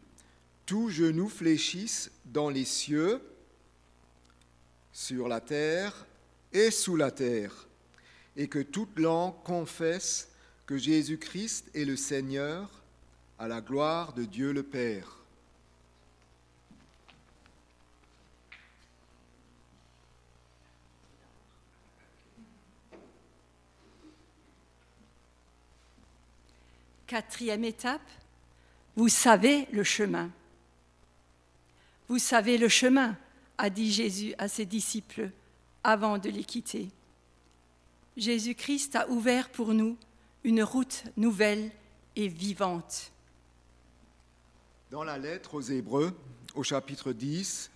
tout 0.65 0.91
genou 0.91 1.29
fléchisse 1.29 2.11
dans 2.25 2.51
les 2.51 2.65
cieux, 2.65 3.21
sur 4.93 5.29
la 5.29 5.41
terre 5.41 6.07
et 6.53 6.71
sous 6.71 6.97
la 6.97 7.11
terre, 7.11 7.67
et 8.37 8.49
que 8.49 8.61
toute 8.61 8.99
langue 8.99 9.35
confesse 9.45 10.31
que 10.65 10.79
Jésus-Christ 10.79 11.71
est 11.75 11.85
le 11.85 11.97
Seigneur, 11.97 12.71
à 13.39 13.49
la 13.49 13.61
gloire 13.61 14.15
de 14.15 14.25
Dieu 14.25 14.53
le 14.53 14.63
Père. 14.63 15.16
Quatrième 27.07 27.65
étape, 27.65 28.09
vous 28.97 29.09
savez 29.09 29.69
le 29.73 29.85
chemin. 29.85 30.31
Vous 32.09 32.19
savez 32.19 32.59
le 32.59 32.69
chemin, 32.69 33.17
a 33.59 33.71
dit 33.71 33.93
Jésus 33.93 34.35
à 34.39 34.49
ses 34.49 34.67
disciples 34.67 35.31
avant 35.85 36.19
de 36.19 36.29
les 36.29 36.43
quitter. 36.43 36.89
Jésus-Christ 38.17 38.97
a 38.97 39.09
ouvert 39.09 39.51
pour 39.51 39.73
nous 39.73 39.97
une 40.43 40.63
route 40.63 41.05
nouvelle 41.17 41.71
et 42.17 42.29
vivante. 42.29 43.13
Dans 44.91 45.05
la 45.05 45.19
lettre 45.19 45.55
aux 45.55 45.61
Hébreux, 45.61 46.17
au 46.55 46.63
chapitre 46.63 47.13
10, 47.13 47.71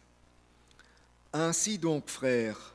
Ainsi 1.33 1.79
donc, 1.79 2.09
frères, 2.09 2.75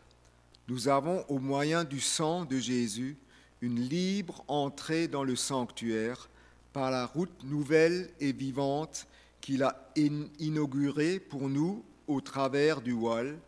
nous 0.69 0.87
avons 0.87 1.25
au 1.27 1.39
moyen 1.39 1.83
du 1.83 1.99
sang 1.99 2.45
de 2.45 2.59
Jésus 2.59 3.17
une 3.61 3.79
libre 3.79 4.43
entrée 4.47 5.07
dans 5.09 5.23
le 5.23 5.35
sanctuaire 5.35 6.29
par 6.75 6.91
la 6.91 7.05
route 7.05 7.41
nouvelle 7.45 8.09
et 8.19 8.33
vivante 8.33 9.07
qu'il 9.39 9.63
a 9.63 9.89
inaugurée 9.95 11.21
pour 11.21 11.47
nous 11.47 11.85
au 12.05 12.19
travers 12.19 12.81
du 12.81 12.91
voile, 12.91 13.39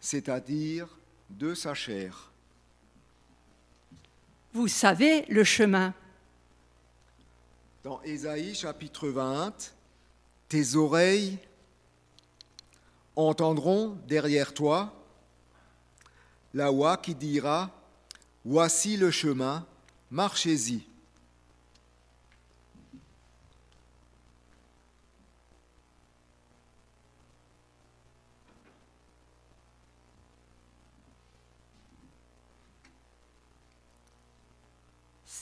c'est-à-dire 0.00 0.88
de 1.30 1.54
sa 1.54 1.72
chair. 1.72 2.32
Vous 4.52 4.66
savez 4.66 5.24
le 5.26 5.44
chemin. 5.44 5.94
Dans 7.84 8.02
Ésaïe 8.02 8.56
chapitre 8.56 9.06
20, 9.06 9.72
tes 10.48 10.74
oreilles 10.74 11.38
entendront 13.14 13.96
derrière 14.08 14.52
toi 14.52 15.00
la 16.52 16.70
voix 16.70 16.96
qui 16.96 17.14
dira, 17.14 17.70
Voici 18.44 18.96
le 18.96 19.12
chemin, 19.12 19.64
marchez-y. 20.10 20.82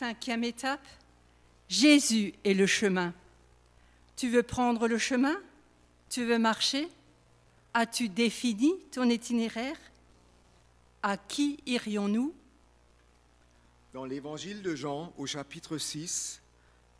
Cinquième 0.02 0.42
étape, 0.42 0.84
Jésus 1.68 2.34
est 2.42 2.54
le 2.54 2.66
chemin. 2.66 3.14
Tu 4.16 4.30
veux 4.30 4.42
prendre 4.42 4.88
le 4.88 4.98
chemin? 4.98 5.36
Tu 6.10 6.24
veux 6.24 6.40
marcher? 6.40 6.88
As-tu 7.72 8.08
défini 8.08 8.72
ton 8.90 9.08
itinéraire? 9.08 9.76
À 11.04 11.16
qui 11.16 11.60
irions-nous? 11.66 12.34
Dans 13.94 14.04
l'évangile 14.04 14.62
de 14.62 14.74
Jean, 14.74 15.12
au 15.18 15.26
chapitre 15.26 15.78
6, 15.78 16.42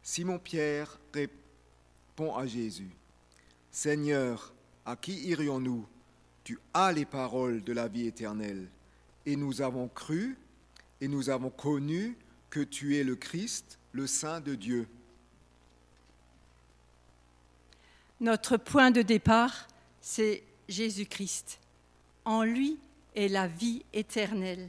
Simon-Pierre 0.04 0.96
répond 1.12 2.36
à 2.36 2.46
Jésus, 2.46 2.92
Seigneur, 3.72 4.54
à 4.86 4.94
qui 4.94 5.26
irions-nous? 5.26 5.84
Tu 6.44 6.56
as 6.72 6.92
les 6.92 7.04
paroles 7.04 7.64
de 7.64 7.72
la 7.72 7.88
vie 7.88 8.06
éternelle, 8.06 8.68
et 9.26 9.34
nous 9.34 9.60
avons 9.60 9.88
cru, 9.88 10.38
et 11.00 11.08
nous 11.08 11.30
avons 11.30 11.50
connu 11.50 12.16
que 12.52 12.60
tu 12.60 12.98
es 12.98 13.02
le 13.02 13.16
Christ, 13.16 13.78
le 13.92 14.06
Saint 14.06 14.42
de 14.42 14.54
Dieu. 14.54 14.86
Notre 18.20 18.58
point 18.58 18.90
de 18.90 19.00
départ, 19.00 19.66
c'est 20.02 20.42
Jésus-Christ. 20.68 21.58
En 22.26 22.42
lui 22.42 22.78
est 23.16 23.28
la 23.28 23.48
vie 23.48 23.82
éternelle. 23.94 24.68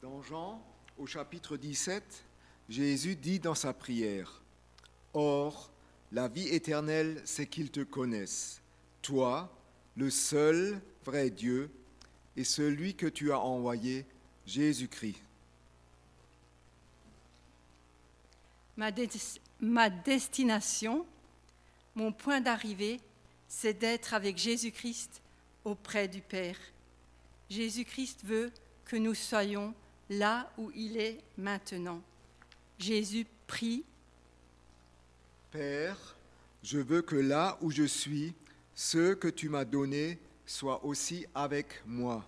Dans 0.00 0.22
Jean, 0.22 0.64
au 0.96 1.06
chapitre 1.06 1.58
17, 1.58 2.24
Jésus 2.70 3.14
dit 3.14 3.38
dans 3.38 3.54
sa 3.54 3.74
prière, 3.74 4.40
Or, 5.12 5.70
la 6.12 6.28
vie 6.28 6.48
éternelle, 6.48 7.20
c'est 7.26 7.46
qu'ils 7.46 7.70
te 7.70 7.80
connaissent, 7.80 8.62
toi, 9.02 9.54
le 9.96 10.08
seul 10.08 10.80
vrai 11.04 11.28
Dieu, 11.28 11.70
et 12.38 12.44
celui 12.44 12.94
que 12.94 13.06
tu 13.06 13.32
as 13.32 13.38
envoyé, 13.38 14.06
Jésus-Christ. 14.46 15.27
Ma, 18.78 18.92
des- 18.92 19.08
ma 19.60 19.90
destination, 19.90 21.04
mon 21.96 22.12
point 22.12 22.40
d'arrivée, 22.40 23.00
c'est 23.48 23.74
d'être 23.74 24.14
avec 24.14 24.38
Jésus-Christ 24.38 25.20
auprès 25.64 26.06
du 26.06 26.20
Père. 26.20 26.56
Jésus-Christ 27.50 28.20
veut 28.24 28.52
que 28.84 28.94
nous 28.94 29.14
soyons 29.14 29.74
là 30.08 30.50
où 30.56 30.70
il 30.76 30.96
est 30.96 31.18
maintenant. 31.36 32.00
Jésus 32.78 33.26
prie, 33.48 33.84
Père, 35.50 36.14
je 36.62 36.78
veux 36.78 37.02
que 37.02 37.16
là 37.16 37.58
où 37.60 37.72
je 37.72 37.82
suis, 37.84 38.32
ceux 38.76 39.16
que 39.16 39.28
tu 39.28 39.48
m'as 39.48 39.64
donnés 39.64 40.18
soient 40.46 40.84
aussi 40.84 41.26
avec 41.34 41.82
moi, 41.84 42.24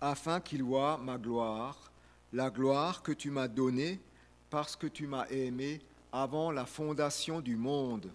afin 0.00 0.40
qu'ils 0.40 0.62
voient 0.62 0.96
ma 0.98 1.18
gloire, 1.18 1.90
la 2.32 2.50
gloire 2.50 3.02
que 3.02 3.10
tu 3.10 3.30
m'as 3.32 3.48
donnée 3.48 3.98
parce 4.50 4.76
que 4.76 4.86
tu 4.86 5.06
m'as 5.06 5.26
aimé 5.28 5.80
avant 6.12 6.50
la 6.50 6.66
fondation 6.66 7.40
du 7.40 7.56
monde. 7.56 8.10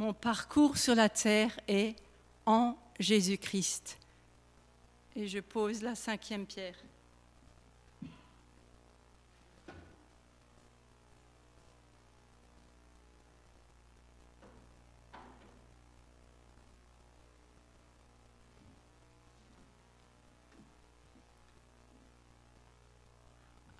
mon 0.00 0.14
parcours 0.14 0.78
sur 0.78 0.94
la 0.94 1.10
terre 1.10 1.60
est 1.68 1.94
en 2.46 2.74
Jésus-Christ. 2.98 3.98
Et 5.14 5.28
je 5.28 5.40
pose 5.40 5.82
la 5.82 5.94
cinquième 5.94 6.46
pierre. 6.46 6.74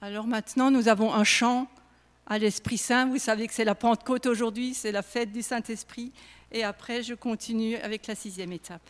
Alors 0.03 0.27
maintenant, 0.27 0.71
nous 0.71 0.89
avons 0.89 1.13
un 1.13 1.25
chant 1.25 1.67
à 2.27 2.39
l'Esprit 2.39 2.79
Saint. 2.79 3.07
Vous 3.07 3.19
savez 3.19 3.47
que 3.47 3.53
c'est 3.53 3.67
la 3.67 3.75
Pentecôte 3.75 4.25
aujourd'hui, 4.25 4.73
c'est 4.73 4.93
la 4.93 5.03
fête 5.03 5.31
du 5.31 5.43
Saint-Esprit. 5.43 6.13
Et 6.53 6.65
après, 6.65 7.03
je 7.03 7.13
continue 7.13 7.77
avec 7.77 8.07
la 8.07 8.15
sixième 8.15 8.53
étape. 8.53 8.81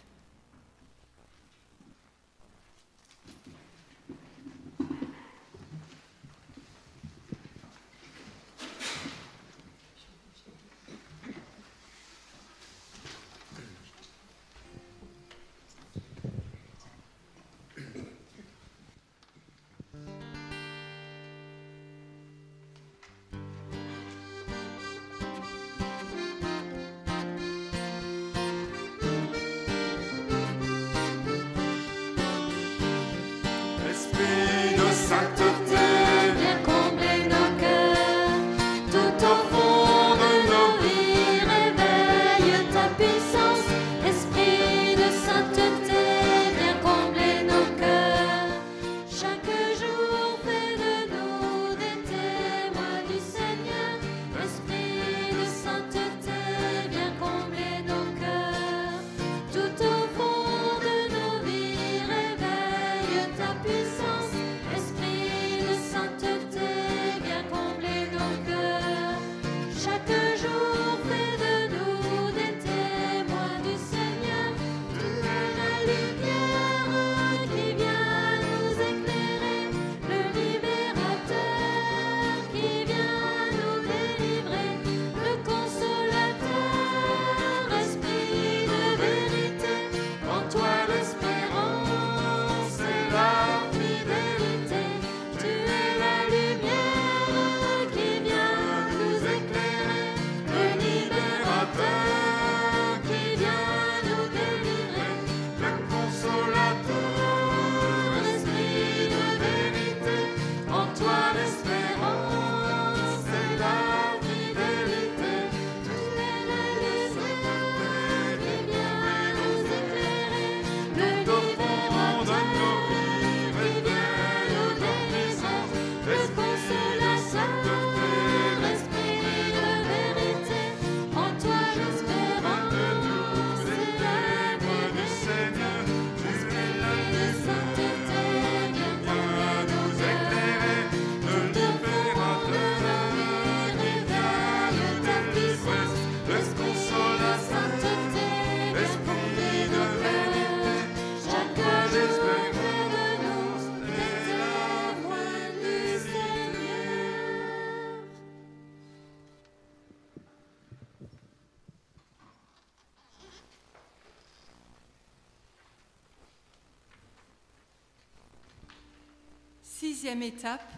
Étape, 170.18 170.68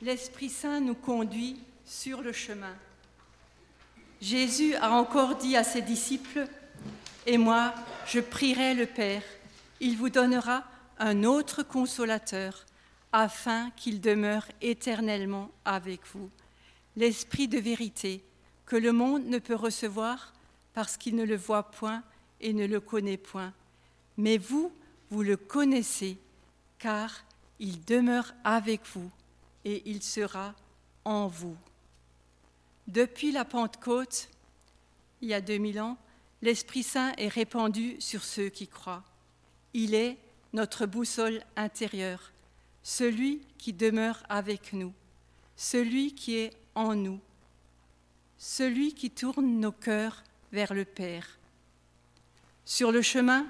l'Esprit 0.00 0.48
Saint 0.48 0.80
nous 0.80 0.94
conduit 0.94 1.60
sur 1.84 2.22
le 2.22 2.32
chemin. 2.32 2.74
Jésus 4.20 4.74
a 4.76 4.92
encore 4.92 5.36
dit 5.36 5.56
à 5.56 5.62
ses 5.62 5.82
disciples, 5.82 6.46
Et 7.26 7.36
moi, 7.36 7.74
je 8.06 8.20
prierai 8.20 8.74
le 8.74 8.86
Père, 8.86 9.22
il 9.80 9.96
vous 9.98 10.08
donnera 10.08 10.64
un 10.98 11.24
autre 11.24 11.62
consolateur, 11.62 12.64
afin 13.12 13.70
qu'il 13.76 14.00
demeure 14.00 14.46
éternellement 14.62 15.50
avec 15.64 16.00
vous, 16.14 16.30
l'Esprit 16.96 17.48
de 17.48 17.58
vérité, 17.58 18.24
que 18.64 18.76
le 18.76 18.92
monde 18.92 19.26
ne 19.26 19.38
peut 19.38 19.54
recevoir 19.54 20.32
parce 20.72 20.96
qu'il 20.96 21.14
ne 21.14 21.24
le 21.24 21.36
voit 21.36 21.70
point 21.70 22.02
et 22.40 22.52
ne 22.52 22.66
le 22.66 22.80
connaît 22.80 23.18
point. 23.18 23.52
Mais 24.16 24.38
vous, 24.38 24.72
vous 25.10 25.22
le 25.22 25.36
connaissez, 25.36 26.18
car 26.78 27.25
il 27.58 27.84
demeure 27.84 28.34
avec 28.44 28.80
vous 28.94 29.10
et 29.64 29.82
il 29.86 30.02
sera 30.02 30.54
en 31.04 31.26
vous. 31.26 31.56
Depuis 32.86 33.32
la 33.32 33.44
Pentecôte, 33.44 34.28
il 35.22 35.28
y 35.28 35.34
a 35.34 35.40
2000 35.40 35.80
ans, 35.80 35.96
l'Esprit 36.42 36.82
Saint 36.82 37.12
est 37.16 37.28
répandu 37.28 37.96
sur 37.98 38.22
ceux 38.22 38.48
qui 38.48 38.68
croient. 38.68 39.04
Il 39.74 39.94
est 39.94 40.18
notre 40.52 40.86
boussole 40.86 41.42
intérieure, 41.56 42.32
celui 42.82 43.40
qui 43.58 43.72
demeure 43.72 44.22
avec 44.28 44.72
nous, 44.72 44.92
celui 45.56 46.14
qui 46.14 46.36
est 46.36 46.52
en 46.74 46.94
nous, 46.94 47.20
celui 48.38 48.94
qui 48.94 49.10
tourne 49.10 49.58
nos 49.60 49.72
cœurs 49.72 50.22
vers 50.52 50.74
le 50.74 50.84
Père. 50.84 51.38
Sur 52.64 52.92
le 52.92 53.02
chemin, 53.02 53.46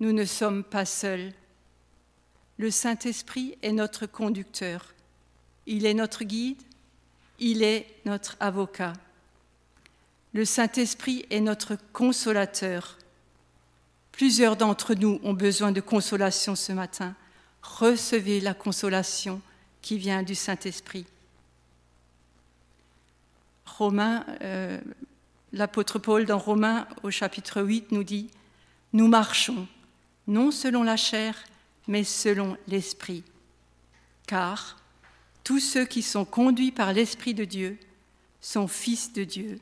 nous 0.00 0.12
ne 0.12 0.24
sommes 0.24 0.62
pas 0.62 0.84
seuls. 0.84 1.32
Le 2.58 2.70
Saint-Esprit 2.70 3.56
est 3.62 3.72
notre 3.72 4.06
conducteur. 4.06 4.94
Il 5.66 5.86
est 5.86 5.94
notre 5.94 6.24
guide, 6.24 6.60
il 7.38 7.62
est 7.62 7.86
notre 8.04 8.36
avocat. 8.40 8.94
Le 10.32 10.44
Saint-Esprit 10.44 11.24
est 11.30 11.40
notre 11.40 11.76
consolateur. 11.92 12.98
Plusieurs 14.12 14.56
d'entre 14.56 14.94
nous 14.94 15.20
ont 15.22 15.34
besoin 15.34 15.70
de 15.70 15.80
consolation 15.80 16.56
ce 16.56 16.72
matin. 16.72 17.14
Recevez 17.62 18.40
la 18.40 18.54
consolation 18.54 19.40
qui 19.80 19.96
vient 19.96 20.24
du 20.24 20.34
Saint-Esprit. 20.34 21.06
Romains, 23.64 24.26
euh, 24.42 24.80
l'apôtre 25.52 26.00
Paul 26.00 26.24
dans 26.26 26.38
Romains 26.38 26.88
au 27.04 27.10
chapitre 27.12 27.62
8 27.62 27.92
nous 27.92 28.02
dit, 28.02 28.28
Nous 28.92 29.06
marchons 29.06 29.68
non 30.26 30.50
selon 30.50 30.82
la 30.82 30.96
chair, 30.96 31.36
mais 31.88 32.04
selon 32.04 32.56
l'Esprit. 32.68 33.24
Car 34.26 34.76
tous 35.42 35.60
ceux 35.60 35.86
qui 35.86 36.02
sont 36.02 36.24
conduits 36.24 36.70
par 36.70 36.92
l'Esprit 36.92 37.34
de 37.34 37.44
Dieu 37.44 37.78
sont 38.40 38.68
fils 38.68 39.12
de 39.12 39.24
Dieu. 39.24 39.58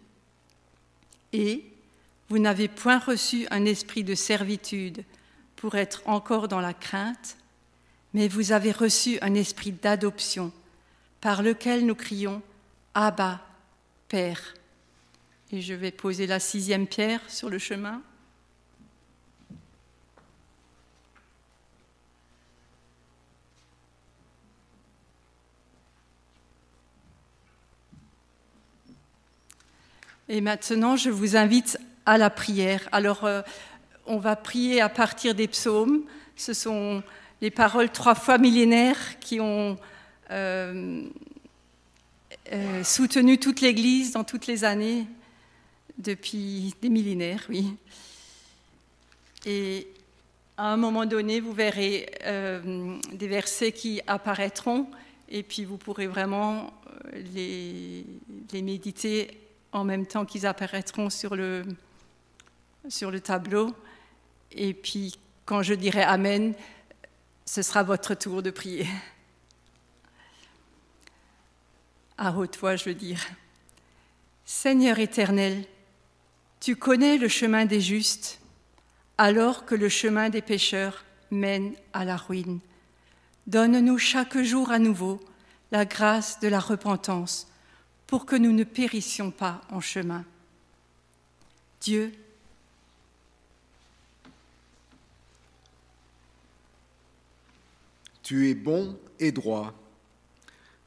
Et 1.33 1.65
vous 2.29 2.39
n'avez 2.39 2.69
point 2.69 2.99
reçu 2.99 3.47
un 3.51 3.65
esprit 3.65 4.03
de 4.03 4.15
servitude 4.15 5.05
pour 5.55 5.77
être 5.77 6.03
encore 6.07 6.49
dans 6.49 6.61
la 6.61 6.75
crainte, 6.75 7.37
mais 8.13 8.29
vous 8.29 8.53
avez 8.53 8.73
reçu 8.73 9.19
un 9.23 9.35
esprit 9.35 9.73
d'adoption 9.73 10.53
par 11.21 11.43
lequel 11.43 11.87
nous 11.87 11.95
crions 11.95 12.43
Abba, 12.95 13.41
Père. 14.09 14.55
Et 15.53 15.61
je 15.61 15.75
vais 15.75 15.93
poser 15.93 16.27
la 16.27 16.41
sixième 16.41 16.87
pierre 16.87 17.21
sur 17.29 17.49
le 17.49 17.59
chemin. 17.59 18.03
Et 30.29 30.41
maintenant, 30.41 30.97
je 30.97 31.09
vous 31.09 31.37
invite 31.37 31.79
à 32.05 32.19
la 32.19 32.31
prière. 32.31 32.89
Alors, 32.91 33.25
euh, 33.25 33.43
on 34.07 34.19
va 34.19 34.35
prier 34.35 34.81
à 34.81 34.89
partir 34.89 35.37
des 35.37 35.47
psaumes. 35.47 36.03
Ce 36.35 36.53
sont 36.53 37.03
les 37.41 37.53
paroles 37.53 37.91
trois 37.91 38.17
fois 38.17 38.37
millénaires 38.37 39.21
qui 39.21 39.39
ont 39.41 39.79
euh, 40.33 41.03
euh, 42.53 42.85
soutenu 42.85 43.39
toute 43.39 43.61
l'Église 43.61 44.13
dans 44.13 44.25
toutes 44.25 44.49
les 44.49 44.65
années, 44.65 45.07
depuis 45.99 46.75
des 46.83 46.89
millénaires, 46.89 47.45
oui. 47.49 47.75
Et 49.45 49.87
à 50.57 50.73
un 50.73 50.77
moment 50.77 51.07
donné, 51.07 51.39
vous 51.39 51.53
verrez 51.53 52.11
des 53.13 53.29
versets 53.29 53.71
qui 53.71 54.01
apparaîtront, 54.07 54.89
et 55.29 55.43
puis 55.45 55.65
vous 55.65 55.77
pourrez 55.77 56.09
vraiment 56.09 56.73
les, 57.35 58.05
les 58.53 58.63
méditer 58.63 59.46
en 59.77 59.85
même 59.85 60.07
temps 60.07 60.25
qu'ils 60.25 60.47
apparaîtront 60.47 61.11
sur 61.11 61.37
le, 61.37 61.63
sur 62.89 63.11
le 63.11 63.21
tableau. 63.21 63.75
Et 64.51 64.73
puis, 64.73 65.19
quand 65.45 65.63
je 65.63 65.75
dirai 65.75 66.03
Amen, 66.03 66.55
ce 67.45 67.61
sera 67.61 67.83
votre 67.83 68.15
tour 68.15 68.43
de 68.43 68.51
prier. 68.51 68.89
À 72.17 72.33
haute 72.33 72.57
voix, 72.57 72.77
je 72.77 72.87
veux 72.87 72.95
dire. 72.95 73.21
Seigneur 74.47 74.99
éternel, 74.99 75.67
tu 76.59 76.75
connais 76.75 77.19
le 77.19 77.29
chemin 77.29 77.67
des 77.67 77.83
justes, 77.83 78.41
alors 79.19 79.67
que 79.67 79.75
le 79.75 79.91
chemin 79.91 80.31
des 80.31 80.41
pécheurs 80.41 81.05
mène 81.31 81.75
à 81.93 82.07
la 82.07 82.17
ruine. 82.17 82.61
Donne-nous 83.47 83.99
chaque 83.99 84.39
jour 84.39 84.71
à 84.71 84.79
nouveau 84.79 85.21
la 85.71 85.85
grâce 85.85 86.41
de 86.41 86.49
la 86.49 86.61
repentance 86.61 87.47
pour 88.07 88.27
que 88.27 88.37
nous 88.37 88.53
ne 88.53 88.65
périssions 88.65 89.31
pas 89.31 89.61
en 89.71 89.81
chemin. 89.81 90.25
Dieu, 91.81 92.13
tu 98.23 98.49
es 98.49 98.55
bon 98.55 98.99
et 99.19 99.33
droit. 99.33 99.75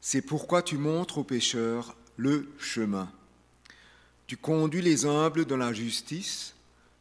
C'est 0.01 0.21
pourquoi 0.21 0.61
tu 0.61 0.77
montres 0.77 1.17
aux 1.17 1.23
pécheurs 1.23 1.95
le 2.17 2.51
chemin. 2.57 3.11
Tu 4.27 4.37
conduis 4.37 4.81
les 4.81 5.05
humbles 5.05 5.45
dans 5.45 5.57
la 5.57 5.73
justice, 5.73 6.53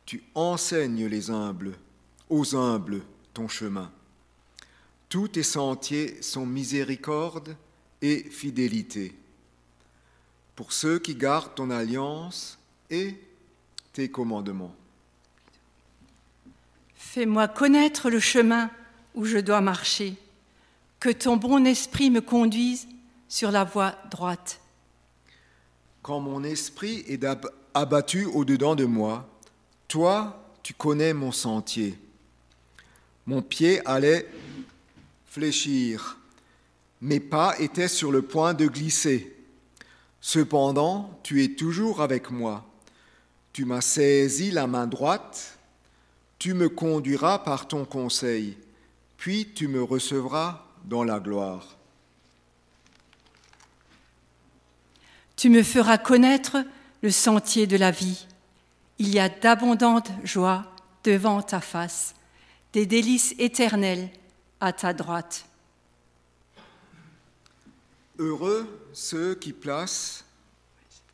tu 0.07 0.23
enseignes 0.35 1.07
les 1.07 1.31
humbles, 1.31 1.77
aux 2.31 2.57
humbles 2.57 3.03
ton 3.35 3.49
chemin. 3.49 3.93
Tous 5.09 5.29
tes 5.29 5.43
sentiers 5.43 6.23
sont 6.23 6.47
miséricorde 6.47 7.57
et 8.03 8.25
fidélité 8.31 9.15
pour 10.59 10.73
ceux 10.73 10.99
qui 10.99 11.15
gardent 11.15 11.55
ton 11.55 11.71
alliance 11.71 12.59
et 12.91 13.15
tes 13.93 14.11
commandements. 14.11 14.75
Fais-moi 16.97 17.47
connaître 17.47 18.11
le 18.11 18.19
chemin 18.19 18.69
où 19.15 19.25
je 19.25 19.39
dois 19.39 19.61
marcher, 19.61 20.17
que 20.99 21.11
ton 21.11 21.37
bon 21.37 21.65
esprit 21.65 22.11
me 22.11 22.21
conduise 22.21 22.89
sur 23.29 23.53
la 23.53 23.63
voie 23.63 23.95
droite. 24.11 24.59
Quand 26.03 26.19
mon 26.19 26.43
esprit 26.43 27.05
est 27.07 27.25
abattu 27.73 28.25
au-dedans 28.25 28.75
de 28.75 28.85
moi, 28.85 29.29
toi, 29.87 30.45
tu 30.65 30.75
connais 30.75 31.15
mon 31.15 31.31
sentier. 31.31 31.97
Mon 33.27 33.43
pied 33.43 33.81
allait 33.87 34.29
fléchir, 35.25 36.19
mes 37.01 37.21
pas 37.21 37.55
étaient 37.61 37.87
sur 37.87 38.11
le 38.11 38.23
point 38.23 38.55
de 38.55 38.67
glisser. 38.67 39.38
Cependant, 40.21 41.19
tu 41.23 41.43
es 41.43 41.49
toujours 41.55 42.03
avec 42.03 42.31
moi. 42.31 42.65
Tu 43.53 43.65
m'as 43.65 43.81
saisi 43.81 44.51
la 44.51 44.67
main 44.67 44.87
droite, 44.87 45.59
tu 46.39 46.55
me 46.55 46.69
conduiras 46.69 47.41
par 47.41 47.67
ton 47.67 47.85
conseil, 47.85 48.57
puis 49.17 49.53
tu 49.55 49.69
me 49.69 49.83
recevras 49.83 50.65
dans 50.85 51.05
la 51.05 51.19
gloire. 51.19 51.77
Tu 55.37 55.51
me 55.51 55.63
feras 55.63 55.99
connaître 55.99 56.59
le 57.03 57.11
sentier 57.11 57.67
de 57.67 57.77
la 57.77 57.91
vie. 57.91 58.27
Il 58.99 59.09
y 59.15 59.21
a 59.21 59.29
d'abondantes 59.29 60.11
joies 60.25 60.65
devant 61.05 61.43
ta 61.43 61.61
face, 61.61 62.15
des 62.73 62.87
délices 62.87 63.35
éternelles 63.39 64.09
à 64.61 64.73
ta 64.73 64.93
droite. 64.93 65.48
Heureux 68.19 68.67
ceux 68.93 69.37
qui 69.37 69.53
placent 69.53 70.25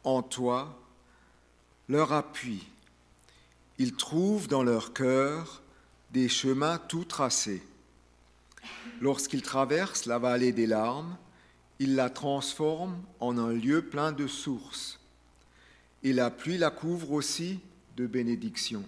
en 0.05 0.23
toi 0.23 0.81
leur 1.89 2.15
appui. 2.15 2.67
Ils 3.79 3.95
trouvent 3.95 4.49
dans 4.49 4.63
leur 4.63 4.95
cœur 4.95 5.61
des 6.13 6.31
chemins 6.31 6.79
tout 6.79 7.05
tracés. 7.05 7.63
Lorsqu'ils 9.03 9.43
traversent 9.43 10.07
la 10.07 10.19
vallée 10.19 10.53
des 10.53 10.67
larmes, 10.67 11.17
ils 11.79 11.95
la 11.95 12.09
transforment 12.09 13.03
en 13.21 13.37
un 13.37 13.53
lieu 13.53 13.83
plein 13.83 14.13
de 14.13 14.27
sources. 14.27 14.99
Et 16.03 16.15
la 16.15 16.31
pluie 16.31 16.57
la 16.57 16.71
couvre 16.71 17.13
aussi 17.13 17.61
de 17.99 18.07
bénédictions. 18.07 18.85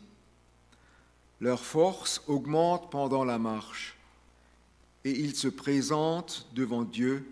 Leur 1.41 1.61
force 1.61 2.23
augmente 2.29 2.91
pendant 2.91 3.25
la 3.25 3.39
marche 3.39 3.99
et 5.05 5.11
ils 5.11 5.37
se 5.37 5.49
présentent 5.49 6.47
devant 6.55 6.83
Dieu 6.83 7.27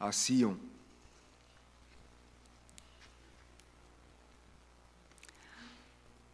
à 0.00 0.12
Sion. 0.12 0.56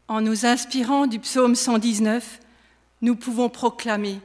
En 0.06 0.20
nous 0.20 0.44
inspirant 0.44 1.06
du 1.06 1.18
psaume 1.18 1.54
119, 1.54 2.40
nous 3.00 3.16
pouvons 3.16 3.48
proclamer⁇ 3.48 4.14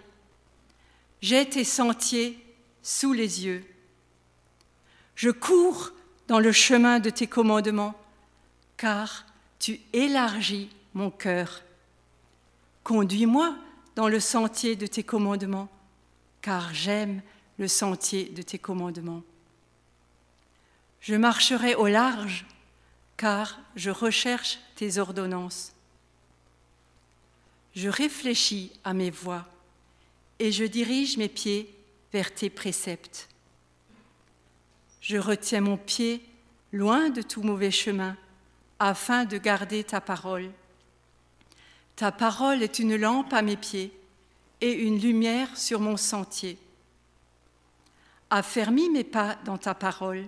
J'ai 1.21 1.47
tes 1.47 1.63
sentiers 1.63 2.37
sous 2.83 3.13
les 3.13 3.45
yeux⁇ 3.45 3.59
Je 5.15 5.29
cours 5.29 5.91
dans 6.27 6.39
le 6.39 6.51
chemin 6.51 6.99
de 6.99 7.09
tes 7.09 7.27
commandements, 7.27 7.95
car 8.77 9.25
tu 9.57 9.79
élargis 9.93 10.69
mon 10.93 11.11
cœur. 11.11 11.63
Conduis-moi 12.83 13.55
dans 13.95 14.07
le 14.07 14.19
sentier 14.19 14.75
de 14.75 14.87
tes 14.87 15.03
commandements, 15.03 15.69
car 16.41 16.73
j'aime 16.73 17.21
le 17.59 17.67
sentier 17.67 18.29
de 18.29 18.41
tes 18.41 18.57
commandements. 18.57 19.21
Je 21.01 21.15
marcherai 21.15 21.75
au 21.75 21.87
large, 21.87 22.45
car 23.17 23.59
je 23.75 23.89
recherche 23.89 24.59
tes 24.75 24.97
ordonnances. 24.97 25.73
Je 27.75 27.89
réfléchis 27.89 28.71
à 28.83 28.93
mes 28.93 29.11
voies 29.11 29.45
et 30.39 30.53
je 30.53 30.63
dirige 30.63 31.17
mes 31.17 31.27
pieds 31.27 31.73
vers 32.13 32.33
tes 32.33 32.49
préceptes. 32.49 33.27
Je 35.01 35.17
retiens 35.17 35.61
mon 35.61 35.77
pied 35.77 36.23
loin 36.71 37.09
de 37.09 37.21
tout 37.21 37.43
mauvais 37.43 37.71
chemin 37.71 38.15
afin 38.79 39.25
de 39.25 39.37
garder 39.37 39.83
ta 39.83 39.99
parole. 39.99 40.49
Ta 41.97 42.13
parole 42.13 42.63
est 42.63 42.79
une 42.79 42.95
lampe 42.95 43.33
à 43.33 43.41
mes 43.41 43.57
pieds 43.57 43.91
et 44.61 44.71
une 44.71 44.99
lumière 44.99 45.57
sur 45.57 45.81
mon 45.81 45.97
sentier. 45.97 46.57
Affermis 48.29 48.89
mes 48.89 49.03
pas 49.03 49.37
dans 49.45 49.57
ta 49.57 49.73
parole 49.73 50.27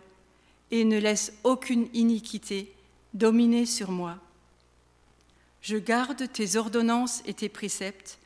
et 0.72 0.86
ne 0.86 0.97
laisse 0.97 1.34
aucune 1.43 1.88
iniquité 1.93 2.74
dominer 3.14 3.66
sur 3.66 3.91
moi. 3.91 4.18
Je 5.62 5.78
garde 5.78 6.32
tes 6.32 6.56
ordonnances 6.56 7.22
et 7.26 7.34
tes 7.34 7.49
préceptes, 7.49 8.18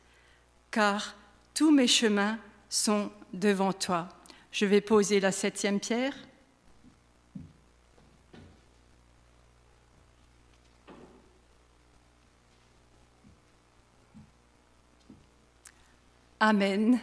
car 0.70 1.14
tous 1.54 1.70
mes 1.70 1.88
chemins 1.88 2.38
sont 2.70 3.10
devant 3.32 3.72
toi. 3.72 4.08
Je 4.52 4.64
vais 4.64 4.80
poser 4.80 5.20
la 5.20 5.32
septième 5.32 5.80
pierre. 5.80 6.14
Amen. 16.40 17.00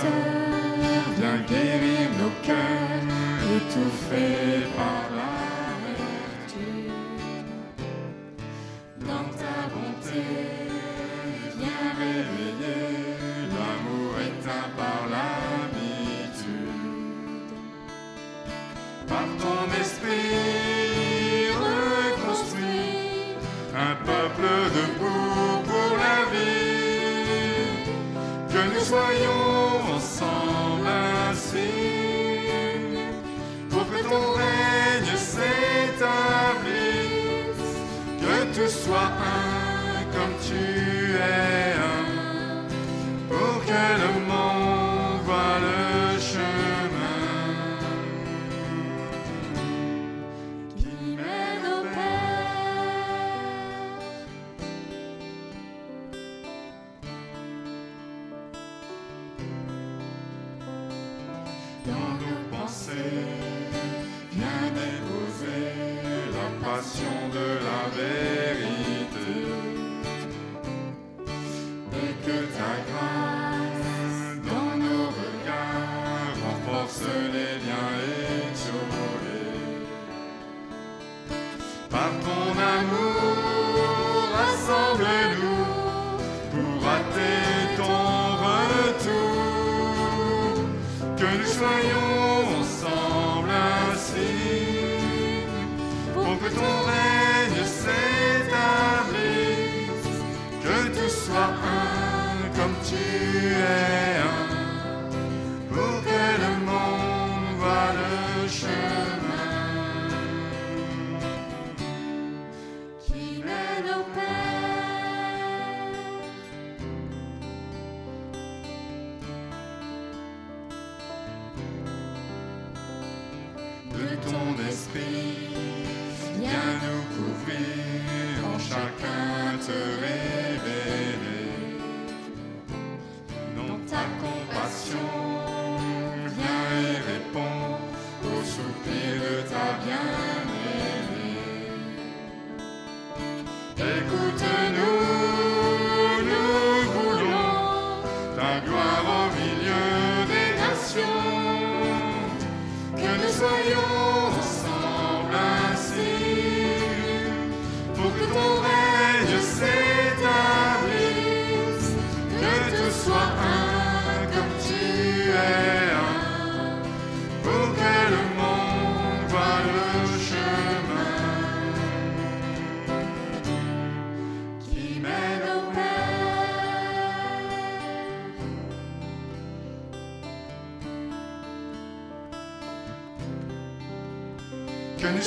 Seigneur, 0.00 1.04
viens 1.18 1.40
guérir 1.48 2.08
nos 2.20 2.34
cœurs, 2.46 3.04
étouffer. 3.56 4.55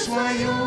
soyons 0.10 0.59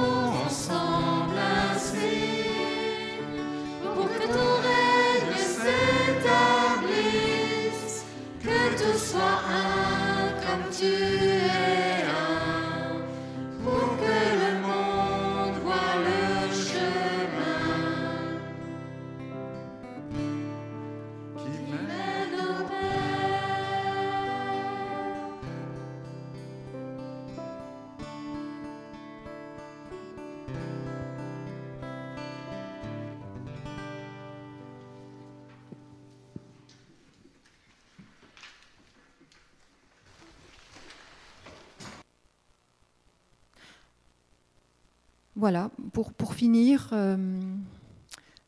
Voilà, 45.43 45.73
pour, 45.93 46.35
finir, 46.35 46.89
euh, 46.93 47.17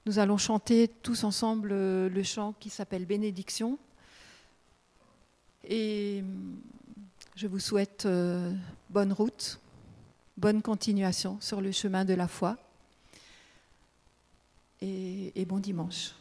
nous 0.07 0.21
allons 0.21 0.37
chanter 0.37 0.87
tous 0.87 1.25
ensemble 1.25 1.71
euh, 1.73 2.09
le 2.09 2.23
chant 2.23 2.55
qui 2.61 2.71
s'appelle 2.71 3.05
Bénédiction. 3.05 3.81
Et 5.65 6.23
euh, 6.23 6.29
je 7.35 7.49
vous 7.49 7.59
souhaite 7.59 8.07
bonne 8.91 9.13
route, 9.13 9.59
bonne 10.37 10.63
continuation 10.63 11.37
sur 11.41 11.61
le 11.61 11.73
chemin 11.73 12.05
de 12.05 12.15
la 12.15 12.29
foi 12.29 12.57
et 14.81 15.45
bon 15.49 15.59
dimanche. 15.59 16.13